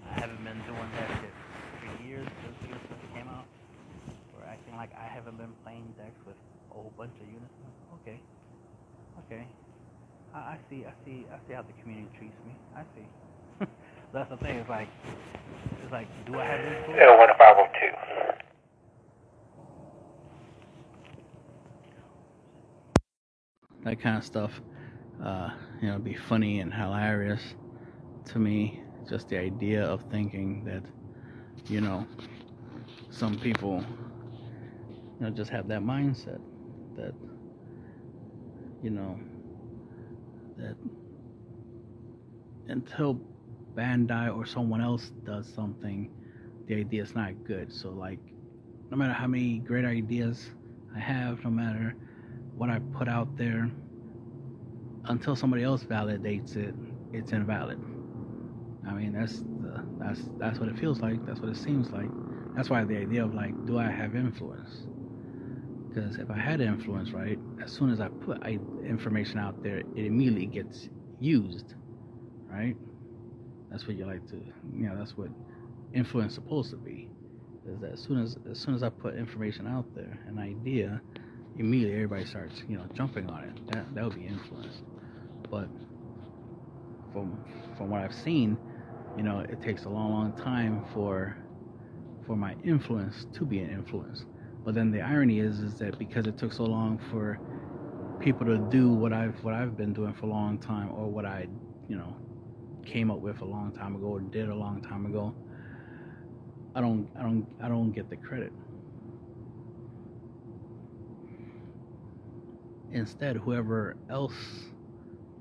I 0.05 0.21
haven't 0.21 0.43
been 0.45 0.61
doing 0.69 0.91
that 1.01 1.09
shit 1.21 1.35
for 1.81 2.05
years, 2.05 2.29
since 2.43 2.57
it 2.93 3.15
came 3.15 3.29
out. 3.29 3.47
We're 4.35 4.45
acting 4.47 4.77
like 4.77 4.91
I 4.97 5.07
haven't 5.09 5.39
been 5.39 5.53
playing 5.65 5.95
decks 5.97 6.21
with 6.27 6.37
a 6.71 6.75
whole 6.75 6.93
bunch 6.97 7.15
of 7.21 7.27
units. 7.27 7.55
Okay, 8.01 8.21
okay. 9.27 9.47
I, 10.35 10.39
I 10.39 10.59
see, 10.71 10.85
I 10.87 10.93
see, 11.05 11.27
I 11.33 11.39
see 11.49 11.55
how 11.55 11.63
the 11.63 11.73
community 11.83 12.09
treats 12.19 12.37
me. 12.47 12.55
I 12.77 12.83
see. 12.95 13.67
That's 14.13 14.31
the 14.31 14.37
thing. 14.39 14.57
It's 14.57 14.69
like, 14.69 14.89
it's 15.83 15.93
like, 15.93 16.09
do 16.27 16.37
I 16.39 16.45
have 16.45 16.61
this? 16.65 16.97
Zero 16.97 17.19
one 17.19 17.29
five 17.39 17.57
zero 17.57 17.69
two. 17.81 18.35
That 23.85 24.01
kind 24.01 24.19
of 24.19 24.25
stuff, 24.25 24.61
uh, 25.25 25.51
you 25.81 25.89
know, 25.89 25.99
be 25.99 26.15
funny 26.15 26.61
and 26.61 26.73
hilarious 26.73 27.43
to 28.27 28.39
me 28.39 28.81
just 29.09 29.29
the 29.29 29.39
idea 29.39 29.85
of 29.85 30.03
thinking 30.11 30.65
that, 30.65 30.83
you 31.69 31.81
know, 31.81 32.07
some 33.11 33.37
people, 33.39 33.85
you 35.19 35.27
know, 35.27 35.31
just 35.31 35.51
have 35.51 35.67
that 35.69 35.83
mindset 35.83 36.41
that, 36.97 37.15
you 38.83 38.91
know, 38.91 39.19
that 40.61 40.77
until 42.69 43.21
Bandai 43.75 44.35
or 44.35 44.47
someone 44.47 44.81
else 44.81 45.13
does 45.25 45.47
something, 45.55 46.11
the 46.67 46.77
idea 46.77 47.03
is 47.03 47.15
not 47.15 47.33
good. 47.45 47.73
So, 47.73 47.91
like, 47.91 48.21
no 48.91 48.97
matter 48.97 49.13
how 49.13 49.27
many 49.27 49.59
great 49.59 49.85
ideas 49.85 50.51
I 50.95 50.99
have, 50.99 51.43
no 51.45 51.51
matter 51.51 51.95
what 52.57 52.71
I 52.71 52.81
put 52.93 53.09
out 53.09 53.37
there, 53.37 53.71
until 55.07 55.35
somebody 55.35 55.63
else 55.63 55.85
validates 55.85 56.57
it, 56.57 56.75
it's 57.13 57.33
invalid. 57.33 57.81
I 58.87 58.93
mean, 58.95 59.13
that's 59.13 59.41
the, 59.61 59.83
that's 59.99 60.21
that's 60.39 60.61
what 60.61 60.69
it 60.69 60.79
feels 60.79 61.01
like. 61.01 61.25
That's 61.27 61.43
what 61.43 61.51
it 61.51 61.57
seems 61.57 61.93
like. 61.93 62.11
That's 62.57 62.71
why 62.71 62.85
the 62.85 62.97
idea 62.97 63.25
of 63.25 63.35
like, 63.35 63.55
do 63.67 63.79
I 63.79 63.91
have 63.91 64.15
influence? 64.15 64.87
Because 65.89 66.19
if 66.19 66.31
I 66.31 66.39
had 66.39 66.61
influence, 66.61 67.13
right, 67.13 67.39
as 67.63 67.73
soon 67.73 67.91
as 67.91 68.01
I 68.01 68.09
put 68.09 68.45
information 68.47 69.39
out 69.39 69.63
there, 69.63 69.79
it 69.79 70.05
immediately 70.05 70.47
gets 70.47 70.89
used, 71.21 71.75
right? 72.51 72.77
That's 73.71 73.87
what 73.87 73.97
you 73.97 74.07
like 74.07 74.27
to, 74.29 74.37
you 74.37 74.89
know, 74.89 74.97
that's 74.97 75.17
what 75.17 75.29
influence 75.95 76.35
supposed 76.35 76.71
to 76.71 76.77
be. 76.77 77.09
Is 77.69 77.81
that 77.81 77.93
as 77.93 78.01
soon 78.01 78.23
as 78.23 78.37
as 78.51 78.59
soon 78.59 78.75
as 78.75 78.83
I 78.83 78.89
put 78.89 79.15
information 79.15 79.67
out 79.67 79.85
there, 79.95 80.19
an 80.27 80.39
idea, 80.39 81.01
immediately 81.59 81.95
everybody 81.95 82.25
starts, 82.25 82.63
you 82.69 82.77
know, 82.79 82.85
jumping 82.95 83.29
on 83.29 83.45
it. 83.45 83.73
That 83.73 83.95
that 83.95 84.05
would 84.05 84.15
be 84.17 84.27
influence. 84.27 84.83
But 85.51 85.69
from 87.13 87.39
from 87.77 87.91
what 87.91 88.01
I've 88.01 88.15
seen, 88.15 88.57
you 89.17 89.23
know, 89.23 89.41
it 89.41 89.63
takes 89.63 89.85
a 89.85 89.89
long, 89.89 90.13
long 90.13 90.33
time 90.33 90.85
for 90.95 91.37
for 92.27 92.37
my 92.37 92.55
influence 92.65 93.27
to 93.35 93.45
be 93.45 93.61
an 93.61 93.71
influence. 93.71 94.25
But 94.65 94.75
then 94.75 94.91
the 94.91 95.01
irony 95.01 95.41
is, 95.41 95.61
is 95.61 95.79
that 95.79 95.99
because 95.99 96.27
it 96.27 96.39
took 96.39 96.53
so 96.53 96.65
long 96.65 96.99
for 97.11 97.39
people 98.21 98.47
to 98.47 98.59
do 98.59 98.91
what 98.91 99.13
I've 99.13 99.43
what 99.43 99.55
I've 99.55 99.77
been 99.77 99.93
doing 99.93 100.13
for 100.15 100.27
a 100.27 100.31
long 100.31 100.59
time, 100.59 100.91
or 100.93 101.09
what 101.09 101.25
I, 101.25 101.47
you 101.89 101.97
know, 101.97 102.15
came 102.85 103.11
up 103.11 103.19
with 103.21 103.41
a 103.41 103.45
long 103.45 103.73
time 103.73 103.97
ago, 103.97 104.07
or 104.07 104.21
did 104.21 104.49
a 104.49 104.55
long 104.55 104.83
time 104.83 105.07
ago, 105.07 105.35
I 106.75 106.81
don't, 106.81 107.09
I 107.19 107.23
don't, 107.23 107.47
I 107.63 107.69
don't 107.69 107.93
get 107.93 108.09
the 108.11 108.17
credit. 108.17 108.53
Instead, 112.93 113.37
whoever 113.37 113.97
else 114.09 114.35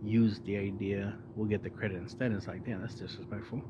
use 0.04 0.40
the 0.46 0.58
idea 0.58 1.16
will 1.36 1.46
get 1.46 1.64
the 1.64 1.70
credit 1.70 1.98
instead. 1.98 2.32
It's 2.32 2.48
like, 2.48 2.66
damn, 2.66 2.82
that's 2.82 2.96
disrespectful. 2.96 3.62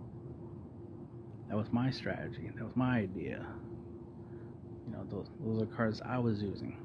That 1.50 1.58
was 1.58 1.68
my 1.72 1.90
strategy. 1.90 2.50
That 2.56 2.64
was 2.64 2.76
my 2.76 3.00
idea. 3.00 3.46
You 4.86 4.94
know, 4.94 5.06
those 5.10 5.28
those 5.44 5.64
are 5.64 5.66
cards 5.66 6.02
I 6.06 6.20
was 6.20 6.42
using. 6.42 6.78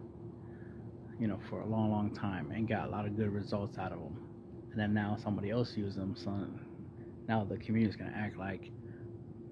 You 1.19 1.29
know, 1.29 1.39
for 1.49 1.61
a 1.61 1.67
long, 1.67 1.91
long 1.91 2.15
time 2.15 2.51
and 2.51 2.69
got 2.69 2.89
a 2.89 2.91
lot 2.91 3.07
of 3.07 3.17
good 3.17 3.33
results 3.33 3.79
out 3.79 3.93
of 3.93 3.99
them. 3.99 4.19
And 4.73 4.81
then 4.81 4.93
now 4.93 5.17
somebody 5.23 5.51
else 5.51 5.77
uses 5.77 5.95
them, 5.95 6.17
so 6.17 6.33
now 7.29 7.45
the 7.45 7.57
community 7.59 7.89
is 7.89 7.97
gonna 7.97 8.15
act 8.17 8.37
like, 8.37 8.71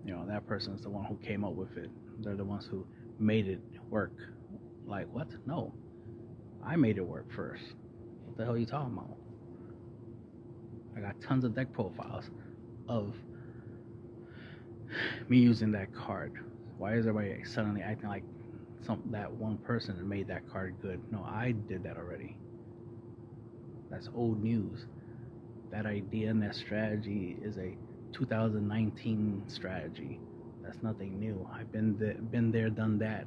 you 0.04 0.12
know, 0.12 0.26
that 0.26 0.46
person 0.46 0.74
is 0.74 0.82
the 0.82 0.90
one 0.90 1.04
who 1.04 1.16
came 1.16 1.44
up 1.44 1.52
with 1.52 1.76
it. 1.76 1.90
They're 2.20 2.36
the 2.36 2.44
ones 2.44 2.66
who 2.66 2.84
made 3.18 3.46
it 3.46 3.60
work. 3.88 4.14
Like 4.84 5.06
what? 5.12 5.28
No, 5.46 5.72
I 6.64 6.76
made 6.76 6.98
it 6.98 7.06
work 7.06 7.30
first. 7.32 7.62
What 8.24 8.36
the 8.36 8.44
hell 8.44 8.54
are 8.54 8.58
you 8.58 8.66
talking 8.66 8.92
about? 8.92 9.16
I 10.96 11.00
got 11.00 11.20
tons 11.20 11.44
of 11.44 11.54
deck 11.54 11.72
profiles 11.72 12.30
of 12.88 13.14
me 15.28 15.38
using 15.38 15.72
that 15.72 15.94
card. 15.94 16.32
Why 16.78 16.94
is 16.94 17.06
everybody 17.06 17.44
suddenly 17.44 17.80
acting 17.80 18.08
like 18.08 18.24
some 18.84 19.02
that 19.10 19.30
one 19.30 19.58
person 19.58 19.96
made 20.08 20.28
that 20.28 20.48
card 20.50 20.74
good? 20.82 21.00
No, 21.10 21.22
I 21.22 21.54
did 21.68 21.84
that 21.84 21.96
already. 21.96 22.36
That's 23.90 24.08
old 24.14 24.42
news. 24.42 24.86
That 25.70 25.86
idea 25.86 26.30
and 26.30 26.42
that 26.42 26.54
strategy 26.54 27.36
is 27.42 27.56
a 27.56 27.74
2019 28.12 29.44
strategy. 29.48 30.18
That's 30.62 30.82
nothing 30.82 31.18
new. 31.18 31.48
I've 31.52 31.70
been 31.72 31.98
there, 31.98 32.14
been 32.14 32.52
there, 32.52 32.70
done 32.70 32.98
that. 32.98 33.26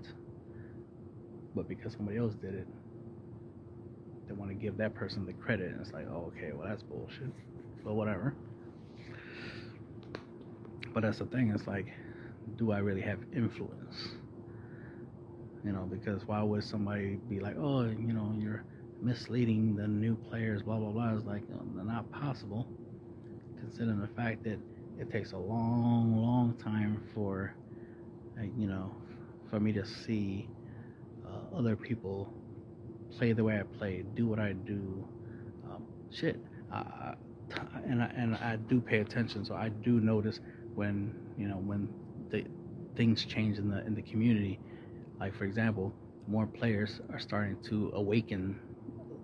But 1.55 1.67
because 1.67 1.93
somebody 1.93 2.17
else 2.17 2.33
did 2.41 2.55
it, 2.55 2.67
they 4.27 4.33
want 4.33 4.49
to 4.51 4.55
give 4.55 4.77
that 4.77 4.95
person 4.95 5.25
the 5.25 5.33
credit, 5.33 5.71
and 5.71 5.81
it's 5.81 5.91
like, 5.91 6.07
oh, 6.09 6.31
okay, 6.35 6.51
well 6.53 6.67
that's 6.67 6.83
bullshit, 6.83 7.31
but 7.83 7.93
whatever. 7.93 8.33
But 10.93 11.03
that's 11.03 11.19
the 11.19 11.25
thing. 11.25 11.51
It's 11.53 11.67
like, 11.67 11.87
do 12.57 12.71
I 12.71 12.79
really 12.79 13.01
have 13.01 13.19
influence? 13.35 14.14
You 15.65 15.71
know, 15.71 15.89
because 15.89 16.21
why 16.27 16.43
would 16.43 16.63
somebody 16.63 17.17
be 17.27 17.39
like, 17.39 17.55
oh, 17.59 17.85
you 17.85 18.13
know, 18.13 18.35
you're 18.37 18.63
misleading 19.01 19.75
the 19.75 19.87
new 19.87 20.15
players, 20.15 20.61
blah 20.61 20.77
blah 20.77 20.91
blah? 20.91 21.15
It's 21.15 21.25
like 21.25 21.41
uh, 21.51 21.83
not 21.83 22.11
possible, 22.11 22.67
considering 23.59 23.99
the 23.99 24.07
fact 24.09 24.43
that 24.43 24.59
it 24.99 25.11
takes 25.11 25.31
a 25.31 25.37
long, 25.37 26.21
long 26.21 26.55
time 26.63 27.01
for, 27.13 27.53
like, 28.37 28.51
you 28.57 28.67
know, 28.67 28.95
for 29.49 29.59
me 29.59 29.73
to 29.73 29.85
see 29.85 30.47
uh, 31.25 31.57
other 31.57 31.75
people 31.75 32.31
play 33.17 33.33
the 33.33 33.43
way 33.43 33.59
I 33.59 33.63
play, 33.77 34.03
do 34.15 34.27
what 34.27 34.39
I 34.39 34.53
do. 34.53 35.07
Um, 35.65 35.83
shit, 36.11 36.39
I, 36.71 37.15
and 37.87 38.03
I, 38.03 38.05
and 38.15 38.35
I 38.35 38.57
do 38.69 38.81
pay 38.81 38.99
attention, 38.99 39.45
so 39.45 39.55
I 39.55 39.69
do 39.69 39.99
notice 39.99 40.39
when 40.75 41.15
you 41.37 41.47
know 41.47 41.57
when 41.57 41.89
the 42.29 42.45
things 42.95 43.25
change 43.25 43.57
in 43.57 43.69
the 43.69 43.85
in 43.85 43.95
the 43.95 44.01
community. 44.03 44.59
Like 45.19 45.35
for 45.35 45.45
example, 45.45 45.93
more 46.27 46.45
players 46.47 47.01
are 47.11 47.19
starting 47.19 47.57
to 47.63 47.91
awaken 47.93 48.59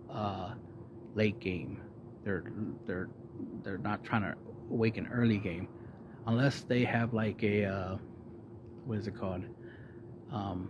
uh, 0.10 0.54
late 1.16 1.40
game. 1.40 1.82
They're 2.24 2.44
they're 2.86 3.10
they're 3.64 3.78
not 3.78 4.04
trying 4.04 4.22
to 4.24 4.36
awaken 4.72 5.08
early 5.12 5.38
game, 5.38 5.68
unless 6.28 6.62
they 6.64 6.84
have 6.84 7.14
like 7.14 7.44
a 7.44 7.66
uh, 7.66 7.98
what 8.86 9.00
is 9.00 9.08
it 9.08 9.18
called? 9.18 9.44
Um, 10.32 10.70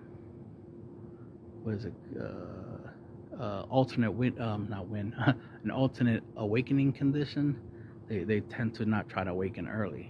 what 1.63 1.76
is 1.76 1.86
it? 1.86 1.93
Uh, 2.19 2.89
uh, 3.39 3.65
alternate 3.69 4.11
win, 4.11 4.39
um, 4.41 4.67
not 4.69 4.88
win, 4.88 5.15
an 5.63 5.72
alternate 5.72 6.24
awakening 6.38 6.93
condition. 6.93 7.59
They 8.07 8.24
they 8.24 8.39
tend 8.41 8.76
to 8.76 8.86
not 8.86 9.09
try 9.09 9.24
to 9.24 9.32
awaken 9.32 9.67
early, 9.67 10.09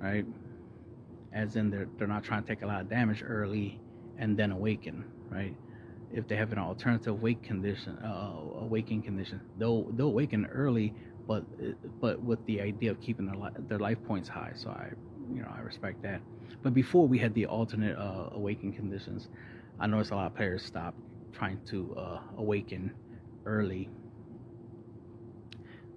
right? 0.00 0.24
As 1.32 1.56
in 1.56 1.70
they're 1.70 1.88
they're 1.98 2.06
not 2.08 2.24
trying 2.24 2.42
to 2.42 2.48
take 2.48 2.62
a 2.62 2.66
lot 2.66 2.80
of 2.80 2.88
damage 2.88 3.22
early 3.26 3.80
and 4.18 4.36
then 4.36 4.52
awaken, 4.52 5.04
right? 5.30 5.54
If 6.12 6.28
they 6.28 6.36
have 6.36 6.52
an 6.52 6.58
alternative 6.58 7.20
wake 7.22 7.42
condition, 7.42 7.96
uh, 7.98 8.34
awakening 8.60 9.02
condition, 9.02 9.40
they'll 9.58 9.84
they'll 9.92 10.08
awaken 10.08 10.46
early, 10.46 10.94
but 11.26 11.44
but 12.00 12.22
with 12.22 12.44
the 12.46 12.60
idea 12.60 12.90
of 12.90 13.00
keeping 13.00 13.26
their 13.26 13.36
li- 13.36 13.50
their 13.68 13.78
life 13.78 13.98
points 14.06 14.28
high. 14.28 14.52
So 14.54 14.70
I, 14.70 14.90
you 15.34 15.42
know, 15.42 15.48
I 15.56 15.60
respect 15.60 16.02
that. 16.02 16.20
But 16.62 16.74
before 16.74 17.06
we 17.08 17.18
had 17.18 17.34
the 17.34 17.46
alternate 17.46 17.96
uh, 17.98 18.30
awakening 18.32 18.74
conditions, 18.74 19.28
I 19.80 19.86
noticed 19.86 20.12
a 20.12 20.16
lot 20.16 20.26
of 20.26 20.36
players 20.36 20.62
stopped 20.62 20.98
trying 21.32 21.58
to 21.70 21.94
uh, 21.96 22.20
awaken 22.38 22.92
early. 23.46 23.88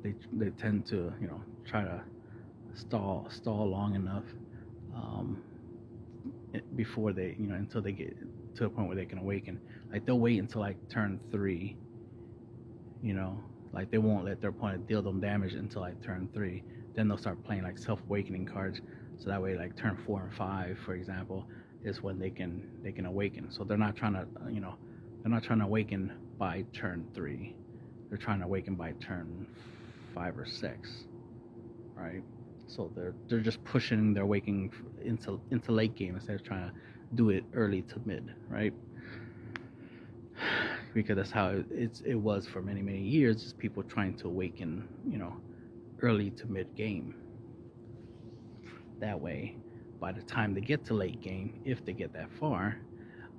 They 0.04 0.16
they 0.32 0.50
tend 0.52 0.86
to 0.88 1.14
you 1.22 1.28
know 1.28 1.42
try 1.66 1.84
to 1.84 2.02
stall 2.76 3.28
stall 3.30 3.68
long 3.70 3.96
enough 3.96 4.26
um, 4.96 5.42
Eh, 6.54 6.60
before 6.76 7.12
they 7.12 7.36
you 7.38 7.48
know 7.48 7.56
until 7.56 7.82
they 7.82 7.92
get 7.92 8.16
to 8.56 8.66
a 8.66 8.70
point 8.70 8.88
where 8.88 8.96
they 8.96 9.06
can 9.06 9.20
awaken. 9.20 9.60
Like 9.92 10.06
they'll 10.06 10.20
wait 10.20 10.40
until 10.40 10.62
like 10.62 10.78
turn 10.90 11.20
three. 11.32 11.76
You 13.04 13.14
know, 13.14 13.38
like 13.74 13.92
they 13.92 13.98
won't 13.98 14.26
let 14.26 14.42
their 14.42 14.50
opponent 14.50 14.88
deal 14.88 15.02
them 15.02 15.20
damage 15.20 15.54
until 15.54 15.82
like 15.82 16.02
turn 16.04 16.30
three. 16.34 16.64
Then 16.96 17.08
they'll 17.08 17.18
start 17.18 17.44
playing 17.44 17.64
like 17.64 17.78
self 17.78 18.00
awakening 18.10 18.46
cards. 18.46 18.82
So 19.18 19.30
that 19.30 19.42
way, 19.42 19.58
like 19.58 19.76
turn 19.76 19.98
four 20.06 20.22
and 20.22 20.34
five, 20.34 20.78
for 20.86 20.94
example, 20.96 21.46
is 21.84 22.02
when 22.02 22.18
they 22.18 22.30
can 22.30 22.64
they 22.84 22.92
can 22.92 23.06
awaken. 23.06 23.52
So 23.52 23.64
they're 23.64 23.78
not 23.78 23.96
trying 23.96 24.14
to 24.14 24.22
uh, 24.44 24.50
you 24.50 24.62
know 24.62 24.76
they're 25.22 25.32
not 25.32 25.44
trying 25.44 25.60
to 25.60 25.66
awaken 25.66 26.14
by 26.38 26.64
turn 26.74 27.06
three. 27.14 27.54
They're 28.10 28.18
trying 28.18 28.40
to 28.40 28.46
awaken 28.46 28.76
by 28.76 28.94
turn 29.06 29.48
five 30.16 30.38
or 30.38 30.46
six, 30.46 30.90
right? 31.96 32.24
So 32.68 32.92
they're 32.96 33.14
they're 33.30 33.40
just 33.40 33.64
pushing 33.64 34.14
their 34.14 34.26
waking 34.26 34.72
into 35.02 35.42
into 35.52 35.72
late 35.72 35.96
game 35.96 36.16
instead 36.16 36.36
of 36.36 36.44
trying 36.44 36.70
to 36.70 36.76
do 37.16 37.30
it 37.30 37.44
early 37.54 37.82
to 37.84 38.02
mid, 38.06 38.34
right? 38.50 38.74
Because 40.94 41.18
that's 41.18 41.32
how 41.32 41.50
it, 41.50 41.66
it's 41.72 42.02
it 42.02 42.16
was 42.16 42.48
for 42.48 42.62
many 42.62 42.82
many 42.82 43.02
years. 43.02 43.44
Is 43.44 43.54
people 43.54 43.84
trying 43.84 44.16
to 44.18 44.28
awaken, 44.28 44.88
you 45.08 45.18
know, 45.20 45.36
early 46.02 46.32
to 46.32 46.48
mid 46.48 46.74
game. 46.76 47.16
That 49.00 49.20
way, 49.20 49.56
by 50.00 50.12
the 50.12 50.22
time 50.24 50.54
they 50.56 50.62
get 50.62 50.86
to 50.86 50.94
late 50.96 51.22
game, 51.22 51.62
if 51.66 51.86
they 51.86 51.94
get 51.94 52.14
that 52.14 52.32
far, 52.40 52.80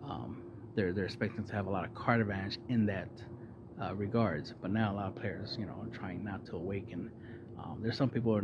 um, 0.04 0.42
they're 0.76 0.92
they're 0.92 1.06
expecting 1.06 1.44
to 1.44 1.52
have 1.54 1.66
a 1.66 1.70
lot 1.70 1.84
of 1.84 1.94
card 1.94 2.20
advantage 2.20 2.58
in 2.68 2.86
that 2.86 3.08
uh, 3.82 3.94
regards. 3.94 4.54
But 4.60 4.70
now 4.70 4.92
a 4.92 4.94
lot 4.94 5.06
of 5.08 5.16
players, 5.16 5.56
you 5.58 5.66
know, 5.66 5.74
are 5.82 5.96
trying 5.96 6.24
not 6.24 6.46
to 6.46 6.56
awaken. 6.56 7.10
Um, 7.58 7.80
there's 7.82 7.96
some 7.96 8.10
people, 8.10 8.40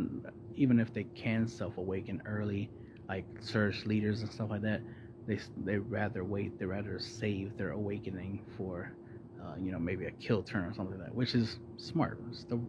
even 0.56 0.80
if 0.80 0.92
they 0.92 1.04
can 1.14 1.46
self 1.46 1.76
awaken 1.78 2.22
early, 2.26 2.70
like 3.08 3.26
surge 3.40 3.84
leaders 3.86 4.22
and 4.22 4.32
stuff 4.32 4.50
like 4.50 4.62
that, 4.62 4.82
they 5.26 5.38
they 5.56 5.78
rather 5.78 6.24
wait. 6.24 6.58
They 6.58 6.66
rather 6.66 6.98
save 6.98 7.56
their 7.56 7.70
awakening 7.72 8.42
for, 8.56 8.96
uh, 9.42 9.54
you 9.60 9.72
know, 9.72 9.78
maybe 9.78 10.06
a 10.06 10.10
kill 10.12 10.42
turn 10.42 10.64
or 10.64 10.74
something 10.74 10.98
like 10.98 11.08
that, 11.08 11.14
which 11.14 11.34
is 11.34 11.58
smart. 11.76 12.18
It's, 12.30 12.44
the, 12.44 12.60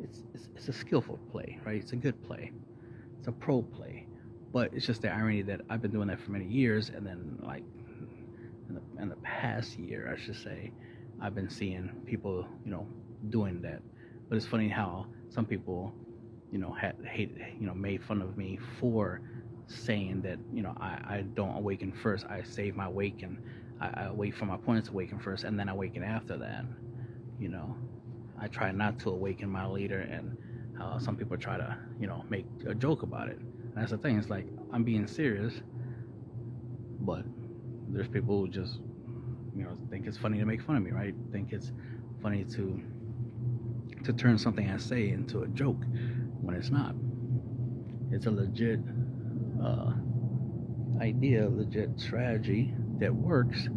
it's, 0.00 0.24
it's 0.34 0.48
it's 0.56 0.68
a 0.68 0.72
skillful 0.72 1.20
play, 1.30 1.58
right? 1.64 1.80
It's 1.80 1.92
a 1.92 1.96
good 1.96 2.20
play. 2.22 2.52
It's 3.18 3.28
a 3.28 3.32
pro 3.32 3.62
play. 3.62 4.06
But 4.52 4.72
it's 4.74 4.86
just 4.86 5.02
the 5.02 5.10
irony 5.10 5.42
that 5.42 5.60
I've 5.70 5.82
been 5.82 5.92
doing 5.92 6.08
that 6.08 6.20
for 6.20 6.32
many 6.32 6.46
years, 6.46 6.90
and 6.90 7.06
then 7.06 7.38
like 7.42 7.64
in 8.68 8.74
the, 8.74 9.02
in 9.02 9.08
the 9.08 9.16
past 9.16 9.78
year, 9.78 10.12
I 10.14 10.20
should 10.20 10.36
say, 10.36 10.72
I've 11.20 11.34
been 11.34 11.50
seeing 11.50 11.90
people, 12.06 12.46
you 12.64 12.70
know, 12.70 12.86
doing 13.30 13.62
that. 13.62 13.82
But 14.28 14.36
it's 14.36 14.46
funny 14.46 14.68
how 14.68 15.06
some 15.30 15.46
people, 15.46 15.92
you 16.52 16.58
know, 16.58 16.72
had 16.72 16.96
hate, 17.04 17.36
you 17.58 17.66
know, 17.66 17.74
made 17.74 18.02
fun 18.02 18.20
of 18.20 18.36
me 18.36 18.58
for 18.78 19.20
saying 19.66 20.22
that, 20.22 20.38
you 20.52 20.62
know, 20.62 20.74
I, 20.80 20.98
I 21.16 21.24
don't 21.34 21.56
awaken 21.56 21.92
first. 21.92 22.26
I 22.28 22.42
save 22.42 22.76
my 22.76 22.86
awaken. 22.86 23.38
I, 23.80 23.86
I 23.86 24.10
wait 24.10 24.34
for 24.34 24.44
my 24.46 24.56
opponent 24.56 24.86
to 24.86 24.92
awaken 24.92 25.18
first, 25.20 25.44
and 25.44 25.58
then 25.58 25.68
I 25.68 25.72
awaken 25.72 26.02
after 26.02 26.36
that. 26.38 26.64
You 27.38 27.48
know, 27.48 27.76
I 28.40 28.48
try 28.48 28.72
not 28.72 28.98
to 29.00 29.10
awaken 29.10 29.48
my 29.48 29.66
leader, 29.66 30.00
and 30.00 30.36
uh, 30.80 30.98
some 30.98 31.16
people 31.16 31.36
try 31.36 31.56
to, 31.56 31.76
you 32.00 32.06
know, 32.06 32.24
make 32.28 32.46
a 32.66 32.74
joke 32.74 33.02
about 33.02 33.28
it. 33.28 33.38
And 33.38 33.72
that's 33.76 33.92
the 33.92 33.98
thing. 33.98 34.18
It's 34.18 34.28
like 34.28 34.46
I'm 34.72 34.82
being 34.84 35.06
serious, 35.06 35.54
but 37.00 37.24
there's 37.88 38.08
people 38.08 38.38
who 38.40 38.48
just 38.48 38.80
you 39.56 39.64
know 39.64 39.76
think 39.90 40.06
it's 40.06 40.16
funny 40.16 40.38
to 40.38 40.44
make 40.44 40.62
fun 40.62 40.76
of 40.76 40.82
me, 40.82 40.90
right? 40.90 41.14
Think 41.32 41.52
it's 41.52 41.72
funny 42.22 42.44
to 42.56 42.82
to 44.04 44.12
turn 44.12 44.38
something 44.38 44.70
I 44.70 44.76
say 44.76 45.10
into 45.10 45.42
a 45.42 45.48
joke 45.48 45.82
when 46.40 46.54
it's 46.54 46.70
not. 46.70 46.94
It's 48.10 48.26
a 48.26 48.30
legit 48.30 48.80
uh, 49.62 49.92
idea, 51.00 51.48
legit 51.48 51.98
strategy 52.00 52.74
that 52.98 53.14
works. 53.14 53.68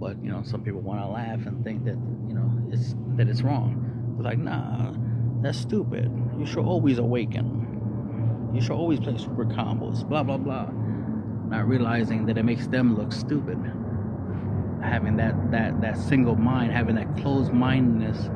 But 0.00 0.22
you 0.22 0.30
know, 0.30 0.42
some 0.42 0.62
people 0.62 0.80
want 0.80 1.00
to 1.00 1.08
laugh 1.08 1.46
and 1.46 1.62
think 1.64 1.84
that 1.84 1.98
you 2.28 2.34
know 2.34 2.50
it's 2.70 2.94
that 3.16 3.28
it's 3.28 3.42
wrong. 3.42 4.14
They're 4.16 4.24
like, 4.24 4.38
nah, 4.38 4.92
that's 5.42 5.58
stupid. 5.58 6.10
You 6.38 6.46
should 6.46 6.64
always 6.64 6.98
awaken. 6.98 8.52
You 8.54 8.60
should 8.60 8.72
always 8.72 9.00
play 9.00 9.16
super 9.18 9.44
combos. 9.44 10.08
Blah 10.08 10.22
blah 10.22 10.38
blah. 10.38 10.70
Not 11.48 11.68
realizing 11.68 12.26
that 12.26 12.38
it 12.38 12.44
makes 12.44 12.66
them 12.66 12.96
look 12.96 13.12
stupid 13.12 13.58
having 14.84 15.16
that 15.16 15.34
that 15.50 15.80
that 15.80 15.96
single 15.96 16.36
mind, 16.36 16.72
having 16.72 16.94
that 16.96 17.16
closed 17.16 17.52
mindedness, 17.52 18.28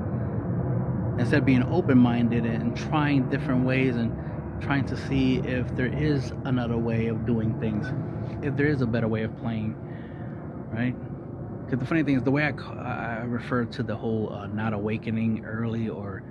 instead 1.18 1.40
of 1.40 1.44
being 1.44 1.62
open 1.64 1.98
minded 1.98 2.44
and 2.46 2.76
trying 2.76 3.28
different 3.28 3.64
ways 3.64 3.96
and 3.96 4.12
trying 4.60 4.84
to 4.86 4.96
see 5.08 5.38
if 5.38 5.74
there 5.76 5.86
is 5.86 6.32
another 6.44 6.76
way 6.76 7.06
of 7.06 7.26
doing 7.26 7.58
things, 7.60 7.86
if 8.42 8.56
there 8.56 8.66
is 8.66 8.82
a 8.82 8.86
better 8.86 9.08
way 9.08 9.22
of 9.22 9.36
playing, 9.38 9.76
right? 10.72 10.94
Because 11.64 11.80
the 11.80 11.86
funny 11.86 12.02
thing 12.02 12.16
is, 12.16 12.22
the 12.22 12.30
way 12.30 12.44
I, 12.44 12.50
I 12.50 13.24
refer 13.24 13.64
to 13.64 13.82
the 13.82 13.94
whole 13.94 14.32
uh, 14.32 14.46
not 14.46 14.72
awakening 14.72 15.44
early 15.44 15.88
or 15.88 16.22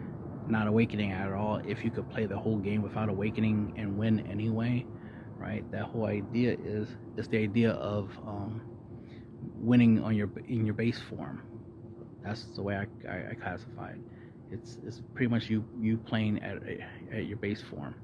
not 0.48 0.68
awakening 0.68 1.12
at 1.12 1.32
all, 1.32 1.62
if 1.68 1.84
you 1.84 1.92
could 1.92 2.10
play 2.10 2.26
the 2.26 2.38
whole 2.38 2.58
game 2.58 2.82
without 2.82 3.10
awakening 3.10 3.74
and 3.78 3.98
win 3.98 4.26
anyway, 4.32 4.86
right? 5.38 5.70
That 5.72 5.84
whole 5.84 6.06
idea 6.06 6.58
is 6.64 6.88
is 7.18 7.28
the 7.28 7.38
idea 7.38 7.72
of 7.72 8.10
um, 8.26 8.62
winning 9.56 10.04
on 10.04 10.16
your 10.16 10.30
in 10.48 10.66
your 10.66 10.74
base 10.74 11.00
form. 11.10 11.44
That's 12.24 12.46
the 12.56 12.64
way 12.64 12.76
I, 12.76 13.10
I, 13.10 13.32
I 13.32 13.34
classify 13.36 13.92
it. 13.92 14.00
It's 14.52 14.78
it's 14.86 15.02
pretty 15.14 15.30
much 15.30 15.50
you 15.50 15.64
you 15.80 15.98
playing 15.98 16.42
at 16.44 16.58
at 17.14 17.26
your 17.26 17.38
base 17.38 17.62
form 17.62 17.96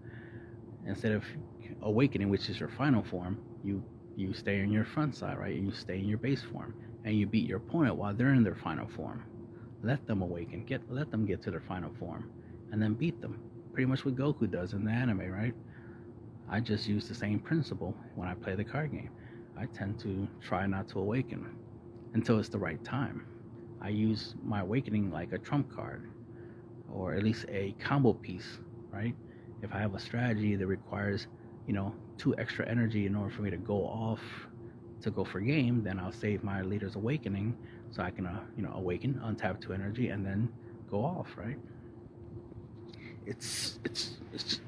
instead 0.86 1.14
of 1.14 1.24
awakening, 1.82 2.30
which 2.30 2.50
is 2.50 2.60
your 2.60 2.70
final 2.70 3.04
form. 3.04 3.38
You 3.64 3.84
you 4.16 4.34
stay 4.34 4.60
in 4.60 4.72
your 4.72 4.86
front 4.86 5.16
side, 5.16 5.38
right? 5.38 5.56
And 5.56 5.66
you 5.66 5.74
stay 5.74 6.00
in 6.00 6.06
your 6.06 6.18
base 6.18 6.44
form, 6.44 6.74
and 7.04 7.16
you 7.16 7.26
beat 7.26 7.48
your 7.48 7.58
opponent 7.58 7.96
while 7.96 8.14
they're 8.14 8.34
in 8.34 8.44
their 8.44 8.56
final 8.56 8.88
form. 8.88 9.24
Let 9.82 10.06
them 10.06 10.22
awaken. 10.22 10.66
Get 10.66 10.82
let 10.92 11.12
them 11.12 11.26
get 11.26 11.42
to 11.44 11.52
their 11.52 11.64
final 11.68 11.92
form, 12.00 12.30
and 12.72 12.82
then 12.82 12.94
beat 12.94 13.22
them. 13.22 13.40
Pretty 13.74 13.86
much 13.88 14.06
what 14.06 14.16
Goku 14.16 14.50
does 14.50 14.74
in 14.74 14.86
the 14.86 14.92
anime, 14.92 15.32
right? 15.32 15.54
I 16.50 16.60
just 16.60 16.88
use 16.88 17.08
the 17.08 17.16
same 17.16 17.40
principle 17.40 17.96
when 18.16 18.28
I 18.28 18.36
play 18.36 18.56
the 18.56 18.64
card 18.64 18.92
game. 18.92 19.10
I 19.58 19.66
tend 19.68 20.00
to 20.02 20.28
try 20.42 20.68
not 20.68 20.88
to 20.90 21.00
awaken 21.00 21.56
until 22.14 22.40
it's 22.40 22.50
the 22.50 22.60
right 22.60 22.84
time. 22.84 23.26
I 23.82 23.90
use 23.90 24.36
my 24.44 24.62
awakening 24.62 25.12
like 25.12 25.34
a 25.34 25.38
trump 25.38 25.74
card, 25.74 26.10
or 26.94 27.14
at 27.14 27.24
least 27.24 27.46
a 27.50 27.76
combo 27.80 28.14
piece, 28.14 28.60
right? 28.92 29.16
If 29.62 29.74
I 29.74 29.80
have 29.80 29.96
a 29.96 30.00
strategy 30.00 30.56
that 30.56 30.68
requires, 30.68 31.28
you 31.68 31.74
know, 31.74 31.94
two 32.18 32.38
extra 32.38 32.68
energy 32.68 33.06
in 33.06 33.16
order 33.16 33.34
for 33.34 33.42
me 33.42 33.50
to 33.50 33.58
go 33.58 33.84
off 33.86 34.22
to 35.02 35.12
go 35.12 35.24
for 35.26 35.40
game, 35.42 35.84
then 35.84 36.00
I'll 36.00 36.12
save 36.12 36.44
my 36.44 36.62
leader's 36.62 36.96
awakening 36.96 37.58
so 37.92 38.04
I 38.04 38.12
can, 38.12 38.26
uh, 38.26 38.40
you 38.56 38.64
know, 38.64 38.72
awaken, 38.76 39.20
untap 39.24 39.60
two 39.60 39.74
energy, 39.74 40.10
and 40.10 40.26
then 40.26 40.50
go 40.90 41.04
off, 41.04 41.28
right? 41.36 41.58
It's 43.26 43.80
it's 43.84 44.18
it's, 44.34 44.60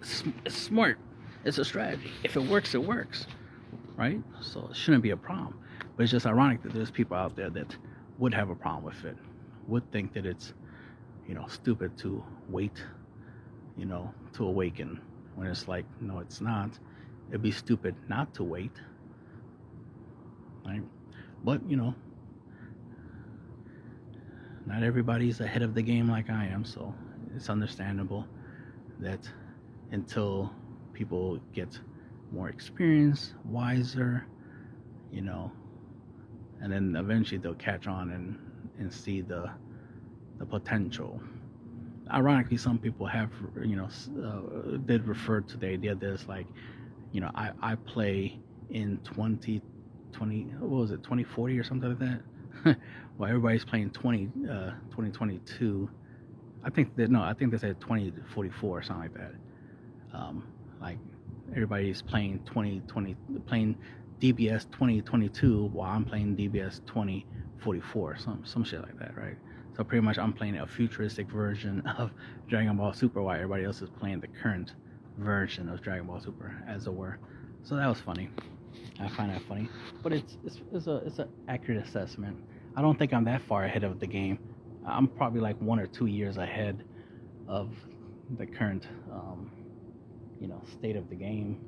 it's 0.46 0.58
smart. 0.58 0.98
It's 1.44 1.58
a 1.58 1.66
strategy. 1.66 2.12
If 2.24 2.36
it 2.36 2.44
works, 2.44 2.74
it 2.74 2.84
works, 2.84 3.28
right? 3.96 4.20
So 4.42 4.68
it 4.72 4.76
shouldn't 4.76 5.04
be 5.04 5.12
a 5.12 5.18
problem. 5.18 5.60
But 5.96 6.04
it's 6.04 6.12
just 6.12 6.26
ironic 6.26 6.64
that 6.64 6.74
there's 6.74 6.92
people 6.92 7.16
out 7.16 7.36
there 7.36 7.50
that 7.52 7.76
would 8.18 8.34
have 8.34 8.50
a 8.50 8.56
problem 8.56 8.84
with 8.84 9.06
it, 9.06 9.18
would 9.68 9.90
think 9.92 10.14
that 10.14 10.26
it's, 10.26 10.54
you 11.28 11.36
know, 11.36 11.46
stupid 11.48 11.98
to 12.00 12.24
wait, 12.50 12.84
you 13.78 13.86
know, 13.86 14.14
to 14.34 14.46
awaken. 14.46 15.00
When 15.36 15.48
it's 15.48 15.68
like, 15.68 15.86
no, 16.00 16.20
it's 16.20 16.42
not. 16.42 16.72
It'd 17.30 17.42
be 17.42 17.52
stupid 17.52 17.96
not 18.08 18.34
to 18.36 18.44
wait, 18.44 18.72
right? 20.66 20.84
But 21.44 21.68
you 21.70 21.78
know, 21.78 21.96
not 24.66 24.84
everybody's 24.84 25.42
ahead 25.42 25.62
of 25.62 25.74
the 25.74 25.82
game 25.82 26.10
like 26.10 26.30
I 26.30 26.46
am, 26.46 26.64
so 26.64 26.94
it's 27.36 27.50
understandable 27.50 28.26
that 29.00 29.28
until 29.92 30.54
people 30.94 31.40
get 31.54 31.80
more 32.32 32.50
experience, 32.50 33.34
wiser, 33.44 34.26
you 35.12 35.22
know, 35.22 35.52
and 36.62 36.72
then 36.72 36.96
eventually 36.96 37.38
they'll 37.40 37.56
catch 37.56 37.88
on 37.88 38.12
and 38.12 38.40
and 38.80 38.92
see 38.92 39.22
the 39.22 39.50
the 40.40 40.46
potential. 40.46 41.22
Ironically, 42.12 42.58
some 42.58 42.78
people 42.78 43.06
have, 43.08 43.32
you 43.64 43.76
know, 43.76 43.90
uh, 44.24 44.78
did 44.86 45.08
refer 45.08 45.42
to 45.42 45.58
the 45.58 45.68
idea 45.68 45.96
that 45.96 46.14
it's 46.14 46.28
like, 46.28 46.46
you 47.12 47.22
know, 47.22 47.32
I, 47.34 47.52
I 47.62 47.76
play 47.76 48.40
in 48.70 49.00
2020, 49.04 50.42
what 50.60 50.70
was 50.70 50.92
it, 50.92 51.04
2040 51.04 51.60
or 51.60 51.64
something 51.64 51.90
like 51.90 52.00
that? 52.00 52.78
well, 53.18 53.30
everybody's 53.30 53.66
playing 53.66 53.90
20, 53.92 54.30
uh, 54.50 54.72
2022. 54.92 55.90
I 56.64 56.70
think 56.70 56.96
that, 56.98 57.10
no, 57.10 57.22
I 57.22 57.34
think 57.34 57.52
they 57.52 57.58
said 57.58 57.80
2044 57.82 58.78
or 58.78 58.84
something 58.84 59.02
like 59.02 59.14
that. 59.14 59.34
Um, 60.14 60.44
like 60.82 60.98
everybody's 61.52 62.02
playing 62.02 62.40
2020, 62.46 63.16
playing 63.48 63.78
DBS 64.20 64.70
2022 64.72 65.70
while 65.74 65.92
I'm 65.92 66.06
playing 66.06 66.36
DBS 66.36 66.86
2044, 66.86 68.18
some 68.18 68.44
some 68.46 68.64
shit 68.64 68.82
like 68.82 68.98
that, 69.00 69.16
right? 69.18 69.38
So 69.76 69.84
pretty 69.84 70.06
much 70.06 70.18
I'm 70.18 70.32
playing 70.32 70.58
a 70.58 70.68
futuristic 70.68 71.30
version 71.30 71.82
of 71.98 72.12
Dragon 72.48 72.78
Ball 72.78 72.94
Super 72.94 73.22
while 73.22 73.36
everybody 73.36 73.66
else 73.66 73.82
is 73.82 73.90
playing 73.90 74.22
the 74.22 74.28
current 74.28 74.74
version 75.18 75.70
of 75.70 75.82
Dragon 75.82 76.08
Ball 76.08 76.20
Super, 76.20 76.56
as 76.68 76.88
it 76.88 76.94
were. 76.94 77.18
So 77.64 77.76
that 77.76 77.88
was 77.88 78.00
funny. 78.00 78.30
I 79.00 79.10
find 79.10 79.32
that 79.32 79.42
funny, 79.44 79.68
but 80.04 80.14
it's 80.14 80.38
it's, 80.46 80.62
it's 80.72 80.88
a 80.88 80.98
it's 80.98 81.20
an 81.20 81.30
accurate 81.48 81.86
assessment. 81.86 82.38
I 82.76 82.82
don't 82.82 82.98
think 82.98 83.14
I'm 83.14 83.26
that 83.26 83.42
far 83.42 83.64
ahead 83.64 83.84
of 83.84 84.00
the 84.00 84.08
game. 84.08 84.40
I'm 84.86 85.08
probably 85.08 85.42
like 85.42 85.60
one 85.62 85.80
or 85.80 85.88
two 85.88 86.06
years 86.06 86.38
ahead 86.38 86.84
of 87.48 87.70
the 88.38 88.46
current, 88.46 88.88
um, 89.12 89.52
you 90.40 90.48
know, 90.48 90.62
state 90.72 90.96
of 90.96 91.10
the 91.10 91.16
game. 91.16 91.60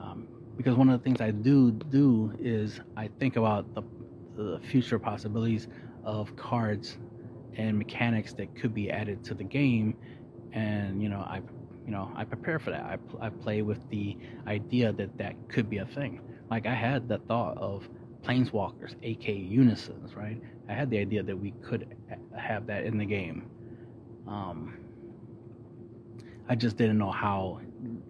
Um, 0.00 0.26
because 0.56 0.76
one 0.76 0.88
of 0.88 0.98
the 0.98 1.04
things 1.04 1.20
I 1.20 1.30
do 1.30 1.70
do 1.70 2.32
is 2.40 2.80
I 2.96 3.08
think 3.18 3.36
about 3.36 3.74
the, 3.74 3.82
the 4.36 4.60
future 4.60 4.98
possibilities 4.98 5.68
of 6.06 6.34
cards 6.36 6.96
and 7.56 7.76
mechanics 7.76 8.32
that 8.34 8.54
could 8.56 8.72
be 8.72 8.90
added 8.90 9.24
to 9.24 9.34
the 9.34 9.44
game, 9.44 9.96
and 10.52 11.02
you 11.02 11.08
know 11.08 11.18
I 11.20 11.42
you 11.84 11.92
know 11.92 12.10
I 12.16 12.24
prepare 12.24 12.58
for 12.58 12.70
that. 12.70 12.84
I, 12.84 13.26
I 13.26 13.28
play 13.28 13.62
with 13.62 13.88
the 13.90 14.16
idea 14.46 14.92
that 14.92 15.18
that 15.18 15.34
could 15.48 15.68
be 15.68 15.78
a 15.78 15.86
thing. 15.86 16.20
Like 16.50 16.66
I 16.66 16.74
had 16.74 17.08
the 17.08 17.18
thought 17.18 17.58
of 17.58 17.88
planeswalkers, 18.22 18.94
aka 19.02 19.34
unisons, 19.34 20.14
right? 20.14 20.40
I 20.68 20.72
had 20.72 20.90
the 20.90 20.98
idea 20.98 21.22
that 21.22 21.36
we 21.36 21.52
could 21.62 21.96
have 22.36 22.66
that 22.66 22.84
in 22.84 22.98
the 22.98 23.04
game. 23.04 23.48
Um, 24.26 24.78
I 26.48 26.54
just 26.54 26.76
didn't 26.76 26.98
know 26.98 27.10
how 27.10 27.60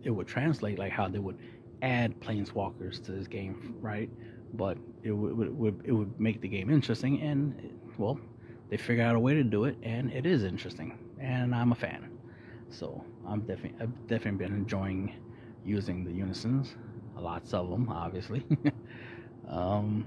it 0.02 0.10
would 0.10 0.26
translate, 0.26 0.78
like 0.78 0.92
how 0.92 1.08
they 1.08 1.18
would 1.18 1.38
add 1.82 2.18
planeswalkers 2.20 3.02
to 3.04 3.12
this 3.12 3.26
game, 3.26 3.74
right? 3.80 4.10
But 4.54 4.78
it 5.02 5.12
would, 5.12 5.48
it 5.48 5.54
would 5.54 5.80
it 5.84 5.92
would 5.92 6.18
make 6.20 6.40
the 6.40 6.48
game 6.48 6.70
interesting, 6.70 7.20
and 7.20 7.78
well, 7.98 8.18
they 8.70 8.76
figure 8.76 9.04
out 9.04 9.14
a 9.14 9.20
way 9.20 9.34
to 9.34 9.44
do 9.44 9.64
it, 9.64 9.76
and 9.82 10.12
it 10.12 10.26
is 10.26 10.44
interesting, 10.44 10.98
and 11.20 11.54
I'm 11.54 11.72
a 11.72 11.74
fan. 11.74 12.10
So 12.70 13.04
I'm 13.26 13.40
definitely 13.40 13.74
I've 13.80 14.06
definitely 14.08 14.44
been 14.46 14.54
enjoying 14.56 15.14
using 15.64 16.04
the 16.04 16.12
unisons, 16.12 16.74
lots 17.16 17.54
of 17.54 17.70
them, 17.70 17.88
obviously. 17.88 18.44
um, 19.48 20.06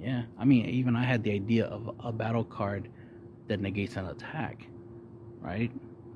yeah, 0.00 0.24
I 0.38 0.44
mean, 0.44 0.66
even 0.66 0.96
I 0.96 1.04
had 1.04 1.22
the 1.22 1.32
idea 1.32 1.66
of 1.66 1.94
a 2.00 2.12
battle 2.12 2.44
card 2.44 2.88
that 3.48 3.60
negates 3.60 3.96
an 3.96 4.06
attack, 4.06 4.66
right? 5.40 5.70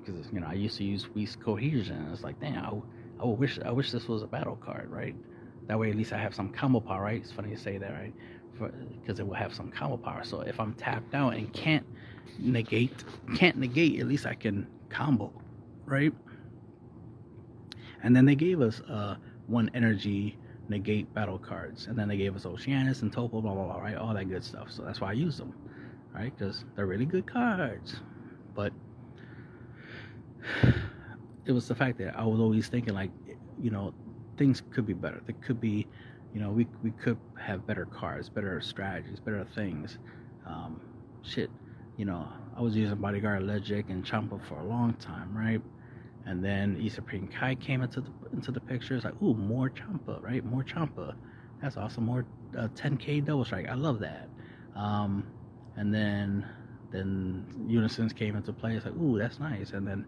Because 0.04 0.26
you 0.32 0.40
know 0.40 0.46
I 0.48 0.54
used 0.54 0.76
to 0.78 0.84
use 0.84 1.04
Whis's 1.14 1.36
Coercion. 1.36 2.10
It's 2.12 2.22
like, 2.22 2.40
damn, 2.40 2.64
I, 2.64 3.22
I 3.22 3.26
wish 3.26 3.58
I 3.64 3.70
wish 3.70 3.92
this 3.92 4.08
was 4.08 4.22
a 4.22 4.26
battle 4.26 4.56
card, 4.56 4.90
right? 4.90 5.14
That 5.68 5.78
way, 5.78 5.90
at 5.90 5.96
least 5.96 6.12
I 6.12 6.18
have 6.18 6.34
some 6.34 6.50
combo 6.50 6.80
power, 6.80 7.02
right? 7.02 7.20
It's 7.20 7.32
funny 7.32 7.50
to 7.50 7.58
say 7.60 7.78
that, 7.78 7.92
right? 7.92 8.12
Because 8.58 9.20
it 9.20 9.26
will 9.26 9.34
have 9.34 9.54
some 9.54 9.70
combo 9.70 9.96
power. 9.96 10.24
So 10.24 10.40
if 10.40 10.58
I'm 10.60 10.74
tapped 10.74 11.14
out 11.14 11.34
and 11.34 11.52
can't 11.52 11.86
negate, 12.38 13.04
can't 13.36 13.56
negate, 13.56 14.00
at 14.00 14.06
least 14.06 14.26
I 14.26 14.34
can 14.34 14.66
combo, 14.88 15.32
right? 15.84 16.12
And 18.02 18.14
then 18.14 18.24
they 18.24 18.34
gave 18.34 18.60
us 18.60 18.80
uh, 18.88 19.16
one 19.46 19.70
energy 19.74 20.38
negate 20.68 21.12
battle 21.14 21.38
cards, 21.38 21.86
and 21.86 21.98
then 21.98 22.08
they 22.08 22.16
gave 22.16 22.34
us 22.34 22.44
Oceanus 22.44 23.02
and 23.02 23.12
Toppo, 23.12 23.40
blah 23.40 23.54
blah 23.54 23.64
blah, 23.64 23.78
right? 23.78 23.96
All 23.96 24.14
that 24.14 24.28
good 24.28 24.44
stuff. 24.44 24.70
So 24.70 24.82
that's 24.82 25.00
why 25.00 25.10
I 25.10 25.12
use 25.12 25.38
them, 25.38 25.54
right? 26.14 26.36
Because 26.36 26.64
they're 26.74 26.86
really 26.86 27.04
good 27.04 27.26
cards. 27.26 27.96
But 28.54 28.72
it 31.44 31.52
was 31.52 31.68
the 31.68 31.74
fact 31.74 31.98
that 31.98 32.18
I 32.18 32.24
was 32.24 32.40
always 32.40 32.68
thinking 32.68 32.94
like, 32.94 33.10
you 33.60 33.70
know, 33.70 33.94
things 34.36 34.62
could 34.72 34.86
be 34.86 34.92
better. 34.92 35.22
There 35.26 35.36
could 35.40 35.60
be, 35.60 35.86
you 36.36 36.42
know, 36.42 36.50
we 36.50 36.66
we 36.84 36.90
could 36.90 37.16
have 37.40 37.66
better 37.66 37.86
cards, 37.86 38.28
better 38.28 38.60
strategies, 38.60 39.18
better 39.18 39.46
things. 39.54 39.96
Um, 40.44 40.78
shit, 41.22 41.48
you 41.96 42.04
know, 42.04 42.28
I 42.54 42.60
was 42.60 42.76
using 42.76 42.94
Bodyguard 42.96 43.42
Legic 43.44 43.88
and 43.88 44.04
Champa 44.04 44.38
for 44.46 44.58
a 44.60 44.64
long 44.64 44.92
time, 45.00 45.34
right? 45.34 45.62
And 46.26 46.44
then 46.44 46.76
E 46.78 46.90
Supreme 46.90 47.26
Kai 47.26 47.54
came 47.54 47.80
into 47.80 48.02
the 48.02 48.10
into 48.34 48.52
the 48.52 48.60
picture. 48.60 48.94
It's 48.94 49.06
like, 49.06 49.14
ooh, 49.22 49.32
more 49.32 49.70
Champa, 49.70 50.18
right? 50.20 50.44
More 50.44 50.62
Champa. 50.62 51.16
That's 51.62 51.78
awesome. 51.78 52.04
More 52.04 52.26
uh, 52.54 52.68
10k 52.76 53.24
double 53.24 53.46
strike. 53.46 53.70
I 53.70 53.74
love 53.74 54.00
that. 54.00 54.28
Um, 54.74 55.26
and 55.76 55.94
then 55.94 56.44
then 56.90 57.46
Unisons 57.66 58.12
came 58.12 58.36
into 58.36 58.52
play. 58.52 58.74
It's 58.74 58.84
like, 58.84 58.96
ooh, 58.96 59.18
that's 59.18 59.40
nice. 59.40 59.70
And 59.70 59.88
then 59.88 60.04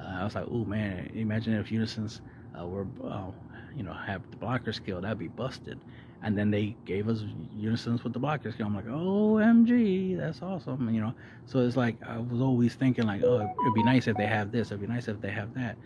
uh, 0.00 0.22
I 0.22 0.24
was 0.24 0.34
like, 0.34 0.46
oh 0.50 0.64
man, 0.64 1.12
imagine 1.14 1.54
if 1.54 1.70
Unisons 1.70 2.20
uh, 2.60 2.66
were, 2.66 2.88
uh, 3.04 3.30
you 3.78 3.84
know, 3.84 3.94
have 3.94 4.28
the 4.30 4.36
blocker 4.36 4.72
skill, 4.72 5.00
that'd 5.00 5.18
be 5.18 5.28
busted. 5.28 5.78
And 6.20 6.36
then 6.36 6.50
they 6.50 6.76
gave 6.84 7.08
us 7.08 7.22
Unisons 7.56 8.02
with 8.02 8.12
the 8.12 8.18
blocker 8.18 8.50
skill. 8.50 8.66
I'm 8.66 8.74
like, 8.74 8.86
OMG, 8.86 10.18
that's 10.18 10.42
awesome, 10.42 10.92
you 10.92 11.00
know. 11.00 11.14
So 11.46 11.60
it's 11.60 11.76
like 11.76 11.96
I 12.04 12.18
was 12.18 12.40
always 12.40 12.74
thinking 12.74 13.06
like, 13.06 13.22
oh, 13.22 13.40
it'd 13.40 13.74
be 13.74 13.84
nice 13.84 14.08
if 14.08 14.16
they 14.16 14.26
have 14.26 14.50
this. 14.50 14.68
It'd 14.68 14.80
be 14.80 14.88
nice 14.88 15.06
if 15.06 15.20
they 15.20 15.30
have 15.30 15.54
that. 15.54 15.76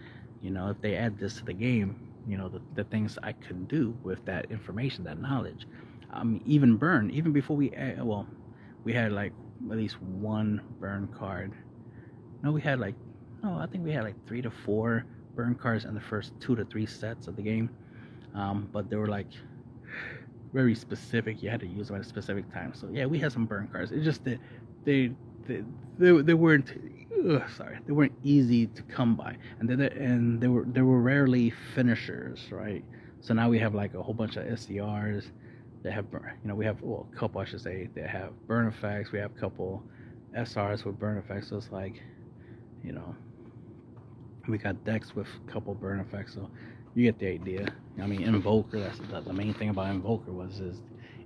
You 0.40 0.50
know, 0.50 0.70
if 0.70 0.80
they 0.80 0.96
add 0.96 1.18
this 1.18 1.36
to 1.36 1.44
the 1.44 1.52
game, 1.52 1.96
you 2.26 2.38
know, 2.38 2.48
the, 2.48 2.62
the 2.74 2.84
things 2.84 3.18
I 3.22 3.32
could 3.32 3.68
do 3.68 3.94
with 4.02 4.24
that 4.24 4.50
information, 4.50 5.04
that 5.04 5.20
knowledge. 5.20 5.66
Um, 6.14 6.40
even 6.46 6.76
burn, 6.76 7.10
even 7.10 7.32
before 7.32 7.56
we, 7.56 7.70
add, 7.72 8.02
well, 8.02 8.26
we 8.84 8.92
had 8.94 9.12
like 9.12 9.32
at 9.70 9.76
least 9.76 10.00
one 10.00 10.62
burn 10.80 11.08
card. 11.18 11.52
No, 12.42 12.52
we 12.52 12.62
had 12.62 12.80
like 12.80 12.94
no, 13.42 13.58
I 13.58 13.66
think 13.66 13.84
we 13.84 13.92
had 13.92 14.04
like 14.04 14.26
three 14.26 14.40
to 14.42 14.50
four 14.50 15.04
burn 15.34 15.54
cards 15.54 15.84
in 15.84 15.94
the 15.94 16.00
first 16.00 16.32
two 16.40 16.54
to 16.56 16.64
three 16.64 16.86
sets 16.86 17.26
of 17.26 17.36
the 17.36 17.42
game. 17.42 17.70
Um, 18.34 18.68
but 18.72 18.88
they 18.88 18.96
were 18.96 19.08
like 19.08 19.26
very 20.52 20.74
specific. 20.74 21.42
You 21.42 21.50
had 21.50 21.60
to 21.60 21.66
use 21.66 21.88
them 21.88 21.96
at 21.96 22.02
a 22.02 22.08
specific 22.08 22.52
time. 22.52 22.72
So 22.74 22.88
yeah, 22.92 23.06
we 23.06 23.18
had 23.18 23.32
some 23.32 23.46
burn 23.46 23.68
cards. 23.68 23.92
It's 23.92 24.04
just 24.04 24.24
that 24.24 24.38
they 24.84 25.12
they 25.46 25.64
they, 25.98 26.22
they 26.22 26.34
weren't 26.34 26.72
ugh, 27.28 27.42
sorry 27.56 27.78
they 27.86 27.92
weren't 27.92 28.12
easy 28.22 28.66
to 28.68 28.82
come 28.82 29.16
by, 29.16 29.36
and 29.60 29.68
they 29.68 29.90
and 29.90 30.40
they 30.40 30.48
were 30.48 30.64
they 30.64 30.82
were 30.82 31.00
rarely 31.00 31.50
finishers, 31.50 32.40
right? 32.50 32.84
So 33.20 33.34
now 33.34 33.48
we 33.48 33.58
have 33.58 33.74
like 33.74 33.94
a 33.94 34.02
whole 34.02 34.14
bunch 34.14 34.36
of 34.36 34.44
SCRs 34.44 35.26
that 35.82 35.92
have 35.92 36.10
burn. 36.10 36.32
You 36.42 36.48
know, 36.48 36.54
we 36.54 36.64
have 36.64 36.80
well 36.82 37.06
a 37.12 37.16
couple 37.16 37.40
I 37.40 37.44
should 37.44 37.60
say 37.60 37.88
that 37.94 38.08
have 38.08 38.30
burn 38.46 38.66
effects. 38.66 39.12
We 39.12 39.18
have 39.18 39.32
a 39.36 39.40
couple 39.40 39.82
SRs 40.36 40.84
with 40.84 40.98
burn 40.98 41.18
effects. 41.18 41.48
So 41.48 41.56
it's 41.56 41.70
like, 41.70 42.02
you 42.82 42.92
know, 42.92 43.14
we 44.48 44.58
got 44.58 44.84
decks 44.84 45.14
with 45.14 45.28
a 45.46 45.50
couple 45.50 45.74
burn 45.74 46.00
effects, 46.00 46.34
so 46.34 46.50
you 46.94 47.04
get 47.04 47.18
the 47.18 47.28
idea. 47.28 47.72
I 48.02 48.06
mean, 48.06 48.22
Invoker, 48.22 48.80
that's 48.80 48.98
the, 48.98 49.20
the 49.20 49.32
main 49.32 49.54
thing 49.54 49.70
about 49.70 49.90
Invoker 49.90 50.32
was 50.32 50.60
is 50.60 50.78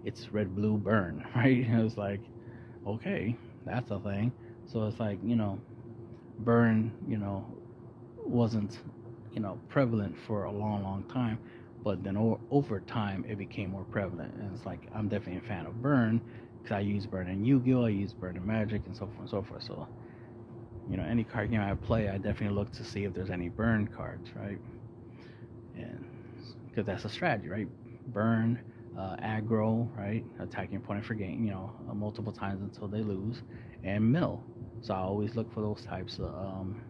it's 0.05 0.33
red 0.33 0.55
blue 0.55 0.77
burn, 0.79 1.25
right? 1.37 1.59
It 1.59 1.83
was 1.83 1.97
like, 1.97 2.21
okay, 2.87 3.37
that's 3.65 3.91
a 3.91 3.99
thing. 4.01 4.33
So 4.67 4.87
it's 4.87 5.01
like, 5.01 5.19
you 5.25 5.37
know, 5.37 5.59
burn, 6.41 6.93
you 7.09 7.19
know, 7.19 7.47
wasn't, 8.27 8.79
you 9.35 9.41
know, 9.41 9.59
prevalent 9.69 10.17
for 10.27 10.45
a 10.45 10.53
long, 10.53 10.83
long 10.83 11.05
time. 11.13 11.39
But 11.85 12.03
then 12.03 12.17
over 12.51 12.81
time, 12.81 13.25
it 13.29 13.39
became 13.39 13.71
more 13.71 13.85
prevalent. 13.85 14.35
And 14.35 14.51
it's 14.57 14.67
like, 14.67 14.81
I'm 14.95 15.09
definitely 15.09 15.39
a 15.45 15.49
fan 15.49 15.67
of 15.67 15.81
burn 15.83 16.21
because 16.63 16.77
I 16.77 16.81
use 16.81 17.07
burn 17.07 17.29
in 17.29 17.45
Yu 17.45 17.61
Gi 17.61 17.75
Oh!, 17.75 17.85
I 17.85 17.91
use 17.91 18.13
burn 18.13 18.37
in 18.37 18.47
Magic, 18.47 18.83
and 18.87 18.97
so 18.97 19.07
forth 19.07 19.21
and 19.21 19.31
so 19.31 19.43
forth. 19.43 19.63
So, 19.63 19.87
you 20.91 20.97
know, 20.97 21.05
any 21.05 21.25
card 21.25 21.51
game 21.51 21.61
I 21.61 21.75
play, 21.75 22.09
I 22.09 22.19
definitely 22.19 22.57
look 22.57 22.73
to 22.73 22.85
see 22.85 23.05
if 23.05 23.15
there's 23.15 23.31
any 23.31 23.49
burn 23.49 23.89
cards, 23.89 24.29
right? 24.37 24.59
And 25.77 26.05
because 26.67 26.87
that's 26.87 27.05
a 27.05 27.09
strategy, 27.09 27.49
right? 27.49 27.69
Burn, 28.09 28.59
uh, 28.99 29.17
aggro, 29.23 29.89
right? 29.97 30.25
Attacking 30.41 30.77
opponent 30.77 31.05
for 31.07 31.15
gain, 31.15 31.45
you 31.45 31.51
know, 31.51 31.73
uh, 31.91 31.95
multiple 31.95 32.33
times 32.33 32.63
until 32.63 32.89
they 32.89 33.03
lose, 33.03 33.43
and 33.85 34.11
mill. 34.11 34.43
So 34.83 34.95
I 34.95 34.99
always 34.99 35.35
look 35.37 35.53
for 35.53 35.61
those 35.61 35.83
types 35.83 36.19
of, 36.19 36.27
um, 36.27 36.81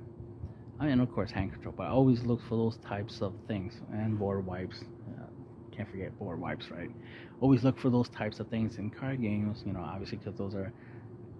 I 0.78 0.86
mean, 0.86 1.00
of 1.00 1.10
course, 1.12 1.30
hand 1.30 1.52
control, 1.52 1.74
but 1.76 1.84
I 1.84 1.90
always 1.90 2.24
look 2.24 2.40
for 2.42 2.56
those 2.56 2.76
types 2.78 3.22
of 3.22 3.34
things 3.48 3.74
and 3.92 4.18
board 4.18 4.44
wipes. 4.46 4.84
Uh, 5.08 5.26
can't 5.72 5.88
forget 5.90 6.16
board 6.18 6.40
wipes, 6.40 6.70
right? 6.70 6.90
Always 7.40 7.64
look 7.64 7.78
for 7.78 7.90
those 7.90 8.08
types 8.08 8.40
of 8.40 8.48
things 8.48 8.78
in 8.78 8.90
card 8.90 9.20
games, 9.22 9.62
you 9.66 9.72
know, 9.72 9.80
obviously 9.80 10.18
because 10.18 10.36
those 10.36 10.54
are 10.54 10.72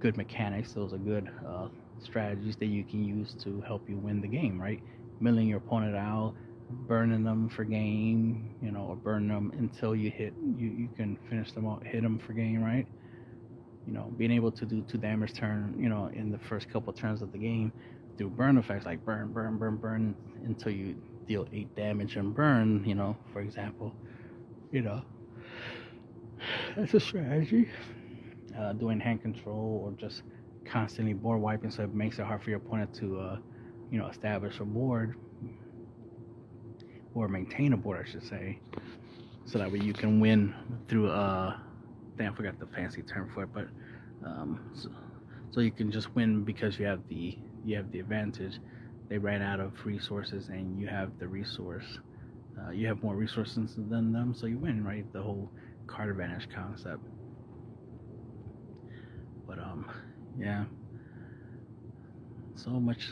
good 0.01 0.17
mechanics, 0.17 0.73
those 0.73 0.93
are 0.93 0.99
good 0.99 1.29
uh, 1.47 1.69
strategies 2.03 2.57
that 2.57 2.67
you 2.67 2.85
can 2.85 3.05
use 3.05 3.35
to 3.43 3.61
help 3.63 3.89
you 3.89 3.97
win 3.97 4.21
the 4.21 4.29
game, 4.29 4.61
right? 4.61 4.81
Milling 5.21 5.49
your 5.49 5.59
opponent 5.59 5.97
out, 5.97 6.35
burning 6.71 7.23
them 7.23 7.49
for 7.49 7.65
game, 7.65 8.55
you 8.61 8.71
know, 8.71 8.87
or 8.91 8.97
burn 8.97 9.29
them 9.29 9.53
until 9.59 9.95
you 9.95 10.11
hit 10.11 10.35
you 10.57 10.69
you 10.69 10.89
can 10.97 11.17
finish 11.29 11.53
them 11.53 11.67
out, 11.67 11.87
hit 11.87 12.03
them 12.03 12.19
for 12.19 12.33
game, 12.33 12.63
right? 12.63 12.87
You 13.87 13.93
know, 13.93 14.13
being 14.17 14.33
able 14.33 14.51
to 14.53 14.67
do 14.67 14.83
two 14.83 14.99
damage 14.99 15.33
turn, 15.33 15.77
you 15.79 15.89
know, 15.89 16.11
in 16.13 16.31
the 16.31 16.39
first 16.39 16.69
couple 16.69 16.93
turns 16.93 17.23
of 17.23 17.31
the 17.31 17.39
game, 17.39 17.73
do 18.17 18.29
burn 18.29 18.59
effects 18.59 18.85
like 18.85 19.05
burn, 19.05 19.33
burn, 19.33 19.59
burn, 19.59 19.77
burn 19.77 20.15
until 20.45 20.73
you 20.73 20.97
deal 21.27 21.47
eight 21.53 21.75
damage 21.77 22.17
and 22.17 22.35
burn, 22.35 22.85
you 22.85 22.95
know, 22.95 23.17
for 23.33 23.41
example, 23.41 23.95
you 24.73 24.83
know, 24.83 25.03
that's 26.77 26.95
a 26.95 27.01
strategy. 27.01 27.69
Uh, 28.59 28.73
doing 28.73 28.99
hand 28.99 29.21
control 29.21 29.83
or 29.85 29.93
just 30.01 30.23
constantly 30.65 31.13
board 31.13 31.41
wiping, 31.41 31.71
so 31.71 31.83
it 31.83 31.95
makes 31.95 32.19
it 32.19 32.25
hard 32.25 32.43
for 32.43 32.51
your 32.51 32.59
opponent 32.59 32.93
to, 32.95 33.21
uh, 33.21 33.39
you 33.91 33.99
know, 33.99 34.09
establish 34.09 34.59
a 34.61 34.65
board 34.65 35.15
or 37.17 37.29
maintain 37.29 37.73
a 37.73 37.77
board, 37.77 38.05
I 38.07 38.09
should 38.09 38.23
say, 38.23 38.59
so 39.47 39.59
that 39.59 39.73
way 39.73 39.79
you 39.79 39.95
can 39.95 40.21
win 40.21 40.55
through. 40.87 41.11
Uh, 41.11 41.57
damn, 42.19 42.35
I 42.35 42.37
forgot 42.37 42.61
the 42.61 42.67
fancy 42.67 43.03
term 43.03 43.31
for 43.33 43.45
it, 43.45 43.49
but 43.55 43.69
um, 44.25 44.61
so, 44.75 44.91
so 45.51 45.61
you 45.61 45.71
can 45.71 45.91
just 45.91 46.15
win 46.15 46.45
because 46.45 46.79
you 46.79 46.85
have 46.85 47.01
the 47.09 47.39
you 47.65 47.77
have 47.77 47.91
the 47.91 48.01
advantage. 48.01 48.61
They 49.09 49.17
ran 49.17 49.41
out 49.41 49.61
of 49.61 49.73
resources, 49.87 50.49
and 50.49 50.79
you 50.79 50.89
have 50.89 51.19
the 51.19 51.27
resource. 51.27 51.99
Uh, 52.61 52.71
you 52.71 52.87
have 52.87 53.03
more 53.03 53.15
resources 53.15 53.75
than 53.77 54.13
them, 54.13 54.35
so 54.35 54.47
you 54.47 54.59
win, 54.59 54.85
right? 54.85 55.11
The 55.13 55.23
whole 55.23 55.51
card 55.87 56.11
advantage 56.11 56.49
concept. 56.55 57.01
But 59.47 59.59
um, 59.59 59.91
yeah. 60.39 60.65
So 62.57 62.71
much 62.71 63.09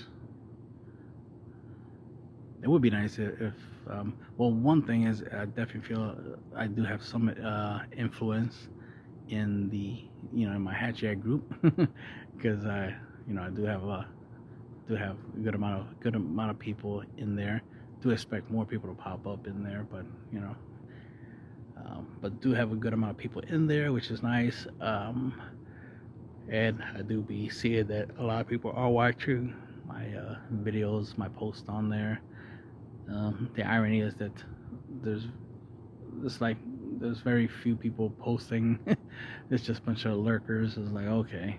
it 2.62 2.68
would 2.68 2.82
be 2.82 2.90
nice 2.90 3.18
if 3.18 3.52
um, 3.90 4.14
well, 4.36 4.50
one 4.50 4.82
thing 4.82 5.04
is 5.06 5.22
I 5.32 5.44
definitely 5.44 5.82
feel 5.82 6.16
I 6.56 6.66
do 6.66 6.84
have 6.84 7.02
some 7.02 7.28
uh, 7.44 7.80
influence 7.96 8.68
in 9.28 9.68
the 9.70 10.04
you 10.32 10.46
know 10.48 10.54
in 10.54 10.62
my 10.62 10.74
Hatchet 10.74 11.16
group 11.16 11.42
because 12.36 12.66
I 12.66 12.94
you 13.26 13.34
know 13.34 13.42
I 13.42 13.50
do 13.50 13.64
have 13.64 13.82
a 13.84 14.06
do 14.88 14.94
have 14.94 15.16
a 15.34 15.40
good 15.40 15.54
amount 15.54 15.80
of 15.80 16.00
good 16.00 16.14
amount 16.14 16.50
of 16.50 16.58
people 16.58 17.02
in 17.18 17.36
there. 17.36 17.62
Do 18.02 18.10
expect 18.10 18.50
more 18.50 18.66
people 18.66 18.88
to 18.90 18.94
pop 18.94 19.26
up 19.26 19.46
in 19.46 19.62
there, 19.62 19.86
but 19.90 20.04
you 20.32 20.40
know, 20.40 20.56
um, 21.78 22.06
but 22.20 22.40
do 22.40 22.52
have 22.52 22.72
a 22.72 22.76
good 22.76 22.92
amount 22.92 23.12
of 23.12 23.16
people 23.16 23.42
in 23.48 23.66
there, 23.66 23.92
which 23.92 24.10
is 24.10 24.22
nice. 24.22 24.66
Um, 24.80 25.40
and 26.48 26.82
I 26.94 27.00
do 27.00 27.22
be 27.22 27.48
seeing 27.48 27.86
that 27.86 28.10
a 28.18 28.22
lot 28.22 28.42
of 28.42 28.46
people 28.46 28.72
are 28.74 28.90
watching 28.90 29.54
my 29.86 30.06
uh, 30.14 30.36
videos, 30.62 31.16
my 31.16 31.28
posts 31.28 31.64
on 31.68 31.88
there. 31.88 32.20
Um, 33.08 33.50
the 33.54 33.62
irony 33.62 34.00
is 34.00 34.14
that 34.16 34.32
there's 35.02 35.26
it's 36.24 36.40
like 36.40 36.56
there's 37.00 37.20
very 37.20 37.46
few 37.46 37.76
people 37.76 38.10
posting. 38.18 38.78
it's 39.50 39.64
just 39.64 39.80
a 39.80 39.82
bunch 39.82 40.04
of 40.04 40.16
lurkers. 40.16 40.76
It's 40.76 40.90
like 40.90 41.06
okay, 41.06 41.58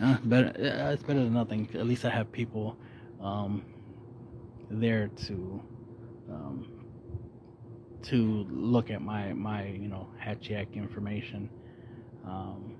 uh. 0.00 0.16
Uh, 0.28 0.90
it's 0.92 1.02
better 1.02 1.24
than 1.24 1.32
nothing. 1.32 1.68
At 1.74 1.86
least 1.86 2.04
I 2.04 2.10
have 2.10 2.30
people 2.30 2.76
um, 3.20 3.64
there 4.70 5.08
to 5.26 5.62
um, 6.30 6.84
to 8.02 8.46
look 8.50 8.90
at 8.90 9.02
my 9.02 9.32
my 9.32 9.66
you 9.66 9.88
know 9.88 10.08
Hatchiyack 10.22 10.74
information. 10.74 11.48
Um, 12.26 12.76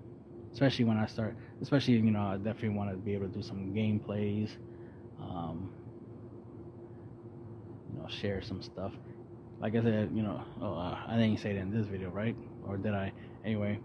especially 0.53 0.85
when 0.85 0.97
I 0.97 1.07
start, 1.07 1.37
especially 1.63 1.95
you 1.95 2.11
know 2.11 2.23
I 2.23 2.37
definitely 2.37 2.71
want 2.71 2.91
to 2.91 2.97
be 2.97 3.15
able 3.15 3.29
to 3.29 3.35
do 3.35 3.43
some 3.43 3.73
gameplays. 3.73 4.51
Um, 5.21 5.71
know, 7.97 8.09
share 8.09 8.43
some 8.43 8.63
stuff. 8.63 8.93
Like 9.61 9.75
I 9.75 9.83
said, 9.83 10.11
you 10.15 10.23
know, 10.23 10.43
oh, 10.61 10.75
uh, 10.75 10.99
I 11.07 11.17
didn't 11.17 11.39
say 11.41 11.55
that 11.55 11.61
in 11.61 11.71
this 11.71 11.87
video, 11.87 12.11
right? 12.11 12.37
Or 12.67 12.77
did 12.77 12.95
I? 12.95 13.13
Anyway, 13.45 13.79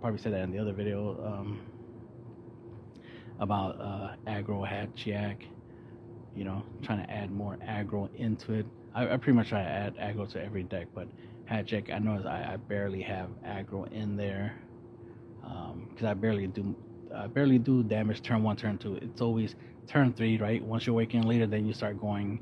probably 0.00 0.18
said 0.18 0.32
that 0.32 0.42
in 0.42 0.52
the 0.52 0.58
other 0.58 0.72
video 0.72 1.16
um, 1.24 1.60
about 3.40 3.80
uh, 3.80 4.14
aggro 4.26 4.66
Hatchiyack. 4.68 5.42
You 6.34 6.44
know, 6.44 6.62
trying 6.82 7.04
to 7.04 7.10
add 7.10 7.30
more 7.30 7.56
aggro 7.66 8.14
into 8.14 8.52
it. 8.52 8.66
I, 8.94 9.04
I 9.04 9.16
pretty 9.16 9.32
much 9.32 9.48
try 9.48 9.62
to 9.62 9.68
add 9.68 9.96
aggro 9.96 10.30
to 10.32 10.44
every 10.44 10.64
deck, 10.64 10.88
but 10.94 11.08
Hatchiyack, 11.50 11.92
I 11.92 11.98
know 11.98 12.22
I, 12.28 12.54
I 12.54 12.56
barely 12.56 13.00
have 13.02 13.28
aggro 13.46 13.90
in 13.90 14.16
there 14.16 14.54
because 15.40 16.02
um, 16.02 16.08
I 16.08 16.14
barely 16.14 16.46
do 16.46 16.74
I 17.14 17.26
barely 17.26 17.58
do 17.58 17.82
damage 17.82 18.22
turn 18.22 18.42
one, 18.42 18.56
turn 18.56 18.78
two. 18.78 18.96
It's 18.96 19.20
always 19.20 19.54
turn 19.86 20.12
three, 20.12 20.38
right? 20.38 20.62
Once 20.62 20.86
you're 20.86 20.94
awaken 20.94 21.22
later, 21.22 21.46
then 21.46 21.66
you 21.66 21.72
start 21.72 22.00
going 22.00 22.40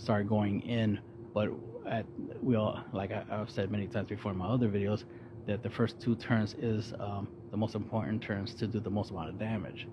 start 0.00 0.28
going 0.28 0.62
in. 0.62 0.98
But 1.34 1.50
at 1.88 2.06
we 2.42 2.56
all 2.56 2.80
like 2.92 3.12
I, 3.12 3.24
have 3.30 3.50
said 3.50 3.70
many 3.70 3.86
times 3.86 4.08
before 4.08 4.32
in 4.32 4.38
my 4.38 4.46
other 4.46 4.68
videos 4.68 5.04
that 5.46 5.62
the 5.62 5.70
first 5.70 6.00
two 6.00 6.14
turns 6.16 6.54
is 6.54 6.92
um, 7.00 7.28
the 7.50 7.56
most 7.56 7.74
important 7.74 8.22
turns 8.22 8.54
to 8.54 8.66
do 8.66 8.80
the 8.80 8.90
most 8.90 9.10
amount 9.10 9.30
of 9.30 9.38
damage. 9.38 9.86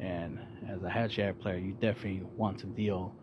And 0.00 0.38
as 0.68 0.82
a 0.82 0.88
hatchet 0.88 1.38
player, 1.40 1.58
you 1.58 1.72
definitely 1.72 2.22
want 2.36 2.58
to 2.60 2.66
deal 2.66 3.14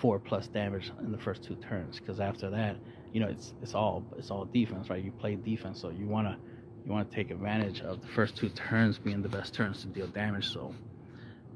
four 0.00 0.18
plus 0.18 0.46
damage 0.48 0.92
in 1.00 1.10
the 1.12 1.18
first 1.18 1.42
two 1.42 1.56
turns 1.56 1.98
because 1.98 2.20
after 2.20 2.50
that, 2.50 2.76
you 3.12 3.20
know 3.20 3.28
it's 3.28 3.54
it's 3.62 3.74
all 3.74 4.04
it's 4.16 4.30
all 4.30 4.44
defense, 4.46 4.90
right? 4.90 5.02
You 5.02 5.12
play 5.12 5.36
defense, 5.36 5.80
so 5.80 5.90
you 5.90 6.06
wanna 6.06 6.38
you 6.84 6.92
want 6.92 7.10
to 7.10 7.14
take 7.14 7.30
advantage 7.30 7.82
of 7.82 8.00
the 8.00 8.08
first 8.08 8.36
two 8.36 8.48
turns 8.48 8.98
being 8.98 9.22
the 9.22 9.28
best 9.28 9.52
turns 9.52 9.82
to 9.82 9.88
deal 9.88 10.06
damage. 10.06 10.50
So, 10.50 10.74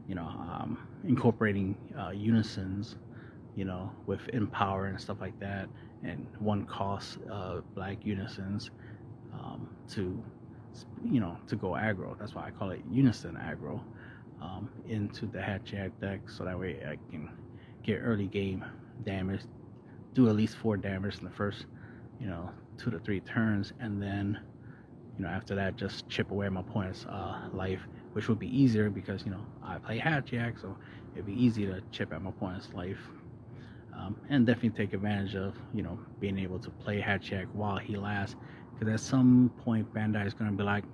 you 0.07 0.15
know, 0.15 0.27
um, 0.27 0.79
incorporating 1.05 1.75
uh, 1.99 2.11
unisons 2.11 2.97
you 3.57 3.65
know, 3.65 3.91
with 4.07 4.21
Empower 4.33 4.87
and 4.87 5.01
stuff 5.01 5.19
like 5.21 5.39
that, 5.41 5.69
and 6.03 6.27
one 6.39 6.65
cost 6.65 7.19
uh, 7.31 7.61
black 7.75 7.99
unisons 8.05 8.71
um, 9.33 9.69
to, 9.91 10.23
you 11.05 11.21
know, 11.21 11.37
to 11.47 11.57
go 11.57 11.71
aggro. 11.71 12.19
That's 12.19 12.35
why 12.35 12.47
I 12.47 12.51
call 12.51 12.71
it 12.71 12.81
unison 12.91 13.35
aggro 13.37 13.81
um, 14.41 14.71
into 14.89 15.27
the 15.27 15.39
Hatchiyak 15.39 15.93
deck, 16.01 16.21
so 16.29 16.45
that 16.45 16.59
way 16.59 16.79
I 16.87 16.97
can 17.11 17.31
get 17.83 17.99
early 17.99 18.27
game 18.27 18.65
damage, 19.05 19.43
do 20.15 20.29
at 20.29 20.37
least 20.37 20.57
four 20.57 20.77
damage 20.77 21.19
in 21.19 21.25
the 21.25 21.31
first, 21.31 21.67
you 22.21 22.27
know, 22.27 22.51
two 22.79 22.91
to 22.91 22.99
three 23.01 23.21
turns, 23.21 23.73
and 23.81 24.01
then, 24.03 24.41
you 25.19 25.25
know, 25.25 25.31
after 25.31 25.55
that, 25.55 25.77
just 25.77 26.09
chip 26.09 26.31
away 26.31 26.49
my 26.49 26.61
opponent's 26.61 27.05
uh, 27.07 27.49
life, 27.53 27.81
which 28.15 28.29
would 28.29 28.39
be 28.39 28.49
easier 28.49 28.89
because 28.89 29.25
you 29.25 29.31
know 29.31 29.45
I 29.63 29.79
play 29.79 29.99
Hatchiyak, 29.99 30.61
so 30.61 30.77
it'd 31.15 31.27
be 31.27 31.35
easy 31.35 31.67
to 31.67 31.83
chip 31.91 32.13
at 32.13 32.23
my 32.23 32.31
opponent's 32.31 32.73
life 32.73 32.99
um, 34.03 34.17
and 34.29 34.47
definitely 34.47 34.71
take 34.71 34.93
advantage 34.95 35.35
of 35.35 35.55
you 35.73 35.83
know 35.83 35.99
being 36.21 36.39
able 36.39 36.59
to 36.59 36.71
play 36.71 37.01
Hatchiyak 37.01 37.47
while 37.53 37.79
he 37.79 37.97
lasts. 37.97 38.37
Because 38.73 38.95
at 38.95 39.01
some 39.01 39.51
point 39.65 39.93
Bandai 39.95 40.27
is 40.27 40.35
going 40.35 40.51
to 40.51 40.57
be 40.57 40.65
like 40.65 40.85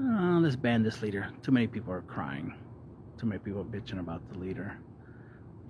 oh, 0.00 0.38
let's 0.40 0.56
ban 0.56 0.82
this 0.82 1.02
leader. 1.02 1.28
Too 1.42 1.50
many 1.50 1.66
people 1.66 1.92
are 1.92 2.02
crying. 2.02 2.54
Too 3.18 3.26
many 3.26 3.40
people 3.40 3.62
are 3.62 3.64
bitching 3.64 3.98
about 3.98 4.22
the 4.32 4.38
leader. 4.38 4.78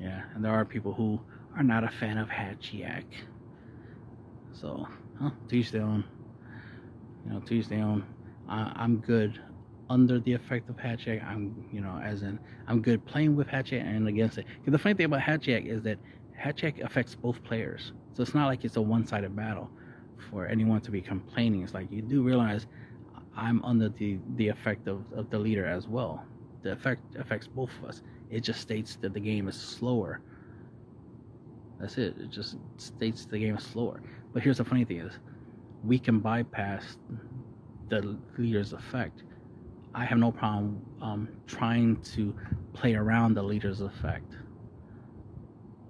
Yeah 0.00 0.22
and 0.34 0.44
there 0.44 0.52
are 0.52 0.64
people 0.64 0.92
who 0.92 1.20
are 1.56 1.62
not 1.62 1.82
a 1.84 1.88
fan 1.88 2.18
of 2.18 2.28
Hatchiyak 2.28 3.04
so 4.60 4.88
huh, 5.20 5.30
teach 5.48 5.70
their 5.70 5.82
own. 5.82 6.04
You 7.24 7.32
know 7.32 7.40
teach 7.40 7.68
their 7.68 7.82
own. 7.82 8.04
I, 8.48 8.72
I'm 8.74 8.98
good 8.98 9.40
under 9.90 10.18
the 10.20 10.32
effect 10.32 10.68
of 10.68 10.76
Hatchiyak. 10.76 11.24
I'm, 11.24 11.64
you 11.72 11.80
know, 11.80 12.00
as 12.02 12.22
in, 12.22 12.38
I'm 12.66 12.82
good 12.82 13.04
playing 13.06 13.36
with 13.36 13.46
Hatchiyak 13.46 13.82
and 13.82 14.08
against 14.08 14.38
it. 14.38 14.46
Because 14.58 14.72
the 14.72 14.78
funny 14.78 14.94
thing 14.94 15.06
about 15.06 15.20
Hatchiyak 15.20 15.66
is 15.66 15.82
that 15.82 15.98
Hatchiyak 16.38 16.84
affects 16.84 17.14
both 17.14 17.42
players. 17.42 17.92
So 18.14 18.22
it's 18.22 18.34
not 18.34 18.46
like 18.46 18.64
it's 18.64 18.76
a 18.76 18.82
one 18.82 19.06
sided 19.06 19.34
battle 19.34 19.70
for 20.30 20.46
anyone 20.46 20.80
to 20.82 20.90
be 20.90 21.00
complaining. 21.00 21.62
It's 21.62 21.74
like 21.74 21.90
you 21.90 22.02
do 22.02 22.22
realize 22.22 22.66
I'm 23.36 23.64
under 23.64 23.88
the 23.88 24.18
the 24.36 24.48
effect 24.48 24.88
of, 24.88 25.04
of 25.12 25.30
the 25.30 25.38
leader 25.38 25.66
as 25.66 25.86
well. 25.86 26.24
The 26.62 26.72
effect 26.72 27.16
affects 27.16 27.46
both 27.46 27.70
of 27.78 27.88
us. 27.88 28.02
It 28.30 28.40
just 28.40 28.60
states 28.60 28.96
that 28.96 29.14
the 29.14 29.20
game 29.20 29.48
is 29.48 29.56
slower. 29.56 30.20
That's 31.80 31.96
it. 31.98 32.16
It 32.18 32.30
just 32.30 32.56
states 32.76 33.24
the 33.24 33.38
game 33.38 33.56
is 33.56 33.64
slower. 33.64 34.02
But 34.32 34.42
here's 34.42 34.58
the 34.58 34.64
funny 34.64 34.84
thing 34.84 34.98
is, 34.98 35.12
we 35.84 35.98
can 35.98 36.18
bypass 36.18 36.96
the 37.88 38.18
leader's 38.36 38.72
effect. 38.72 39.22
I 39.94 40.04
have 40.04 40.18
no 40.18 40.30
problem 40.30 40.82
um, 41.00 41.28
trying 41.46 41.96
to 42.14 42.34
play 42.72 42.94
around 42.94 43.34
the 43.34 43.42
leader's 43.42 43.80
effect. 43.80 44.34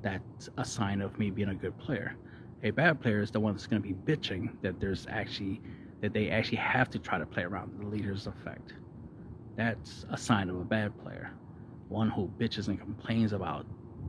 That's 0.03 0.49
a 0.57 0.65
sign 0.65 1.01
of 1.01 1.19
me 1.19 1.31
being 1.31 1.49
a 1.49 1.55
good 1.55 1.77
player. 1.79 2.15
A 2.63 2.71
bad 2.71 3.01
player 3.01 3.21
is 3.21 3.31
the 3.31 3.41
one 3.41 3.55
that's 3.55 3.67
going 3.67 3.83
to 3.83 3.89
be 3.89 3.95
bitching 3.95 4.51
that 4.63 4.81
there's 4.81 5.07
actually 5.09 5.61
that 6.01 6.13
they 6.13 6.31
actually 6.31 6.59
have 6.59 6.89
to 6.91 6.99
try 6.99 7.19
to 7.19 7.27
play 7.27 7.43
around 7.43 7.73
the 7.79 7.87
leader's 7.87 8.27
effect. 8.29 8.75
That's 9.57 10.07
a 10.11 10.17
sign 10.17 10.49
of 10.49 10.57
a 10.57 10.65
bad 10.65 10.97
player. 11.03 11.33
One 11.89 12.11
who 12.11 12.31
bitches 12.39 12.69
and 12.69 12.79
complains 12.79 13.33
about 13.33 13.67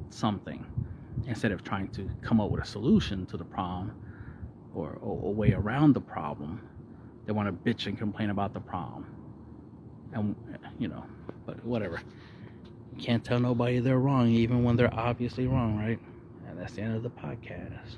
something 0.10 0.66
instead 1.28 1.52
of 1.52 1.64
trying 1.64 1.88
to 1.90 2.08
come 2.22 2.40
up 2.40 2.52
with 2.52 2.62
a 2.62 2.66
solution 2.66 3.26
to 3.28 3.38
the 3.38 3.46
problem 3.46 3.94
or, 4.76 5.00
a 5.02 5.08
way 5.08 5.54
around 5.54 5.94
the 5.94 6.02
problem. 6.02 6.62
They 7.26 7.32
want 7.32 7.48
to 7.48 7.70
bitch 7.70 7.88
and 7.88 7.98
complain 7.98 8.30
about 8.30 8.54
the 8.54 8.60
problem. 8.60 9.08
And, 10.14 10.36
you 10.78 10.88
know, 10.88 11.06
but 11.46 11.64
whatever. 11.66 12.02
Can't 13.00 13.24
tell 13.24 13.40
nobody 13.40 13.80
they're 13.80 13.98
wrong, 13.98 14.30
even 14.30 14.64
when 14.64 14.76
they're 14.76 14.94
obviously 14.94 15.48
wrong, 15.48 15.78
right? 15.78 16.00
And 16.48 16.60
that's 16.60 16.74
the 16.74 16.82
end 16.82 16.96
of 16.96 17.04
the 17.04 17.10
podcast. 17.10 17.96